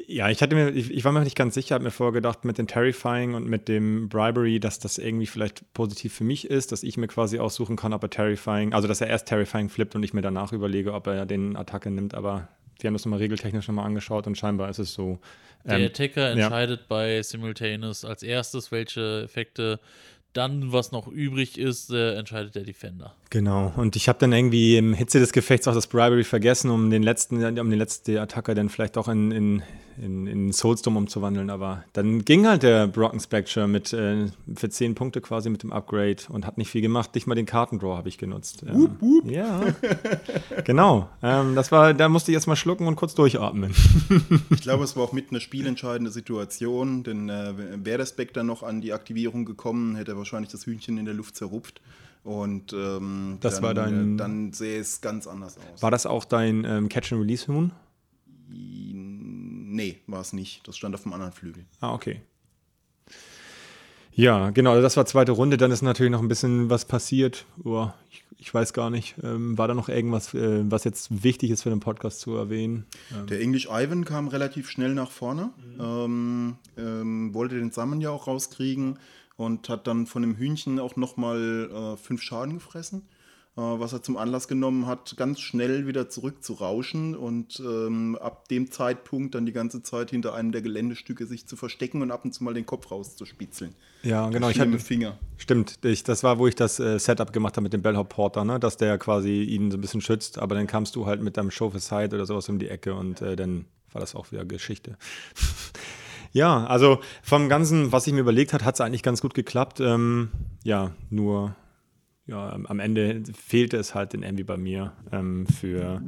Ja, 0.06 0.30
ich 0.30 0.40
hatte 0.40 0.54
mir, 0.54 0.70
ich, 0.70 0.90
ich 0.90 1.04
war 1.04 1.12
mir 1.12 1.20
nicht 1.20 1.36
ganz 1.36 1.54
sicher, 1.54 1.74
habe 1.74 1.84
mir 1.84 1.90
vorgedacht, 1.90 2.44
mit 2.44 2.56
dem 2.56 2.66
Terrifying 2.66 3.34
und 3.34 3.46
mit 3.46 3.68
dem 3.68 4.08
Bribery, 4.08 4.60
dass 4.60 4.78
das 4.78 4.96
irgendwie 4.96 5.26
vielleicht 5.26 5.72
positiv 5.74 6.14
für 6.14 6.24
mich 6.24 6.48
ist, 6.48 6.72
dass 6.72 6.82
ich 6.82 6.96
mir 6.96 7.08
quasi 7.08 7.38
aussuchen 7.38 7.76
kann, 7.76 7.92
ob 7.92 8.02
er 8.04 8.10
Terrifying, 8.10 8.72
also 8.72 8.86
dass 8.88 9.00
er 9.00 9.08
erst 9.08 9.26
Terrifying 9.26 9.68
flippt 9.68 9.94
und 9.96 10.02
ich 10.02 10.14
mir 10.14 10.22
danach 10.22 10.52
überlege, 10.52 10.94
ob 10.94 11.08
er 11.08 11.26
den 11.26 11.56
Attacke 11.56 11.90
nimmt, 11.90 12.14
aber 12.14 12.48
wir 12.80 12.88
haben 12.88 12.94
das 12.94 13.04
nochmal 13.04 13.18
regeltechnisch 13.18 13.66
nochmal 13.66 13.86
angeschaut 13.86 14.26
und 14.26 14.38
scheinbar 14.38 14.70
ist 14.70 14.78
es 14.78 14.94
so. 14.94 15.18
Der 15.64 15.78
ähm, 15.78 15.86
Attacker 15.86 16.30
entscheidet 16.30 16.80
ja. 16.80 16.86
bei 16.88 17.22
Simultaneous 17.22 18.04
als 18.04 18.22
erstes, 18.22 18.70
welche 18.70 19.22
Effekte 19.24 19.80
dann, 20.38 20.72
was 20.72 20.92
noch 20.92 21.08
übrig 21.08 21.58
ist, 21.58 21.90
äh, 21.90 22.14
entscheidet 22.14 22.54
der 22.54 22.62
Defender. 22.62 23.14
Genau. 23.30 23.72
Und 23.76 23.96
ich 23.96 24.08
habe 24.08 24.18
dann 24.20 24.32
irgendwie 24.32 24.76
im 24.76 24.94
Hitze 24.94 25.18
des 25.18 25.32
Gefechts 25.32 25.66
auch 25.66 25.74
das 25.74 25.88
Bribery 25.88 26.24
vergessen, 26.24 26.70
um 26.70 26.90
den 26.90 27.02
letzten, 27.02 27.44
um 27.58 27.70
den 27.70 27.78
letzten 27.78 28.16
Attacker 28.16 28.54
dann 28.54 28.68
vielleicht 28.68 28.96
auch 28.96 29.08
in, 29.08 29.32
in, 29.32 29.62
in, 30.02 30.26
in 30.26 30.52
Soulstorm 30.52 30.96
umzuwandeln. 30.96 31.50
Aber 31.50 31.84
dann 31.92 32.24
ging 32.24 32.46
halt 32.46 32.62
der 32.62 32.86
Brocken 32.86 33.20
Spectre 33.20 33.68
mit 33.68 33.92
äh, 33.92 34.26
für 34.54 34.68
10 34.68 34.94
Punkte 34.94 35.20
quasi 35.20 35.50
mit 35.50 35.62
dem 35.62 35.72
Upgrade 35.72 36.16
und 36.28 36.46
hat 36.46 36.58
nicht 36.58 36.70
viel 36.70 36.82
gemacht. 36.82 37.14
Nicht 37.14 37.26
mal 37.26 37.34
den 37.34 37.46
Kartendraw 37.46 37.96
habe 37.96 38.08
ich 38.08 38.18
genutzt. 38.18 38.64
Ähm, 38.66 38.74
wup, 38.74 38.90
wup. 39.00 39.30
Ja. 39.30 39.60
genau. 40.64 41.08
Ähm, 41.22 41.54
das 41.54 41.72
war, 41.72 41.94
da 41.94 42.08
musste 42.08 42.30
ich 42.30 42.34
jetzt 42.34 42.46
mal 42.46 42.56
schlucken 42.56 42.86
und 42.86 42.96
kurz 42.96 43.14
durchatmen. 43.14 43.74
ich 44.50 44.62
glaube, 44.62 44.84
es 44.84 44.96
war 44.96 45.04
auch 45.04 45.12
mit 45.12 45.30
einer 45.30 45.40
spielentscheidende 45.40 46.10
Situation, 46.10 47.02
denn 47.02 47.28
äh, 47.28 47.54
wäre 47.84 47.98
der 47.98 48.06
Spectre 48.06 48.44
noch 48.44 48.62
an 48.62 48.80
die 48.80 48.92
Aktivierung 48.92 49.44
gekommen, 49.44 49.96
hätte 49.96 50.12
er 50.12 50.18
wahrscheinlich 50.18 50.50
das 50.50 50.66
Hühnchen 50.66 50.98
in 50.98 51.04
der 51.04 51.14
Luft 51.14 51.36
zerrupft. 51.36 51.80
Und 52.24 52.72
ähm, 52.72 53.38
das 53.40 53.56
dann, 53.56 53.62
war 53.62 53.74
dein, 53.74 54.14
äh, 54.14 54.16
dann 54.16 54.52
sähe 54.52 54.80
es 54.80 55.00
ganz 55.00 55.26
anders 55.26 55.56
aus. 55.56 55.82
War 55.82 55.90
das 55.90 56.04
auch 56.04 56.24
dein 56.24 56.64
ähm, 56.64 56.88
Catch-and-Release-Huhn? 56.88 57.72
Nee, 59.70 59.98
war 60.06 60.20
es 60.20 60.32
nicht. 60.32 60.66
Das 60.66 60.76
stand 60.76 60.94
auf 60.94 61.02
dem 61.02 61.12
anderen 61.12 61.32
Flügel. 61.32 61.64
Ah, 61.80 61.92
okay. 61.92 62.22
Ja, 64.12 64.50
genau, 64.50 64.70
also 64.70 64.82
das 64.82 64.96
war 64.96 65.06
zweite 65.06 65.32
Runde. 65.32 65.58
Dann 65.58 65.70
ist 65.70 65.82
natürlich 65.82 66.10
noch 66.10 66.22
ein 66.22 66.28
bisschen 66.28 66.70
was 66.70 66.86
passiert. 66.86 67.44
Oh, 67.62 67.88
ich, 68.10 68.24
ich, 68.38 68.52
weiß 68.52 68.72
gar 68.72 68.90
nicht. 68.90 69.14
Ähm, 69.22 69.56
war 69.58 69.68
da 69.68 69.74
noch 69.74 69.88
irgendwas, 69.88 70.34
äh, 70.34 70.64
was 70.68 70.84
jetzt 70.84 71.22
wichtig 71.22 71.50
ist 71.50 71.62
für 71.62 71.70
den 71.70 71.80
Podcast 71.80 72.20
zu 72.20 72.34
erwähnen? 72.34 72.86
Ähm. 73.12 73.26
Der 73.26 73.40
English 73.40 73.66
Ivan 73.66 74.04
kam 74.04 74.28
relativ 74.28 74.70
schnell 74.70 74.94
nach 74.94 75.10
vorne. 75.10 75.50
Mhm. 75.78 76.56
Ähm, 76.76 77.34
wollte 77.34 77.56
den 77.56 77.70
Samen 77.70 78.00
ja 78.00 78.10
auch 78.10 78.26
rauskriegen 78.26 78.98
und 79.36 79.68
hat 79.68 79.86
dann 79.86 80.06
von 80.06 80.22
dem 80.22 80.34
Hühnchen 80.36 80.80
auch 80.80 80.96
nochmal 80.96 81.70
äh, 81.70 81.96
fünf 81.96 82.22
Schaden 82.22 82.54
gefressen, 82.54 83.02
was 83.60 83.92
er 83.92 84.02
zum 84.02 84.16
Anlass 84.16 84.46
genommen 84.46 84.86
hat, 84.86 85.16
ganz 85.16 85.40
schnell 85.40 85.86
wieder 85.86 86.08
zurück 86.08 86.44
zu 86.44 86.54
rauschen 86.54 87.16
und 87.16 87.60
ähm, 87.60 88.16
ab 88.20 88.48
dem 88.48 88.70
Zeitpunkt 88.70 89.34
dann 89.34 89.46
die 89.46 89.52
ganze 89.52 89.82
Zeit 89.82 90.10
hinter 90.10 90.34
einem 90.34 90.52
der 90.52 90.62
Geländestücke 90.62 91.26
sich 91.26 91.46
zu 91.46 91.56
verstecken 91.56 92.00
und 92.02 92.10
ab 92.10 92.24
und 92.24 92.32
zu 92.32 92.44
mal 92.44 92.54
den 92.54 92.66
Kopf 92.66 92.90
rauszuspitzeln. 92.90 93.74
Ja, 94.04 94.28
genau. 94.28 94.48
Ich 94.48 94.60
hatte 94.60 94.78
Finger. 94.78 95.18
Stimmt, 95.36 95.84
ich, 95.84 96.04
das 96.04 96.22
war, 96.22 96.38
wo 96.38 96.46
ich 96.46 96.54
das 96.54 96.78
äh, 96.78 96.98
Setup 96.98 97.32
gemacht 97.32 97.56
habe 97.56 97.64
mit 97.64 97.72
dem 97.72 97.82
Bellhop 97.82 98.10
Porter, 98.10 98.44
ne? 98.44 98.60
dass 98.60 98.76
der 98.76 98.96
quasi 98.96 99.42
ihn 99.42 99.70
so 99.70 99.76
ein 99.76 99.80
bisschen 99.80 100.00
schützt, 100.00 100.38
aber 100.38 100.54
dann 100.54 100.68
kamst 100.68 100.94
du 100.94 101.06
halt 101.06 101.20
mit 101.20 101.36
deinem 101.36 101.50
Show 101.50 101.70
for 101.70 101.80
Side 101.80 102.14
oder 102.14 102.26
sowas 102.26 102.48
um 102.48 102.60
die 102.60 102.68
Ecke 102.68 102.94
und 102.94 103.22
äh, 103.22 103.34
dann 103.34 103.64
war 103.92 104.00
das 104.00 104.14
auch 104.14 104.30
wieder 104.30 104.44
Geschichte. 104.44 104.96
Ja, 106.32 106.66
also 106.66 107.00
vom 107.22 107.48
Ganzen, 107.48 107.90
was 107.90 108.06
ich 108.06 108.12
mir 108.12 108.20
überlegt 108.20 108.52
hat, 108.52 108.62
hat 108.62 108.74
es 108.74 108.82
eigentlich 108.82 109.02
ganz 109.02 109.22
gut 109.22 109.32
geklappt. 109.32 109.80
Ähm, 109.80 110.28
ja, 110.62 110.90
nur 111.08 111.56
ja, 112.28 112.52
am 112.52 112.78
Ende 112.78 113.22
fehlte 113.34 113.76
es 113.76 113.94
halt 113.94 114.14
in 114.14 114.22
Envy 114.22 114.44
bei 114.44 114.56
mir 114.56 114.92
ähm, 115.10 115.46
für 115.46 116.02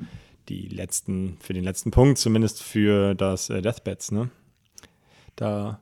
die 0.48 0.68
letzten, 0.68 1.38
für 1.40 1.54
den 1.54 1.64
letzten 1.64 1.90
Punkt, 1.90 2.18
zumindest 2.18 2.62
für 2.62 3.14
das 3.14 3.50
äh, 3.50 3.62
Deathbeds, 3.62 4.12
ne? 4.12 4.30
Da 5.37 5.80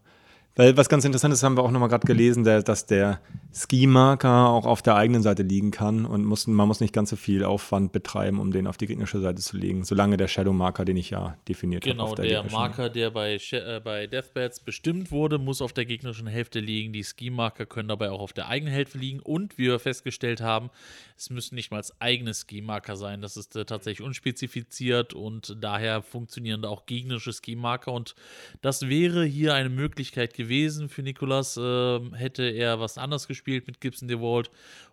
weil 0.59 0.77
was 0.77 0.89
ganz 0.89 1.05
interessant 1.05 1.33
ist, 1.33 1.45
haben 1.45 1.57
wir 1.57 1.63
auch 1.63 1.71
nochmal 1.71 1.89
gerade 1.89 2.05
gelesen, 2.05 2.43
der, 2.43 2.65
dass 2.65 2.85
der 2.85 3.21
Ski-Marker 3.53 4.49
auch 4.49 4.67
auf 4.67 4.83
der 4.83 4.97
eigenen 4.97 5.23
Seite 5.23 5.43
liegen 5.43 5.71
kann 5.71 6.05
und 6.05 6.25
muss, 6.25 6.47
man 6.47 6.69
muss 6.69 6.81
nicht 6.81 6.93
ganz 6.93 7.11
so 7.11 7.17
viel 7.17 7.45
Aufwand 7.45 7.93
betreiben, 7.93 8.41
um 8.41 8.53
den 8.53 8.67
auf 8.67 8.77
die 8.77 8.87
gegnerische 8.87 9.21
Seite 9.21 9.41
zu 9.41 9.57
legen, 9.57 9.85
solange 9.85 10.17
der 10.17 10.29
Shadow-Marker, 10.29 10.85
den 10.85 10.97
ich 10.97 11.11
ja 11.11 11.37
definiert 11.49 11.85
habe. 11.85 11.93
Genau, 11.93 12.15
der, 12.15 12.43
der 12.43 12.53
Marker, 12.53 12.91
der 12.91 13.11
bei, 13.11 13.39
äh, 13.51 13.81
bei 13.83 14.07
Deathbeds 14.07 14.61
bestimmt 14.61 15.11
wurde, 15.11 15.39
muss 15.39 15.63
auf 15.63 15.73
der 15.73 15.87
gegnerischen 15.87 16.27
Hälfte 16.27 16.61
liegen. 16.61 16.93
Die 16.93 17.05
Ski-Marker 17.05 17.67
können 17.67 17.89
dabei 17.89 18.11
auch 18.11 18.21
auf 18.21 18.33
der 18.33 18.49
eigenen 18.49 18.73
Hälfte 18.73 18.99
liegen 18.99 19.21
und 19.21 19.57
wie 19.59 19.65
wir 19.65 19.79
festgestellt 19.79 20.41
haben, 20.41 20.71
es 21.17 21.31
müssen 21.31 21.55
nicht 21.55 21.71
mal 21.71 21.83
eigene 21.99 22.35
Ski-Marker 22.35 22.97
sein. 22.97 23.23
Das 23.23 23.37
ist 23.37 23.57
äh, 23.57 23.65
tatsächlich 23.65 24.07
unspezifiziert 24.07 25.15
und 25.15 25.57
daher 25.61 26.03
funktionieren 26.03 26.63
da 26.63 26.69
auch 26.69 26.87
gegnerische 26.87 27.33
Ski-Marker 27.33 27.93
und 27.93 28.15
das 28.61 28.89
wäre 28.89 29.25
hier 29.25 29.55
eine 29.55 29.69
Möglichkeit 29.69 30.35
gewesen, 30.35 30.49
gewesen 30.49 30.89
für 30.89 31.03
Nikolas, 31.03 31.57
äh, 31.57 32.01
hätte 32.17 32.43
er 32.43 32.81
was 32.81 32.99
anderes 32.99 33.29
gespielt 33.29 33.38
mit 33.47 33.81
Gibson 33.81 34.09
DeWalt, 34.09 34.51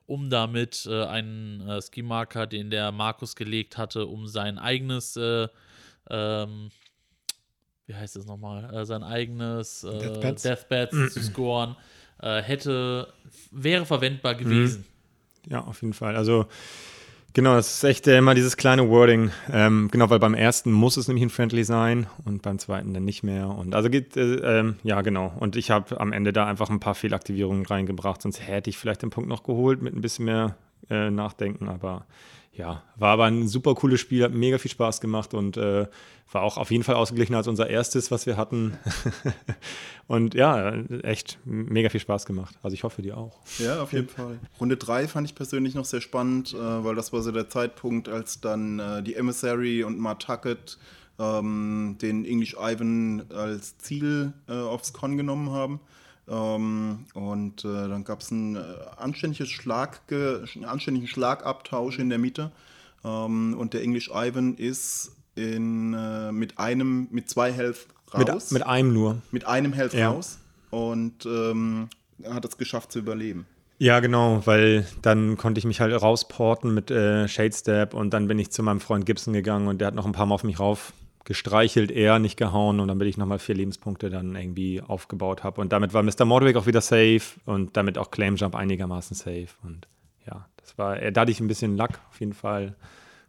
um 0.07 0.29
damit 0.29 0.87
äh, 0.89 1.05
einen 1.05 1.61
äh, 1.67 1.81
Ski-Marker, 1.81 2.47
den 2.47 2.69
der 2.69 2.91
Markus 2.91 3.35
gelegt 3.35 3.77
hatte, 3.77 4.05
um 4.05 4.27
sein 4.27 4.57
eigenes, 4.57 5.15
äh, 5.17 5.47
ähm, 6.09 6.69
wie 7.87 7.95
heißt 7.95 8.15
das 8.15 8.25
nochmal, 8.25 8.73
äh, 8.73 8.85
sein 8.85 9.03
eigenes 9.03 9.83
äh, 9.83 9.97
Deathbeds, 9.97 10.43
Deathbeds 10.43 11.13
zu 11.13 11.21
scoren, 11.21 11.75
hätte, 12.17 13.13
wäre 13.51 13.85
verwendbar 13.85 14.33
mhm. 14.35 14.37
gewesen. 14.37 14.85
Ja, 15.47 15.63
auf 15.65 15.81
jeden 15.81 15.93
Fall. 15.93 16.15
Also 16.15 16.47
Genau, 17.35 17.53
das 17.53 17.67
ist 17.73 17.83
echt 17.83 18.07
äh, 18.07 18.17
immer 18.17 18.33
dieses 18.33 18.55
kleine 18.55 18.89
Wording. 18.89 19.29
Ähm, 19.51 19.89
genau, 19.91 20.09
weil 20.09 20.19
beim 20.19 20.35
ersten 20.35 20.71
muss 20.71 20.95
es 20.95 21.09
nämlich 21.09 21.25
ein 21.25 21.29
Friendly 21.29 21.65
sein 21.65 22.07
und 22.23 22.41
beim 22.41 22.59
zweiten 22.59 22.93
dann 22.93 23.03
nicht 23.03 23.23
mehr. 23.23 23.49
Und 23.49 23.75
also 23.75 23.89
geht, 23.89 24.15
äh, 24.15 24.59
ähm, 24.59 24.77
ja, 24.83 25.01
genau. 25.01 25.33
Und 25.37 25.57
ich 25.57 25.69
habe 25.69 25.99
am 25.99 26.13
Ende 26.13 26.31
da 26.31 26.45
einfach 26.45 26.69
ein 26.69 26.79
paar 26.79 26.95
Fehlaktivierungen 26.95 27.65
reingebracht, 27.65 28.21
sonst 28.21 28.47
hätte 28.47 28.69
ich 28.69 28.77
vielleicht 28.77 29.01
den 29.01 29.09
Punkt 29.09 29.29
noch 29.29 29.43
geholt 29.43 29.81
mit 29.81 29.93
ein 29.93 29.99
bisschen 29.99 30.23
mehr 30.23 30.55
äh, 30.89 31.11
Nachdenken. 31.11 31.67
Aber 31.67 32.05
ja, 32.57 32.83
war 32.95 33.11
aber 33.11 33.25
ein 33.25 33.47
super 33.47 33.75
cooles 33.75 33.99
Spiel, 33.99 34.23
hat 34.23 34.33
mega 34.33 34.57
viel 34.57 34.71
Spaß 34.71 35.01
gemacht 35.01 35.33
und 35.33 35.57
äh, 35.57 35.87
war 36.31 36.41
auch 36.41 36.57
auf 36.57 36.71
jeden 36.71 36.83
Fall 36.83 36.95
ausgeglichener 36.95 37.37
als 37.37 37.47
unser 37.47 37.69
erstes, 37.69 38.11
was 38.11 38.25
wir 38.25 38.37
hatten. 38.37 38.77
und 40.07 40.33
ja, 40.33 40.73
echt 41.03 41.37
mega 41.45 41.89
viel 41.89 41.99
Spaß 41.99 42.25
gemacht. 42.25 42.57
Also 42.63 42.73
ich 42.73 42.83
hoffe, 42.83 43.01
dir 43.01 43.17
auch. 43.17 43.39
Ja, 43.59 43.81
auf 43.81 43.93
jeden 43.93 44.09
Fall. 44.09 44.39
Runde 44.59 44.77
3 44.77 45.07
fand 45.07 45.27
ich 45.27 45.35
persönlich 45.35 45.75
noch 45.75 45.85
sehr 45.85 46.01
spannend, 46.01 46.53
äh, 46.53 46.57
weil 46.57 46.95
das 46.95 47.13
war 47.13 47.21
so 47.21 47.31
der 47.31 47.49
Zeitpunkt, 47.49 48.09
als 48.09 48.41
dann 48.41 48.79
äh, 48.79 49.03
die 49.03 49.15
Emissary 49.15 49.83
und 49.83 49.99
Mark 49.99 50.19
Tuckett 50.19 50.77
ähm, 51.19 51.97
den 52.01 52.25
English 52.25 52.55
Ivan 52.59 53.25
als 53.31 53.77
Ziel 53.77 54.33
äh, 54.47 54.53
aufs 54.53 54.93
Con 54.93 55.17
genommen 55.17 55.51
haben. 55.51 55.79
Ähm, 56.27 57.05
und 57.13 57.65
äh, 57.65 57.87
dann 57.87 58.03
gab 58.03 58.21
es 58.21 58.31
einen, 58.31 58.55
äh, 58.55 58.61
anständiges 58.97 59.49
Schlag, 59.49 60.01
einen 60.09 60.65
anständigen 60.65 61.07
Schlagabtausch 61.07 61.99
in 61.99 62.09
der 62.09 62.17
Mitte. 62.17 62.51
Ähm, 63.03 63.55
und 63.57 63.73
der 63.73 63.83
English 63.83 64.09
Ivan 64.13 64.55
ist 64.55 65.11
in, 65.35 65.93
äh, 65.93 66.31
mit 66.31 66.57
einem, 66.57 67.07
mit 67.11 67.29
zwei 67.29 67.51
Health 67.51 67.87
raus. 68.13 68.51
Mit, 68.51 68.61
mit 68.61 68.67
einem 68.67 68.93
nur. 68.93 69.21
Mit 69.31 69.45
einem 69.45 69.73
Health 69.73 69.93
ja. 69.93 70.09
raus. 70.09 70.39
Und 70.71 71.25
ähm, 71.25 71.89
hat 72.23 72.45
es 72.45 72.57
geschafft 72.57 72.91
zu 72.91 72.99
überleben. 72.99 73.45
Ja, 73.77 73.99
genau, 73.99 74.41
weil 74.45 74.87
dann 75.01 75.37
konnte 75.37 75.59
ich 75.59 75.65
mich 75.65 75.81
halt 75.81 76.01
rausporten 76.01 76.73
mit 76.73 76.91
äh, 76.91 77.27
Shadestab 77.27 77.93
und 77.93 78.11
dann 78.13 78.27
bin 78.27 78.39
ich 78.39 78.51
zu 78.51 78.63
meinem 78.63 78.79
Freund 78.79 79.05
Gibson 79.05 79.33
gegangen 79.33 79.67
und 79.67 79.79
der 79.79 79.87
hat 79.87 79.95
noch 79.95 80.05
ein 80.05 80.13
paar 80.13 80.25
Mal 80.25 80.35
auf 80.35 80.45
mich 80.45 80.59
rauf 80.59 80.93
gestreichelt, 81.25 81.91
eher 81.91 82.19
nicht 82.19 82.37
gehauen 82.37 82.79
und 82.79 82.87
damit 82.87 83.07
ich 83.07 83.17
nochmal 83.17 83.39
vier 83.39 83.55
Lebenspunkte 83.55 84.09
dann 84.09 84.35
irgendwie 84.35 84.81
aufgebaut 84.81 85.43
habe. 85.43 85.59
Und 85.59 85.73
damit 85.73 85.93
war 85.93 86.03
Mr. 86.03 86.23
Mordwick 86.23 86.55
auch 86.55 86.67
wieder 86.67 86.81
safe 86.81 87.21
und 87.45 87.75
damit 87.75 87.97
auch 87.97 88.11
Claim 88.11 88.35
Jump 88.35 88.55
einigermaßen 88.55 89.15
safe. 89.15 89.49
Und 89.63 89.87
ja, 90.27 90.47
das 90.57 90.77
war, 90.77 90.95
da 91.11 91.21
hatte 91.21 91.31
ich 91.31 91.39
ein 91.39 91.47
bisschen 91.47 91.75
Luck 91.77 91.99
auf 92.09 92.19
jeden 92.19 92.33
Fall. 92.33 92.75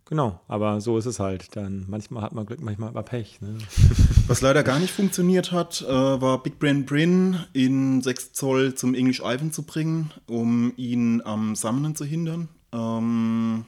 Genau, 0.09 0.41
aber 0.47 0.81
so 0.81 0.99
ist 0.99 1.07
es 1.07 1.19
halt. 1.19 1.57
Dann 1.57 1.85
manchmal 1.89 2.23
hat 2.23 2.33
man 2.33 2.47
Glück, 2.47 2.61
manchmal 2.61 2.89
hat 2.89 2.95
man 2.95 3.05
Pech. 3.05 3.41
Ne? 3.41 3.59
Was 4.29 4.41
leider 4.41 4.63
gar 4.63 4.79
nicht 4.79 4.93
funktioniert 4.93 5.51
hat, 5.51 5.83
äh, 5.83 5.91
war 5.91 6.43
Big 6.43 6.61
Brain 6.61 6.87
Brin 6.87 7.41
in 7.53 8.03
6 8.03 8.33
Zoll 8.33 8.75
zum 8.75 8.95
English 8.95 9.21
Ivan 9.21 9.53
zu 9.53 9.65
bringen, 9.65 10.13
um 10.29 10.73
ihn 10.77 11.23
am 11.23 11.57
Sammeln 11.57 11.97
zu 11.97 12.05
hindern. 12.05 12.49
Ähm, 12.73 13.65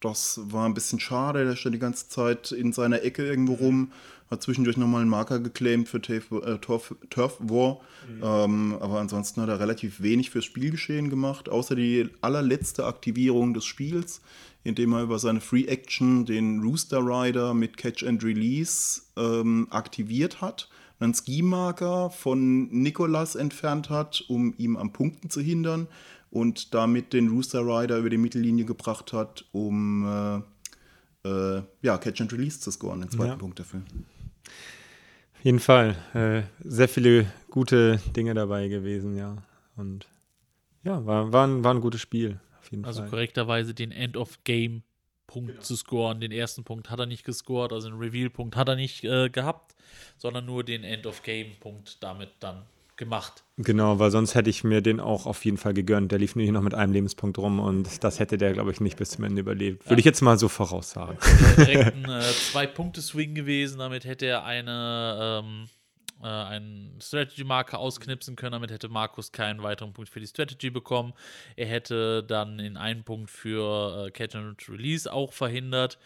das 0.00 0.40
war 0.44 0.66
ein 0.66 0.74
bisschen 0.74 1.00
schade. 1.00 1.44
Der 1.44 1.56
stand 1.56 1.74
die 1.74 1.80
ganze 1.80 2.08
Zeit 2.08 2.52
in 2.52 2.72
seiner 2.72 3.02
Ecke 3.02 3.26
irgendwo 3.26 3.54
rum. 3.54 3.92
Hat 4.30 4.42
zwischendurch 4.42 4.76
nochmal 4.76 5.00
einen 5.00 5.10
Marker 5.10 5.40
geclaimed 5.40 5.88
für 5.88 6.02
Turf, 6.02 6.30
äh, 6.30 6.58
Turf, 6.58 6.94
Turf 7.08 7.38
War. 7.40 7.80
Mhm. 8.06 8.22
Ähm, 8.22 8.76
aber 8.78 9.00
ansonsten 9.00 9.40
hat 9.40 9.48
er 9.48 9.58
relativ 9.58 10.02
wenig 10.02 10.30
fürs 10.30 10.44
Spielgeschehen 10.44 11.08
gemacht, 11.08 11.48
außer 11.48 11.74
die 11.74 12.10
allerletzte 12.20 12.84
Aktivierung 12.84 13.54
des 13.54 13.64
Spiels, 13.64 14.20
indem 14.64 14.92
er 14.92 15.02
über 15.02 15.18
seine 15.18 15.40
Free 15.40 15.64
Action 15.64 16.26
den 16.26 16.60
Rooster 16.60 17.00
Rider 17.00 17.54
mit 17.54 17.78
Catch 17.78 18.04
and 18.04 18.22
Release 18.22 19.02
ähm, 19.16 19.66
aktiviert 19.70 20.40
hat 20.40 20.68
einen 21.00 21.14
Ski-Marker 21.14 22.10
von 22.10 22.68
Nicolas 22.70 23.36
entfernt 23.36 23.90
hat, 23.90 24.24
um 24.28 24.54
ihm 24.58 24.76
am 24.76 24.92
Punkten 24.92 25.30
zu 25.30 25.40
hindern 25.40 25.86
und 26.30 26.74
damit 26.74 27.12
den 27.12 27.28
Rooster 27.28 27.60
Rider 27.60 27.98
über 27.98 28.10
die 28.10 28.18
Mittellinie 28.18 28.64
gebracht 28.64 29.12
hat, 29.12 29.44
um 29.52 30.44
äh, 31.24 31.28
äh, 31.28 31.62
ja, 31.82 31.98
Catch 31.98 32.20
and 32.20 32.32
Release 32.32 32.60
zu 32.60 32.70
scoren, 32.70 33.00
den 33.00 33.10
zweiten 33.10 33.30
ja. 33.30 33.36
Punkt 33.36 33.58
dafür. 33.58 33.82
Auf 35.34 35.44
jeden 35.44 35.60
Fall. 35.60 35.96
Äh, 36.14 36.42
sehr 36.68 36.88
viele 36.88 37.32
gute 37.50 38.00
Dinge 38.16 38.34
dabei 38.34 38.68
gewesen, 38.68 39.16
ja. 39.16 39.36
Und 39.76 40.06
ja, 40.82 41.04
war, 41.06 41.32
war, 41.32 41.46
ein, 41.46 41.64
war 41.64 41.74
ein 41.74 41.80
gutes 41.80 42.00
Spiel. 42.00 42.40
also 42.82 43.02
Fall. 43.02 43.10
korrekterweise 43.10 43.74
den 43.74 43.92
End 43.92 44.16
of 44.16 44.42
Game 44.44 44.82
Punkt 45.28 45.50
genau. 45.50 45.62
zu 45.62 45.76
scoren. 45.76 46.20
Den 46.20 46.32
ersten 46.32 46.64
Punkt 46.64 46.90
hat 46.90 46.98
er 46.98 47.06
nicht 47.06 47.22
gescored, 47.22 47.72
also 47.72 47.88
den 47.88 47.98
Reveal-Punkt 47.98 48.56
hat 48.56 48.68
er 48.68 48.76
nicht 48.76 49.04
äh, 49.04 49.28
gehabt, 49.28 49.76
sondern 50.16 50.46
nur 50.46 50.64
den 50.64 50.82
End 50.82 51.06
of 51.06 51.22
Game-Punkt 51.22 52.02
damit 52.02 52.30
dann 52.40 52.64
gemacht. 52.96 53.44
Genau, 53.60 53.98
weil 53.98 54.12
sonst 54.12 54.36
hätte 54.36 54.50
ich 54.50 54.62
mir 54.62 54.80
den 54.80 55.00
auch 55.00 55.26
auf 55.26 55.44
jeden 55.44 55.56
Fall 55.56 55.74
gegönnt. 55.74 56.12
Der 56.12 56.20
lief 56.20 56.36
nur 56.36 56.44
hier 56.44 56.52
noch 56.52 56.62
mit 56.62 56.74
einem 56.74 56.92
Lebenspunkt 56.92 57.38
rum 57.38 57.58
und 57.58 58.04
das 58.04 58.20
hätte 58.20 58.38
der, 58.38 58.52
glaube 58.52 58.70
ich, 58.70 58.80
nicht 58.80 58.96
bis 58.96 59.10
zum 59.10 59.24
Ende 59.24 59.40
überlebt. 59.40 59.84
Ja. 59.84 59.90
Würde 59.90 59.98
ich 59.98 60.06
jetzt 60.06 60.20
mal 60.20 60.38
so 60.38 60.48
voraussagen. 60.48 61.18
Direkt 61.56 61.96
ein 62.04 62.04
äh, 62.04 62.20
Zwei-Punkte-Swing 62.20 63.34
gewesen, 63.34 63.80
damit 63.80 64.04
hätte 64.04 64.26
er 64.26 64.44
eine. 64.44 65.42
Ähm, 65.44 65.68
äh, 66.22 66.26
einen 66.26 66.98
Strategy-Marker 67.00 67.78
ausknipsen 67.78 68.34
können. 68.34 68.52
Damit 68.52 68.72
hätte 68.72 68.88
Markus 68.88 69.30
keinen 69.30 69.62
weiteren 69.62 69.92
Punkt 69.92 70.10
für 70.10 70.18
die 70.18 70.26
Strategy 70.26 70.70
bekommen. 70.70 71.12
Er 71.54 71.66
hätte 71.66 72.24
dann 72.24 72.58
in 72.58 72.76
einen 72.76 73.04
Punkt 73.04 73.30
für 73.30 74.06
äh, 74.06 74.10
Catch 74.10 74.34
and 74.34 74.68
Release 74.68 75.12
auch 75.12 75.32
verhindert 75.32 75.98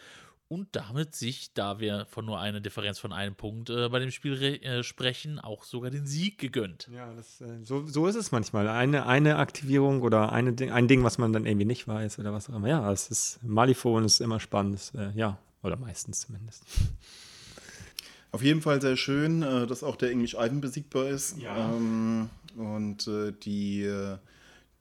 und 0.53 0.67
damit 0.73 1.15
sich, 1.15 1.53
da 1.53 1.79
wir 1.79 2.05
von 2.05 2.25
nur 2.25 2.39
einer 2.39 2.59
Differenz 2.59 2.99
von 2.99 3.11
einem 3.11 3.33
Punkt 3.33 3.71
äh, 3.71 3.89
bei 3.89 3.97
dem 3.97 4.11
Spiel 4.11 4.41
äh, 4.41 4.83
sprechen, 4.83 5.39
auch 5.39 5.63
sogar 5.63 5.89
den 5.89 6.05
Sieg 6.05 6.37
gegönnt. 6.37 6.89
Ja, 6.93 7.11
das, 7.13 7.41
äh, 7.41 7.63
so, 7.63 7.87
so 7.87 8.05
ist 8.05 8.15
es 8.15 8.31
manchmal. 8.31 8.67
Eine, 8.67 9.07
eine 9.07 9.37
Aktivierung 9.37 10.03
oder 10.03 10.31
eine, 10.31 10.55
ein 10.71 10.87
Ding, 10.87 11.03
was 11.03 11.17
man 11.17 11.33
dann 11.33 11.47
irgendwie 11.47 11.65
nicht 11.65 11.87
weiß 11.87 12.19
oder 12.19 12.33
was 12.33 12.49
auch 12.49 12.55
immer. 12.55 12.67
Ja, 12.67 12.91
es 12.91 13.09
ist 13.09 13.39
Malifon 13.41 14.05
ist 14.05 14.21
immer 14.21 14.39
spannend. 14.39 14.91
Äh, 14.95 15.17
ja, 15.17 15.39
oder 15.63 15.75
meistens 15.75 16.21
zumindest. 16.21 16.63
Auf 18.31 18.43
jeden 18.43 18.61
Fall 18.61 18.79
sehr 18.79 18.95
schön, 18.95 19.41
äh, 19.41 19.65
dass 19.65 19.83
auch 19.83 19.95
der 19.95 20.11
English 20.11 20.35
Ivan 20.35 20.61
besiegbar 20.61 21.07
ist. 21.07 21.39
Ja. 21.39 21.73
Ähm, 21.73 22.29
und 22.55 23.07
äh, 23.07 23.31
die 23.31 23.89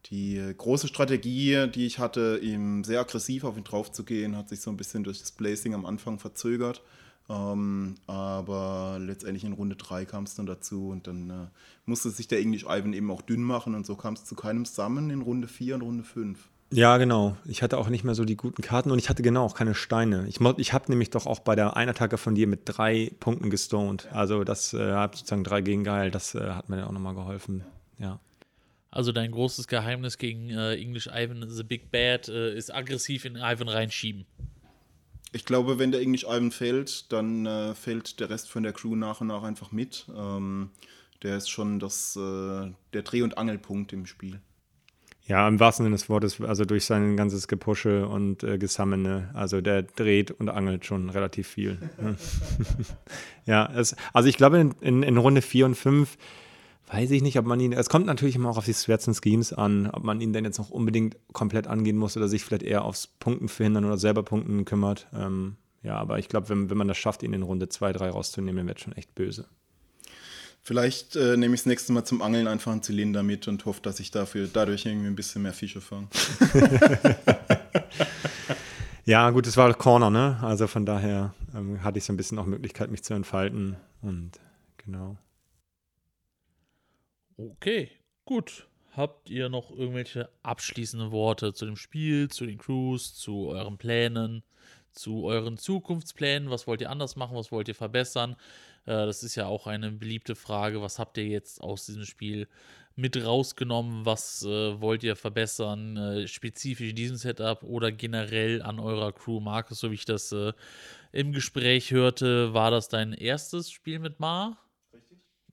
die 0.06 0.42
große 0.56 0.88
Strategie, 0.88 1.68
die 1.68 1.86
ich 1.86 1.98
hatte, 1.98 2.38
ihm 2.42 2.84
sehr 2.84 3.00
aggressiv 3.00 3.44
auf 3.44 3.56
ihn 3.56 3.64
drauf 3.64 3.92
zu 3.92 4.04
gehen, 4.04 4.36
hat 4.36 4.48
sich 4.48 4.60
so 4.60 4.70
ein 4.70 4.76
bisschen 4.76 5.04
durch 5.04 5.20
das 5.20 5.32
Blazing 5.32 5.74
am 5.74 5.86
Anfang 5.86 6.18
verzögert. 6.18 6.82
Ähm, 7.28 7.94
aber 8.06 8.98
letztendlich 9.00 9.44
in 9.44 9.52
Runde 9.52 9.76
3 9.76 10.04
kam 10.04 10.24
es 10.24 10.34
dann 10.34 10.46
dazu 10.46 10.88
und 10.88 11.06
dann 11.06 11.30
äh, 11.30 11.46
musste 11.86 12.10
sich 12.10 12.26
der 12.26 12.40
English 12.40 12.64
Ivan 12.64 12.92
eben 12.92 13.10
auch 13.10 13.22
dünn 13.22 13.42
machen 13.42 13.74
und 13.74 13.86
so 13.86 13.94
kam 13.94 14.14
es 14.14 14.24
zu 14.24 14.34
keinem 14.34 14.64
Summon 14.64 15.10
in 15.10 15.22
Runde 15.22 15.46
4 15.46 15.76
und 15.76 15.82
Runde 15.82 16.04
5. 16.04 16.48
Ja, 16.72 16.96
genau. 16.96 17.36
Ich 17.44 17.62
hatte 17.62 17.76
auch 17.76 17.90
nicht 17.90 18.02
mehr 18.02 18.14
so 18.14 18.24
die 18.24 18.36
guten 18.36 18.62
Karten 18.62 18.90
und 18.90 18.98
ich 18.98 19.10
hatte 19.10 19.22
genau 19.22 19.44
auch 19.44 19.54
keine 19.54 19.74
Steine. 19.74 20.26
Ich, 20.26 20.40
ich 20.56 20.72
habe 20.72 20.84
nämlich 20.88 21.10
doch 21.10 21.26
auch 21.26 21.40
bei 21.40 21.54
der 21.54 21.76
Einattacke 21.76 22.16
von 22.16 22.34
dir 22.34 22.46
mit 22.46 22.62
drei 22.64 23.12
Punkten 23.20 23.50
gestoned. 23.50 24.08
Also 24.10 24.42
das 24.42 24.72
äh, 24.72 24.92
hat 24.94 25.14
sozusagen 25.14 25.44
drei 25.44 25.60
gegen 25.60 25.84
geil. 25.84 26.10
Das 26.10 26.34
äh, 26.34 26.40
hat 26.40 26.70
mir 26.70 26.76
dann 26.76 26.86
auch 26.86 26.92
nochmal 26.92 27.14
geholfen. 27.14 27.64
Ja. 27.98 28.20
Also 28.92 29.10
dein 29.10 29.30
großes 29.30 29.68
Geheimnis 29.68 30.18
gegen 30.18 30.50
äh, 30.50 30.74
English 30.74 31.08
Ivan 31.08 31.48
the 31.48 31.64
Big 31.64 31.90
Bad 31.90 32.28
äh, 32.28 32.54
ist 32.54 32.72
aggressiv 32.72 33.24
in 33.24 33.36
Ivan 33.36 33.68
reinschieben. 33.68 34.26
Ich 35.32 35.46
glaube, 35.46 35.78
wenn 35.78 35.92
der 35.92 36.02
English 36.02 36.24
Ivan 36.24 36.50
fällt, 36.50 37.10
dann 37.10 37.46
äh, 37.46 37.74
fällt 37.74 38.20
der 38.20 38.28
Rest 38.28 38.50
von 38.50 38.62
der 38.62 38.74
Crew 38.74 38.94
nach 38.94 39.22
und 39.22 39.28
nach 39.28 39.44
einfach 39.44 39.72
mit. 39.72 40.04
Ähm, 40.14 40.70
der 41.22 41.38
ist 41.38 41.48
schon 41.48 41.80
das, 41.80 42.16
äh, 42.16 42.70
der 42.92 43.02
Dreh- 43.02 43.22
und 43.22 43.38
Angelpunkt 43.38 43.94
im 43.94 44.04
Spiel. 44.04 44.40
Ja, 45.24 45.48
im 45.48 45.58
wahrsten 45.58 45.84
Sinne 45.84 45.96
des 45.96 46.10
Wortes, 46.10 46.38
also 46.42 46.66
durch 46.66 46.84
sein 46.84 47.16
ganzes 47.16 47.48
Gepusche 47.48 48.06
und 48.08 48.42
äh, 48.42 48.58
Gesammene. 48.58 49.30
Also 49.32 49.62
der 49.62 49.84
dreht 49.84 50.32
und 50.32 50.50
angelt 50.50 50.84
schon 50.84 51.08
relativ 51.08 51.48
viel. 51.48 51.78
ja, 53.46 53.72
es, 53.74 53.96
also 54.12 54.28
ich 54.28 54.36
glaube, 54.36 54.58
in, 54.58 54.72
in, 54.82 55.02
in 55.02 55.16
Runde 55.16 55.40
4 55.40 55.64
und 55.64 55.76
5 55.76 56.18
weiß 56.92 57.10
ich 57.10 57.22
nicht, 57.22 57.38
ob 57.38 57.46
man 57.46 57.58
ihn, 57.58 57.72
es 57.72 57.88
kommt 57.88 58.06
natürlich 58.06 58.36
immer 58.36 58.50
auch 58.50 58.58
auf 58.58 58.66
die 58.66 58.74
Sweats 58.74 59.08
und 59.08 59.16
Schemes 59.16 59.52
an, 59.52 59.88
ob 59.90 60.04
man 60.04 60.20
ihn 60.20 60.32
denn 60.32 60.44
jetzt 60.44 60.58
noch 60.58 60.70
unbedingt 60.70 61.16
komplett 61.32 61.66
angehen 61.66 61.96
muss 61.96 62.16
oder 62.16 62.28
sich 62.28 62.44
vielleicht 62.44 62.62
eher 62.62 62.84
aufs 62.84 63.06
Punkten 63.06 63.48
verhindern 63.48 63.86
oder 63.86 63.96
selber 63.96 64.22
Punkten 64.22 64.64
kümmert. 64.66 65.06
Ähm, 65.14 65.56
ja, 65.82 65.96
aber 65.96 66.18
ich 66.18 66.28
glaube, 66.28 66.50
wenn, 66.50 66.68
wenn 66.68 66.76
man 66.76 66.88
das 66.88 66.98
schafft, 66.98 67.22
ihn 67.22 67.32
in 67.32 67.42
Runde 67.42 67.68
2, 67.68 67.92
3 67.92 68.10
rauszunehmen, 68.10 68.66
wird 68.66 68.80
schon 68.80 68.92
echt 68.92 69.14
böse. 69.14 69.46
Vielleicht 70.60 71.16
äh, 71.16 71.36
nehme 71.36 71.54
ich 71.54 71.62
das 71.62 71.66
nächste 71.66 71.92
Mal 71.92 72.04
zum 72.04 72.22
Angeln 72.22 72.46
einfach 72.46 72.70
einen 72.70 72.82
Zylinder 72.82 73.22
mit 73.22 73.48
und 73.48 73.64
hoffe, 73.64 73.80
dass 73.82 73.98
ich 73.98 74.10
dafür 74.10 74.48
dadurch 74.52 74.86
irgendwie 74.86 75.08
ein 75.08 75.16
bisschen 75.16 75.42
mehr 75.42 75.54
Fische 75.54 75.80
fange. 75.80 76.06
ja, 79.04 79.30
gut, 79.30 79.46
es 79.46 79.56
war 79.56 79.72
Corner, 79.74 80.10
ne? 80.10 80.38
Also 80.42 80.68
von 80.68 80.86
daher 80.86 81.34
ähm, 81.56 81.82
hatte 81.82 81.98
ich 81.98 82.04
so 82.04 82.12
ein 82.12 82.16
bisschen 82.16 82.38
auch 82.38 82.46
Möglichkeit, 82.46 82.92
mich 82.92 83.02
zu 83.02 83.14
entfalten. 83.14 83.76
Und 84.02 84.32
genau. 84.76 85.16
Okay, 87.36 87.90
gut. 88.24 88.66
Habt 88.94 89.30
ihr 89.30 89.48
noch 89.48 89.70
irgendwelche 89.70 90.28
abschließenden 90.42 91.12
Worte 91.12 91.54
zu 91.54 91.64
dem 91.64 91.76
Spiel, 91.76 92.28
zu 92.28 92.44
den 92.44 92.58
Crews, 92.58 93.14
zu 93.14 93.48
euren 93.48 93.78
Plänen, 93.78 94.42
zu 94.90 95.24
euren 95.24 95.56
Zukunftsplänen? 95.56 96.50
Was 96.50 96.66
wollt 96.66 96.82
ihr 96.82 96.90
anders 96.90 97.16
machen? 97.16 97.36
Was 97.36 97.50
wollt 97.50 97.68
ihr 97.68 97.74
verbessern? 97.74 98.36
Äh, 98.84 99.06
das 99.06 99.22
ist 99.22 99.34
ja 99.34 99.46
auch 99.46 99.66
eine 99.66 99.90
beliebte 99.92 100.34
Frage. 100.34 100.82
Was 100.82 100.98
habt 100.98 101.16
ihr 101.16 101.26
jetzt 101.26 101.62
aus 101.62 101.86
diesem 101.86 102.04
Spiel 102.04 102.48
mit 102.94 103.16
rausgenommen? 103.24 104.04
Was 104.04 104.44
äh, 104.44 104.78
wollt 104.80 105.02
ihr 105.02 105.16
verbessern, 105.16 105.96
äh, 105.96 106.28
spezifisch 106.28 106.90
in 106.90 106.96
diesem 106.96 107.16
Setup 107.16 107.62
oder 107.62 107.92
generell 107.92 108.60
an 108.60 108.78
eurer 108.78 109.12
Crew? 109.12 109.40
Markus, 109.40 109.80
so 109.80 109.90
wie 109.90 109.94
ich 109.94 110.04
das 110.04 110.34
im 111.12 111.32
Gespräch 111.32 111.92
hörte, 111.92 112.52
war 112.52 112.70
das 112.70 112.88
dein 112.88 113.14
erstes 113.14 113.70
Spiel 113.70 113.98
mit 114.00 114.20
Mar? 114.20 114.61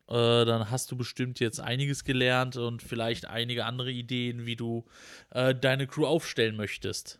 Äh, 0.10 0.46
dann 0.46 0.72
hast 0.72 0.92
du 0.92 0.98
bestimmt 0.98 1.40
jetzt 1.40 1.60
einiges 1.60 2.04
gelernt 2.04 2.58
und 2.58 2.82
vielleicht 2.82 3.26
einige 3.28 3.66
andere 3.66 3.92
Ideen, 3.92 4.46
wie 4.46 4.56
du 4.56 4.86
äh, 5.30 5.54
deine 5.54 5.86
Crew 5.86 6.06
aufstellen 6.06 6.56
möchtest. 6.56 7.20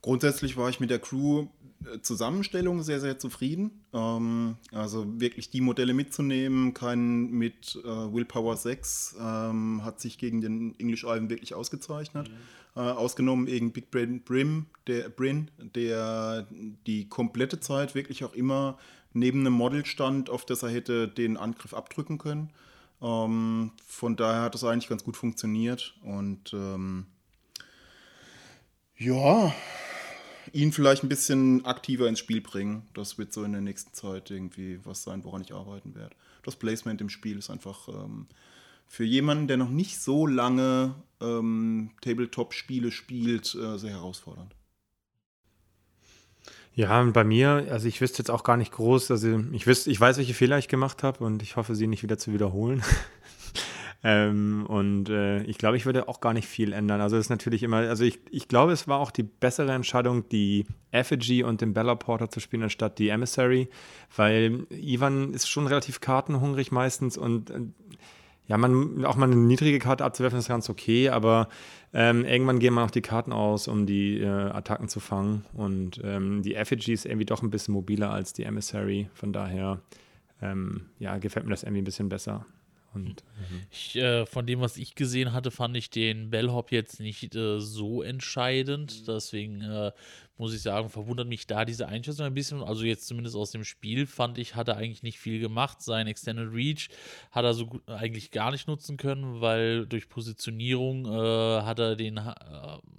Grundsätzlich 0.00 0.56
war 0.56 0.68
ich 0.70 0.80
mit 0.80 0.90
der 0.90 1.00
Crew 1.00 1.48
äh, 1.84 2.00
Zusammenstellung 2.00 2.82
sehr, 2.82 3.00
sehr 3.00 3.18
zufrieden. 3.18 3.84
Ähm, 3.92 4.56
also 4.70 5.20
wirklich 5.20 5.50
die 5.50 5.60
Modelle 5.60 5.92
mitzunehmen, 5.92 6.72
kein 6.72 7.30
mit 7.30 7.76
äh, 7.84 7.88
Willpower 7.88 8.56
6 8.56 9.16
ähm, 9.20 9.84
hat 9.84 10.00
sich 10.00 10.16
gegen 10.16 10.40
den 10.40 10.78
English 10.78 11.02
Ivan 11.02 11.30
wirklich 11.30 11.54
ausgezeichnet. 11.54 12.28
Mhm. 12.28 12.34
Äh, 12.76 12.80
ausgenommen 12.80 13.48
eben 13.48 13.72
Big 13.72 13.90
Brain 13.90 14.22
Brim, 14.22 14.66
der 14.86 15.08
Brin, 15.08 15.50
der 15.58 16.46
die 16.86 17.08
komplette 17.08 17.58
Zeit 17.58 17.96
wirklich 17.96 18.22
auch 18.22 18.34
immer 18.34 18.78
neben 19.12 19.40
einem 19.40 19.52
Model 19.52 19.84
stand, 19.86 20.30
auf 20.30 20.44
das 20.44 20.62
er 20.62 20.70
hätte 20.70 21.08
den 21.08 21.36
Angriff 21.36 21.74
abdrücken 21.74 22.18
können. 22.18 22.50
Ähm, 23.02 23.72
von 23.86 24.16
daher 24.16 24.42
hat 24.42 24.54
das 24.54 24.64
eigentlich 24.64 24.88
ganz 24.88 25.04
gut 25.04 25.16
funktioniert 25.16 25.94
und 26.02 26.52
ähm, 26.52 27.06
ja, 28.96 29.54
ihn 30.52 30.72
vielleicht 30.72 31.02
ein 31.02 31.08
bisschen 31.08 31.64
aktiver 31.64 32.08
ins 32.08 32.18
Spiel 32.18 32.40
bringen. 32.40 32.86
Das 32.94 33.18
wird 33.18 33.32
so 33.32 33.44
in 33.44 33.52
der 33.52 33.60
nächsten 33.60 33.94
Zeit 33.94 34.30
irgendwie 34.30 34.80
was 34.84 35.02
sein, 35.02 35.24
woran 35.24 35.42
ich 35.42 35.54
arbeiten 35.54 35.94
werde. 35.94 36.14
Das 36.42 36.56
Placement 36.56 37.00
im 37.00 37.08
Spiel 37.08 37.38
ist 37.38 37.50
einfach 37.50 37.88
ähm, 37.88 38.26
für 38.86 39.04
jemanden, 39.04 39.46
der 39.46 39.56
noch 39.56 39.70
nicht 39.70 40.00
so 40.00 40.26
lange 40.26 40.94
ähm, 41.20 41.92
Tabletop-Spiele 42.02 42.90
spielt, 42.90 43.54
äh, 43.54 43.78
sehr 43.78 43.90
herausfordernd. 43.90 44.54
Ja, 46.74 47.00
und 47.00 47.12
bei 47.12 47.24
mir, 47.24 47.66
also 47.70 47.88
ich 47.88 48.00
wüsste 48.00 48.18
jetzt 48.18 48.30
auch 48.30 48.44
gar 48.44 48.56
nicht 48.56 48.72
groß, 48.72 49.10
also 49.10 49.40
ich 49.52 49.66
wüsste, 49.66 49.90
ich 49.90 50.00
weiß, 50.00 50.18
welche 50.18 50.34
Fehler 50.34 50.56
ich 50.58 50.68
gemacht 50.68 51.02
habe 51.02 51.24
und 51.24 51.42
ich 51.42 51.56
hoffe, 51.56 51.74
sie 51.74 51.86
nicht 51.86 52.02
wieder 52.02 52.16
zu 52.16 52.32
wiederholen. 52.32 52.82
ähm, 54.04 54.66
und 54.66 55.08
äh, 55.08 55.42
ich 55.42 55.58
glaube, 55.58 55.76
ich 55.76 55.84
würde 55.84 56.08
auch 56.08 56.20
gar 56.20 56.32
nicht 56.32 56.46
viel 56.46 56.72
ändern. 56.72 57.00
Also 57.00 57.16
es 57.16 57.26
ist 57.26 57.30
natürlich 57.30 57.64
immer, 57.64 57.78
also 57.78 58.04
ich, 58.04 58.20
ich 58.30 58.46
glaube, 58.46 58.72
es 58.72 58.86
war 58.86 59.00
auch 59.00 59.10
die 59.10 59.24
bessere 59.24 59.72
Entscheidung, 59.72 60.28
die 60.28 60.64
Effigy 60.92 61.42
und 61.42 61.60
den 61.60 61.74
Bella 61.74 61.96
Porter 61.96 62.30
zu 62.30 62.38
spielen, 62.38 62.62
anstatt 62.62 63.00
die 63.00 63.08
Emissary, 63.08 63.68
weil 64.14 64.66
Ivan 64.70 65.34
ist 65.34 65.48
schon 65.48 65.66
relativ 65.66 66.00
kartenhungrig 66.00 66.70
meistens 66.70 67.18
und 67.18 67.50
äh, 67.50 67.60
ja, 68.50 68.58
man, 68.58 69.04
auch 69.04 69.14
mal 69.14 69.26
eine 69.26 69.36
niedrige 69.36 69.78
Karte 69.78 70.04
abzuwerfen 70.04 70.40
ist 70.40 70.48
ganz 70.48 70.68
okay, 70.68 71.08
aber 71.08 71.48
ähm, 71.94 72.24
irgendwann 72.24 72.58
gehen 72.58 72.74
man 72.74 72.84
auch 72.84 72.90
die 72.90 73.00
Karten 73.00 73.32
aus, 73.32 73.68
um 73.68 73.86
die 73.86 74.18
äh, 74.18 74.26
Attacken 74.26 74.88
zu 74.88 74.98
fangen. 74.98 75.44
Und 75.52 76.00
ähm, 76.02 76.42
die 76.42 76.56
Effigy 76.56 76.92
ist 76.92 77.06
irgendwie 77.06 77.26
doch 77.26 77.44
ein 77.44 77.50
bisschen 77.50 77.74
mobiler 77.74 78.10
als 78.10 78.32
die 78.32 78.42
Emissary. 78.42 79.08
Von 79.14 79.32
daher, 79.32 79.78
ähm, 80.42 80.86
ja, 80.98 81.18
gefällt 81.18 81.46
mir 81.46 81.52
das 81.52 81.62
irgendwie 81.62 81.82
ein 81.82 81.84
bisschen 81.84 82.08
besser. 82.08 82.44
Und, 82.92 83.24
mhm. 83.38 83.62
ich, 83.70 83.96
äh, 83.96 84.26
von 84.26 84.46
dem, 84.46 84.60
was 84.60 84.76
ich 84.76 84.94
gesehen 84.94 85.32
hatte, 85.32 85.50
fand 85.50 85.76
ich 85.76 85.90
den 85.90 86.30
Bellhop 86.30 86.72
jetzt 86.72 87.00
nicht 87.00 87.34
äh, 87.34 87.60
so 87.60 88.02
entscheidend. 88.02 89.00
Mhm. 89.00 89.04
Deswegen 89.06 89.62
äh, 89.62 89.92
muss 90.40 90.54
ich 90.54 90.62
sagen, 90.62 90.88
verwundert 90.88 91.28
mich 91.28 91.46
da 91.46 91.64
diese 91.64 91.86
Einschätzung 91.86 92.26
ein 92.26 92.34
bisschen. 92.34 92.62
Also 92.62 92.84
jetzt 92.84 93.06
zumindest 93.06 93.36
aus 93.36 93.50
dem 93.50 93.62
Spiel 93.62 94.06
fand 94.06 94.38
ich, 94.38 94.56
hat 94.56 94.68
er 94.68 94.78
eigentlich 94.78 95.02
nicht 95.02 95.18
viel 95.18 95.38
gemacht. 95.38 95.82
Sein 95.82 96.06
Extended 96.06 96.52
Reach 96.52 96.88
hat 97.30 97.44
er 97.44 97.54
so 97.54 97.66
gut, 97.66 97.88
eigentlich 97.88 98.30
gar 98.30 98.50
nicht 98.50 98.66
nutzen 98.66 98.96
können, 98.96 99.40
weil 99.40 99.86
durch 99.86 100.08
Positionierung 100.08 101.04
äh, 101.04 101.62
hat 101.62 101.78
er 101.78 101.94
den, 101.94 102.16
äh, 102.16 102.34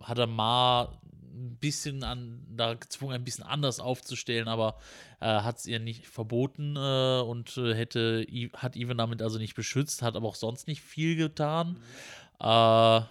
hat 0.02 0.20
er 0.20 0.28
Ma 0.28 1.01
ein 1.42 1.58
bisschen 1.60 2.04
an, 2.04 2.46
da 2.56 2.74
gezwungen, 2.74 3.14
ein 3.14 3.24
bisschen 3.24 3.44
anders 3.44 3.80
aufzustellen, 3.80 4.48
aber 4.48 4.78
äh, 5.20 5.26
hat 5.26 5.58
es 5.58 5.66
ihr 5.66 5.80
nicht 5.80 6.08
verboten 6.08 6.76
äh, 6.76 7.22
und 7.22 7.58
äh, 7.58 7.74
hätte, 7.74 8.26
hat 8.56 8.76
Even 8.76 8.98
damit 8.98 9.22
also 9.22 9.38
nicht 9.38 9.56
beschützt, 9.56 10.02
hat 10.02 10.16
aber 10.16 10.28
auch 10.28 10.36
sonst 10.36 10.68
nicht 10.68 10.82
viel 10.82 11.16
getan. 11.16 11.78
Mhm. 12.42 13.06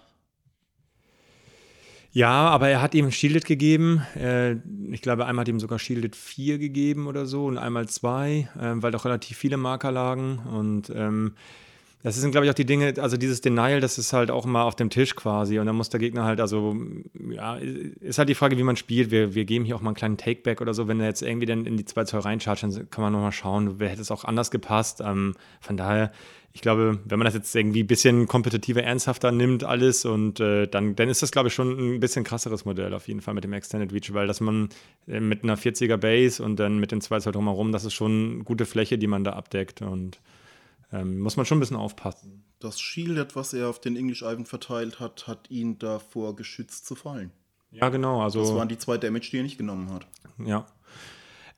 Ja, 2.13 2.49
aber 2.49 2.67
er 2.67 2.81
hat 2.81 2.93
ihm 2.93 3.09
Shielded 3.09 3.45
gegeben. 3.45 4.05
Äh, 4.15 4.57
ich 4.91 5.01
glaube, 5.01 5.25
einmal 5.25 5.43
hat 5.43 5.47
ihm 5.47 5.61
sogar 5.61 5.79
Shielded 5.79 6.15
4 6.15 6.57
gegeben 6.57 7.07
oder 7.07 7.25
so 7.25 7.45
und 7.45 7.57
einmal 7.57 7.87
2, 7.87 8.49
äh, 8.59 8.73
weil 8.75 8.91
doch 8.91 9.05
relativ 9.05 9.37
viele 9.37 9.55
Marker 9.55 9.93
lagen. 9.93 10.39
Und 10.39 10.89
ähm, 10.89 11.35
das 12.03 12.15
sind, 12.15 12.31
glaube 12.31 12.45
ich, 12.45 12.49
auch 12.51 12.55
die 12.55 12.65
Dinge, 12.65 12.93
also 12.97 13.17
dieses 13.17 13.41
Denial, 13.41 13.79
das 13.79 13.97
ist 13.97 14.13
halt 14.13 14.31
auch 14.31 14.45
immer 14.45 14.63
auf 14.63 14.75
dem 14.75 14.89
Tisch 14.89 15.15
quasi. 15.15 15.59
Und 15.59 15.67
dann 15.67 15.75
muss 15.75 15.89
der 15.89 15.99
Gegner 15.99 16.23
halt, 16.23 16.39
also, 16.39 16.75
ja, 17.29 17.57
ist 17.57 18.17
halt 18.17 18.29
die 18.29 18.35
Frage, 18.35 18.57
wie 18.57 18.63
man 18.63 18.75
spielt. 18.75 19.11
Wir, 19.11 19.35
wir 19.35 19.45
geben 19.45 19.65
hier 19.65 19.75
auch 19.75 19.81
mal 19.81 19.89
einen 19.89 19.95
kleinen 19.95 20.17
Takeback 20.17 20.61
oder 20.61 20.73
so. 20.73 20.87
Wenn 20.87 20.99
er 20.99 21.07
jetzt 21.07 21.21
irgendwie 21.21 21.45
dann 21.45 21.65
in 21.65 21.77
die 21.77 21.85
2 21.85 22.05
Zoll 22.05 22.21
reinchargt, 22.21 22.63
dann 22.63 22.89
kann 22.89 23.03
man 23.03 23.13
nochmal 23.13 23.31
schauen, 23.31 23.79
wer 23.79 23.89
hätte 23.89 24.01
es 24.01 24.11
auch 24.11 24.23
anders 24.23 24.49
gepasst. 24.49 25.01
Ähm, 25.01 25.35
von 25.59 25.77
daher, 25.77 26.11
ich 26.53 26.61
glaube, 26.61 26.99
wenn 27.05 27.19
man 27.19 27.25
das 27.25 27.33
jetzt 27.33 27.55
irgendwie 27.55 27.83
ein 27.83 27.87
bisschen 27.87 28.27
kompetitiver, 28.27 28.83
ernsthafter 28.83 29.31
nimmt, 29.31 29.63
alles, 29.63 30.03
und 30.03 30.39
äh, 30.39 30.67
dann, 30.67 30.95
dann 30.95 31.07
ist 31.07 31.21
das, 31.21 31.31
glaube 31.31 31.47
ich, 31.47 31.53
schon 31.53 31.95
ein 31.95 31.99
bisschen 31.99 32.23
krasseres 32.23 32.65
Modell 32.65 32.93
auf 32.93 33.07
jeden 33.07 33.21
Fall 33.21 33.35
mit 33.35 33.43
dem 33.43 33.53
Extended 33.53 33.93
Reach, 33.93 34.13
weil 34.13 34.27
dass 34.27 34.41
man 34.41 34.69
äh, 35.07 35.19
mit 35.19 35.43
einer 35.43 35.57
40er 35.57 35.97
Base 35.97 36.43
und 36.43 36.57
dann 36.59 36.79
mit 36.79 36.91
den 36.91 36.99
2 36.99 37.19
Zoll 37.19 37.33
drumherum, 37.33 37.71
das 37.71 37.85
ist 37.85 37.93
schon 37.93 38.43
gute 38.43 38.65
Fläche, 38.65 38.97
die 38.97 39.07
man 39.07 39.23
da 39.23 39.33
abdeckt. 39.33 39.81
Und 39.81 40.19
ähm, 40.91 41.19
muss 41.19 41.37
man 41.37 41.45
schon 41.45 41.57
ein 41.57 41.61
bisschen 41.61 41.77
aufpassen. 41.77 42.43
Das 42.59 42.79
Shield, 42.79 43.35
was 43.35 43.53
er 43.53 43.69
auf 43.69 43.81
den 43.81 43.95
English 43.95 44.21
Ivan 44.21 44.45
verteilt 44.45 44.99
hat, 44.99 45.27
hat 45.27 45.49
ihn 45.49 45.79
davor 45.79 46.35
geschützt 46.35 46.85
zu 46.85 46.95
fallen. 46.95 47.31
Ja, 47.71 47.89
genau. 47.89 48.21
Also, 48.21 48.41
das 48.41 48.53
waren 48.53 48.67
die 48.67 48.77
zwei 48.77 48.97
Damage, 48.97 49.29
die 49.31 49.37
er 49.37 49.43
nicht 49.43 49.57
genommen 49.57 49.91
hat. 49.91 50.05
Ja. 50.45 50.65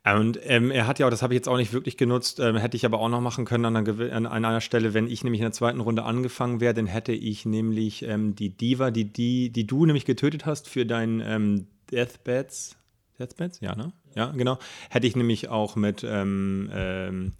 Und 0.05 0.37
ähm, 0.43 0.69
er 0.69 0.85
hat 0.85 0.99
ja 0.99 1.05
auch, 1.05 1.09
das 1.09 1.21
habe 1.21 1.33
ich 1.33 1.37
jetzt 1.37 1.47
auch 1.47 1.55
nicht 1.55 1.71
wirklich 1.71 1.95
genutzt, 1.95 2.41
ähm, 2.41 2.57
hätte 2.57 2.75
ich 2.75 2.85
aber 2.85 2.99
auch 2.99 3.07
noch 3.07 3.21
machen 3.21 3.45
können 3.45 3.63
an 3.63 3.77
einer, 3.77 4.11
an 4.11 4.45
einer, 4.45 4.59
Stelle, 4.59 4.93
wenn 4.93 5.07
ich 5.07 5.23
nämlich 5.23 5.39
in 5.39 5.45
der 5.45 5.53
zweiten 5.53 5.79
Runde 5.79 6.03
angefangen 6.03 6.59
wäre, 6.59 6.73
dann 6.73 6.87
hätte 6.87 7.13
ich 7.13 7.45
nämlich 7.45 8.03
ähm, 8.03 8.35
die 8.35 8.49
Diva, 8.49 8.91
die, 8.91 9.05
die, 9.05 9.49
die 9.49 9.65
du 9.65 9.85
nämlich 9.85 10.03
getötet 10.03 10.45
hast 10.45 10.67
für 10.67 10.85
dein 10.85 11.21
ähm, 11.21 11.67
Deathbeds. 11.89 12.75
Deathbeds? 13.17 13.61
Ja, 13.61 13.75
ne? 13.75 13.93
Ja, 14.13 14.31
genau. 14.31 14.59
Hätte 14.89 15.07
ich 15.07 15.15
nämlich 15.15 15.47
auch 15.47 15.77
mit 15.77 16.03
ähm, 16.03 16.69
ähm, 16.73 17.31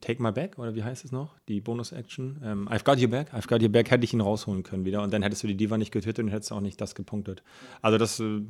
Take 0.00 0.22
My 0.22 0.32
Back 0.32 0.58
oder 0.58 0.74
wie 0.74 0.82
heißt 0.82 1.04
es 1.04 1.12
noch? 1.12 1.34
Die 1.48 1.60
Bonus-Action. 1.60 2.40
Ähm, 2.44 2.68
I've 2.68 2.84
Got 2.84 3.00
Your 3.00 3.08
Back. 3.08 3.32
I've 3.32 3.48
Got 3.48 3.62
Your 3.62 3.68
Back 3.68 3.90
hätte 3.90 4.04
ich 4.04 4.12
ihn 4.12 4.20
rausholen 4.20 4.62
können 4.62 4.84
wieder 4.84 5.02
und 5.02 5.12
dann 5.12 5.22
hättest 5.22 5.42
du 5.42 5.46
die 5.46 5.56
Diva 5.56 5.78
nicht 5.78 5.92
getötet 5.92 6.24
und 6.24 6.30
hättest 6.30 6.52
auch 6.52 6.60
nicht 6.60 6.80
das 6.80 6.94
gepunktet. 6.94 7.42
Also 7.80 7.98
das, 7.98 8.20
äh, 8.20 8.42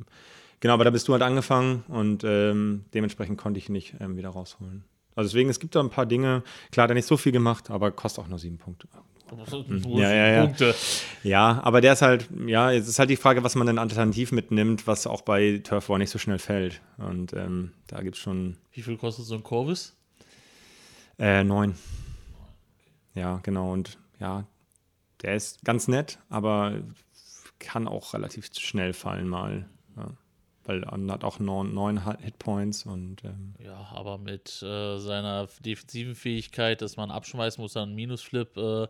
genau, 0.59 0.73
aber 0.73 0.83
da 0.83 0.89
bist 0.89 1.07
du 1.07 1.13
halt 1.13 1.23
angefangen 1.23 1.83
und 1.87 2.23
ähm, 2.23 2.85
dementsprechend 2.93 3.37
konnte 3.37 3.57
ich 3.59 3.69
ihn 3.69 3.73
nicht 3.73 3.95
ähm, 3.99 4.17
wieder 4.17 4.29
rausholen. 4.29 4.83
Also 5.15 5.29
deswegen, 5.29 5.49
es 5.49 5.59
gibt 5.59 5.75
da 5.75 5.79
ein 5.79 5.89
paar 5.89 6.05
Dinge. 6.05 6.43
Klar, 6.71 6.87
der 6.87 6.95
nicht 6.95 7.07
so 7.07 7.17
viel 7.17 7.31
gemacht, 7.31 7.69
aber 7.69 7.91
kostet 7.91 8.23
auch 8.23 8.27
nur 8.27 8.39
sieben 8.39 8.57
Punkte. 8.57 8.87
Hm. 9.29 9.83
Ja, 9.97 10.13
ja, 10.13 10.27
ja. 10.27 10.45
Punkte. 10.45 10.75
Ja, 11.23 11.59
aber 11.63 11.81
der 11.81 11.93
ist 11.93 12.01
halt, 12.01 12.29
ja, 12.45 12.71
es 12.71 12.87
ist 12.87 12.99
halt 12.99 13.09
die 13.09 13.15
Frage, 13.15 13.43
was 13.43 13.55
man 13.55 13.65
dann 13.65 13.79
alternativ 13.79 14.31
mitnimmt, 14.31 14.85
was 14.85 15.07
auch 15.07 15.21
bei 15.21 15.59
Turf 15.63 15.89
War 15.89 15.97
nicht 15.97 16.11
so 16.11 16.19
schnell 16.19 16.39
fällt. 16.39 16.81
Und 16.97 17.33
ähm, 17.33 17.71
da 17.87 18.01
gibt 18.01 18.15
es 18.15 18.21
schon. 18.21 18.57
Wie 18.71 18.81
viel 18.81 18.97
kostet 18.97 19.25
so 19.25 19.35
ein 19.35 19.43
Corvus? 19.43 19.95
Äh, 21.19 21.43
neun. 21.43 21.75
Ja, 23.15 23.39
genau. 23.43 23.71
Und 23.71 23.97
ja, 24.19 24.45
der 25.21 25.35
ist 25.35 25.63
ganz 25.63 25.87
nett, 25.87 26.19
aber 26.29 26.81
kann 27.59 27.87
auch 27.87 28.13
relativ 28.13 28.49
schnell 28.53 28.93
fallen 28.93 29.27
mal. 29.27 29.69
Ja. 29.95 30.11
Weil 30.65 30.83
er 30.83 31.13
hat 31.13 31.23
auch 31.23 31.39
neun, 31.39 31.73
neun 31.73 32.05
Hitpoints 32.21 32.85
und. 32.85 33.23
Ähm 33.25 33.53
ja, 33.59 33.89
aber 33.93 34.17
mit 34.17 34.61
äh, 34.61 34.97
seiner 34.97 35.47
defensiven 35.59 36.15
Fähigkeit, 36.15 36.81
dass 36.81 36.95
man 36.95 37.11
abschmeißen 37.11 37.61
muss, 37.61 37.75
einen 37.75 37.95
Minusflip 37.95 38.55
äh, 38.57 38.87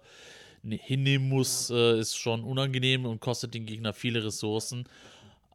hinnehmen 0.64 1.30
muss, 1.30 1.72
äh, 1.72 2.00
ist 2.00 2.16
schon 2.16 2.44
unangenehm 2.44 3.06
und 3.06 3.22
kostet 3.22 3.54
den 3.54 3.66
Gegner 3.66 3.94
viele 3.94 4.24
Ressourcen. 4.24 4.86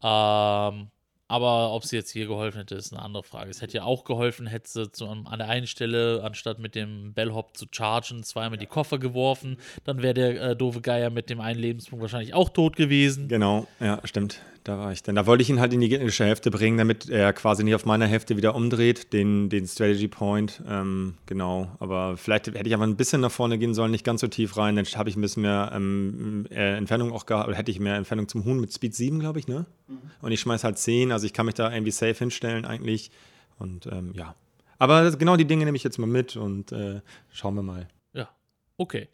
Ähm, 0.02 0.90
aber 1.28 1.72
ob 1.72 1.84
sie 1.84 1.96
jetzt 1.96 2.10
hier 2.10 2.26
geholfen 2.26 2.58
hätte, 2.58 2.74
ist 2.74 2.92
eine 2.92 3.02
andere 3.02 3.22
Frage. 3.22 3.50
Es 3.50 3.60
hätte 3.60 3.76
ja 3.76 3.84
auch 3.84 4.04
geholfen, 4.04 4.46
hätte 4.46 4.68
sie 4.68 4.90
zu, 4.90 5.06
an 5.06 5.38
der 5.38 5.48
einen 5.48 5.66
Stelle, 5.66 6.22
anstatt 6.24 6.58
mit 6.58 6.74
dem 6.74 7.12
Bellhop 7.12 7.54
zu 7.54 7.66
chargen, 7.70 8.22
zweimal 8.22 8.58
die 8.58 8.66
Koffer 8.66 8.98
geworfen. 8.98 9.58
Dann 9.84 10.02
wäre 10.02 10.14
der 10.14 10.40
äh, 10.40 10.56
doofe 10.56 10.80
Geier 10.80 11.10
mit 11.10 11.28
dem 11.28 11.40
einen 11.40 11.60
Lebenspunkt 11.60 12.00
wahrscheinlich 12.00 12.32
auch 12.32 12.48
tot 12.48 12.76
gewesen. 12.76 13.28
Genau, 13.28 13.66
ja, 13.78 14.00
stimmt. 14.04 14.40
Da 14.64 14.78
war 14.78 14.92
ich 14.92 15.02
dann. 15.02 15.14
Da 15.14 15.26
wollte 15.26 15.42
ich 15.42 15.50
ihn 15.50 15.60
halt 15.60 15.72
in 15.72 15.80
die 15.80 15.88
gegnerische 15.88 16.24
Hälfte 16.24 16.50
bringen, 16.50 16.78
damit 16.78 17.08
er 17.08 17.32
quasi 17.32 17.64
nicht 17.64 17.74
auf 17.74 17.86
meiner 17.86 18.06
Hälfte 18.06 18.36
wieder 18.36 18.54
umdreht, 18.54 19.12
den, 19.12 19.48
den 19.48 19.66
Strategy 19.66 20.08
Point. 20.08 20.62
Ähm, 20.68 21.14
genau. 21.26 21.68
Aber 21.78 22.16
vielleicht 22.16 22.48
hätte 22.48 22.66
ich 22.66 22.74
aber 22.74 22.86
ein 22.86 22.96
bisschen 22.96 23.20
nach 23.20 23.30
vorne 23.30 23.58
gehen 23.58 23.72
sollen, 23.72 23.90
nicht 23.90 24.04
ganz 24.04 24.20
so 24.20 24.28
tief 24.28 24.56
rein. 24.56 24.76
Dann 24.76 24.84
habe 24.84 25.08
ich 25.08 25.16
ein 25.16 25.20
bisschen 25.20 25.42
mehr 25.42 25.72
ähm, 25.74 26.46
äh, 26.50 26.76
Entfernung 26.76 27.12
auch 27.12 27.24
gehabt, 27.26 27.48
oder 27.48 27.56
hätte 27.56 27.70
ich 27.70 27.80
mehr 27.80 27.96
Entfernung 27.96 28.28
zum 28.28 28.44
Huhn 28.44 28.60
mit 28.60 28.72
Speed 28.72 28.94
7, 28.94 29.20
glaube 29.20 29.38
ich, 29.38 29.48
ne? 29.48 29.66
Und 30.20 30.32
ich 30.32 30.40
schmeiße 30.40 30.64
halt 30.64 30.78
10, 30.78 31.12
also 31.12 31.26
ich 31.26 31.32
kann 31.32 31.46
mich 31.46 31.54
da 31.54 31.72
irgendwie 31.72 31.92
safe 31.92 32.14
hinstellen 32.14 32.64
eigentlich. 32.64 33.10
Und 33.58 33.86
ähm, 33.86 34.12
ja. 34.14 34.34
Aber 34.78 35.10
genau 35.12 35.36
die 35.36 35.44
Dinge 35.44 35.64
nehme 35.64 35.76
ich 35.76 35.84
jetzt 35.84 35.98
mal 35.98 36.06
mit 36.06 36.36
und 36.36 36.72
äh, 36.72 37.00
schauen 37.32 37.54
wir 37.54 37.62
mal. 37.62 37.88
Ja, 38.12 38.28
okay. 38.76 39.08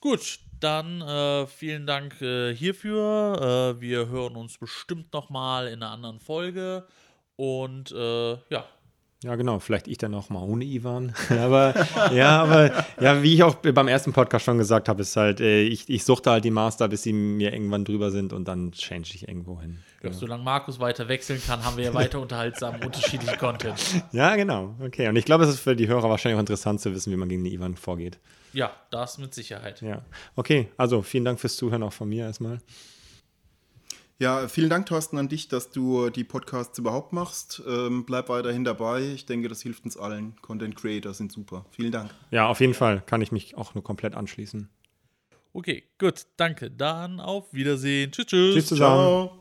Gut, 0.00 0.40
dann 0.58 1.00
äh, 1.00 1.46
vielen 1.46 1.86
Dank 1.86 2.20
äh, 2.22 2.54
hierfür. 2.54 3.76
Äh, 3.76 3.80
wir 3.80 4.08
hören 4.08 4.36
uns 4.36 4.58
bestimmt 4.58 5.12
nochmal 5.12 5.68
in 5.68 5.82
einer 5.82 5.92
anderen 5.92 6.20
Folge. 6.20 6.86
Und 7.36 7.92
äh, 7.92 8.32
ja. 8.32 8.66
Ja, 9.22 9.36
genau. 9.36 9.58
Vielleicht 9.58 9.86
ich 9.86 9.98
dann 9.98 10.14
auch 10.14 10.30
mal 10.30 10.42
ohne 10.42 10.64
Ivan. 10.64 11.14
aber 11.28 11.74
ja, 12.12 12.42
aber 12.42 12.84
ja, 13.00 13.22
wie 13.22 13.34
ich 13.34 13.42
auch 13.42 13.56
beim 13.56 13.88
ersten 13.88 14.12
Podcast 14.12 14.46
schon 14.46 14.56
gesagt 14.56 14.88
habe, 14.88 15.02
ist 15.02 15.14
halt, 15.16 15.40
äh, 15.40 15.62
ich, 15.62 15.88
ich 15.90 16.04
suchte 16.04 16.30
halt 16.30 16.44
die 16.44 16.50
Master, 16.50 16.88
bis 16.88 17.02
sie 17.02 17.12
mir 17.12 17.52
irgendwann 17.52 17.84
drüber 17.84 18.10
sind 18.10 18.32
und 18.32 18.48
dann 18.48 18.72
change 18.72 19.10
ich 19.14 19.28
irgendwo 19.28 19.60
hin. 19.60 19.78
Genau. 20.00 20.14
Solange 20.14 20.42
Markus 20.42 20.80
weiter 20.80 21.08
wechseln 21.08 21.42
kann, 21.46 21.62
haben 21.62 21.76
wir 21.76 21.84
ja 21.84 21.94
weiter 21.94 22.20
unterhaltsam 22.20 22.76
unterschiedliche 22.84 23.36
Content. 23.36 23.78
Ja, 24.12 24.34
genau. 24.36 24.74
Okay. 24.80 25.08
Und 25.08 25.16
ich 25.16 25.26
glaube, 25.26 25.44
es 25.44 25.50
ist 25.50 25.60
für 25.60 25.76
die 25.76 25.88
Hörer 25.88 26.08
wahrscheinlich 26.08 26.36
auch 26.36 26.40
interessant 26.40 26.80
zu 26.80 26.94
wissen, 26.94 27.12
wie 27.12 27.16
man 27.16 27.28
gegen 27.28 27.44
den 27.44 27.52
Ivan 27.52 27.76
vorgeht. 27.76 28.18
Ja, 28.54 28.72
das 28.90 29.18
mit 29.18 29.34
Sicherheit. 29.34 29.82
Ja. 29.82 30.02
Okay, 30.34 30.68
also 30.76 31.02
vielen 31.02 31.24
Dank 31.24 31.38
fürs 31.38 31.56
Zuhören 31.56 31.82
auch 31.82 31.92
von 31.92 32.08
mir 32.08 32.24
erstmal. 32.24 32.58
Ja, 34.20 34.48
vielen 34.48 34.68
Dank, 34.68 34.84
Thorsten, 34.84 35.16
an 35.16 35.28
dich, 35.28 35.48
dass 35.48 35.70
du 35.70 36.10
die 36.10 36.24
Podcasts 36.24 36.78
überhaupt 36.78 37.14
machst. 37.14 37.62
Ähm, 37.66 38.04
bleib 38.04 38.28
weiterhin 38.28 38.64
dabei. 38.64 39.00
Ich 39.00 39.24
denke, 39.24 39.48
das 39.48 39.62
hilft 39.62 39.86
uns 39.86 39.96
allen. 39.96 40.36
Content 40.42 40.76
Creator 40.76 41.14
sind 41.14 41.32
super. 41.32 41.64
Vielen 41.70 41.90
Dank. 41.90 42.10
Ja, 42.30 42.46
auf 42.46 42.60
jeden 42.60 42.74
Fall 42.74 43.02
kann 43.06 43.22
ich 43.22 43.32
mich 43.32 43.56
auch 43.56 43.74
nur 43.74 43.82
komplett 43.82 44.14
anschließen. 44.14 44.68
Okay, 45.54 45.84
gut, 45.98 46.26
danke. 46.36 46.70
Dann 46.70 47.18
auf 47.18 47.54
Wiedersehen. 47.54 48.12
Tschüss, 48.12 48.26
tschüss. 48.26 48.54
Tschüss 48.54 48.66
zusammen. 48.66 49.06
Ciao. 49.06 49.39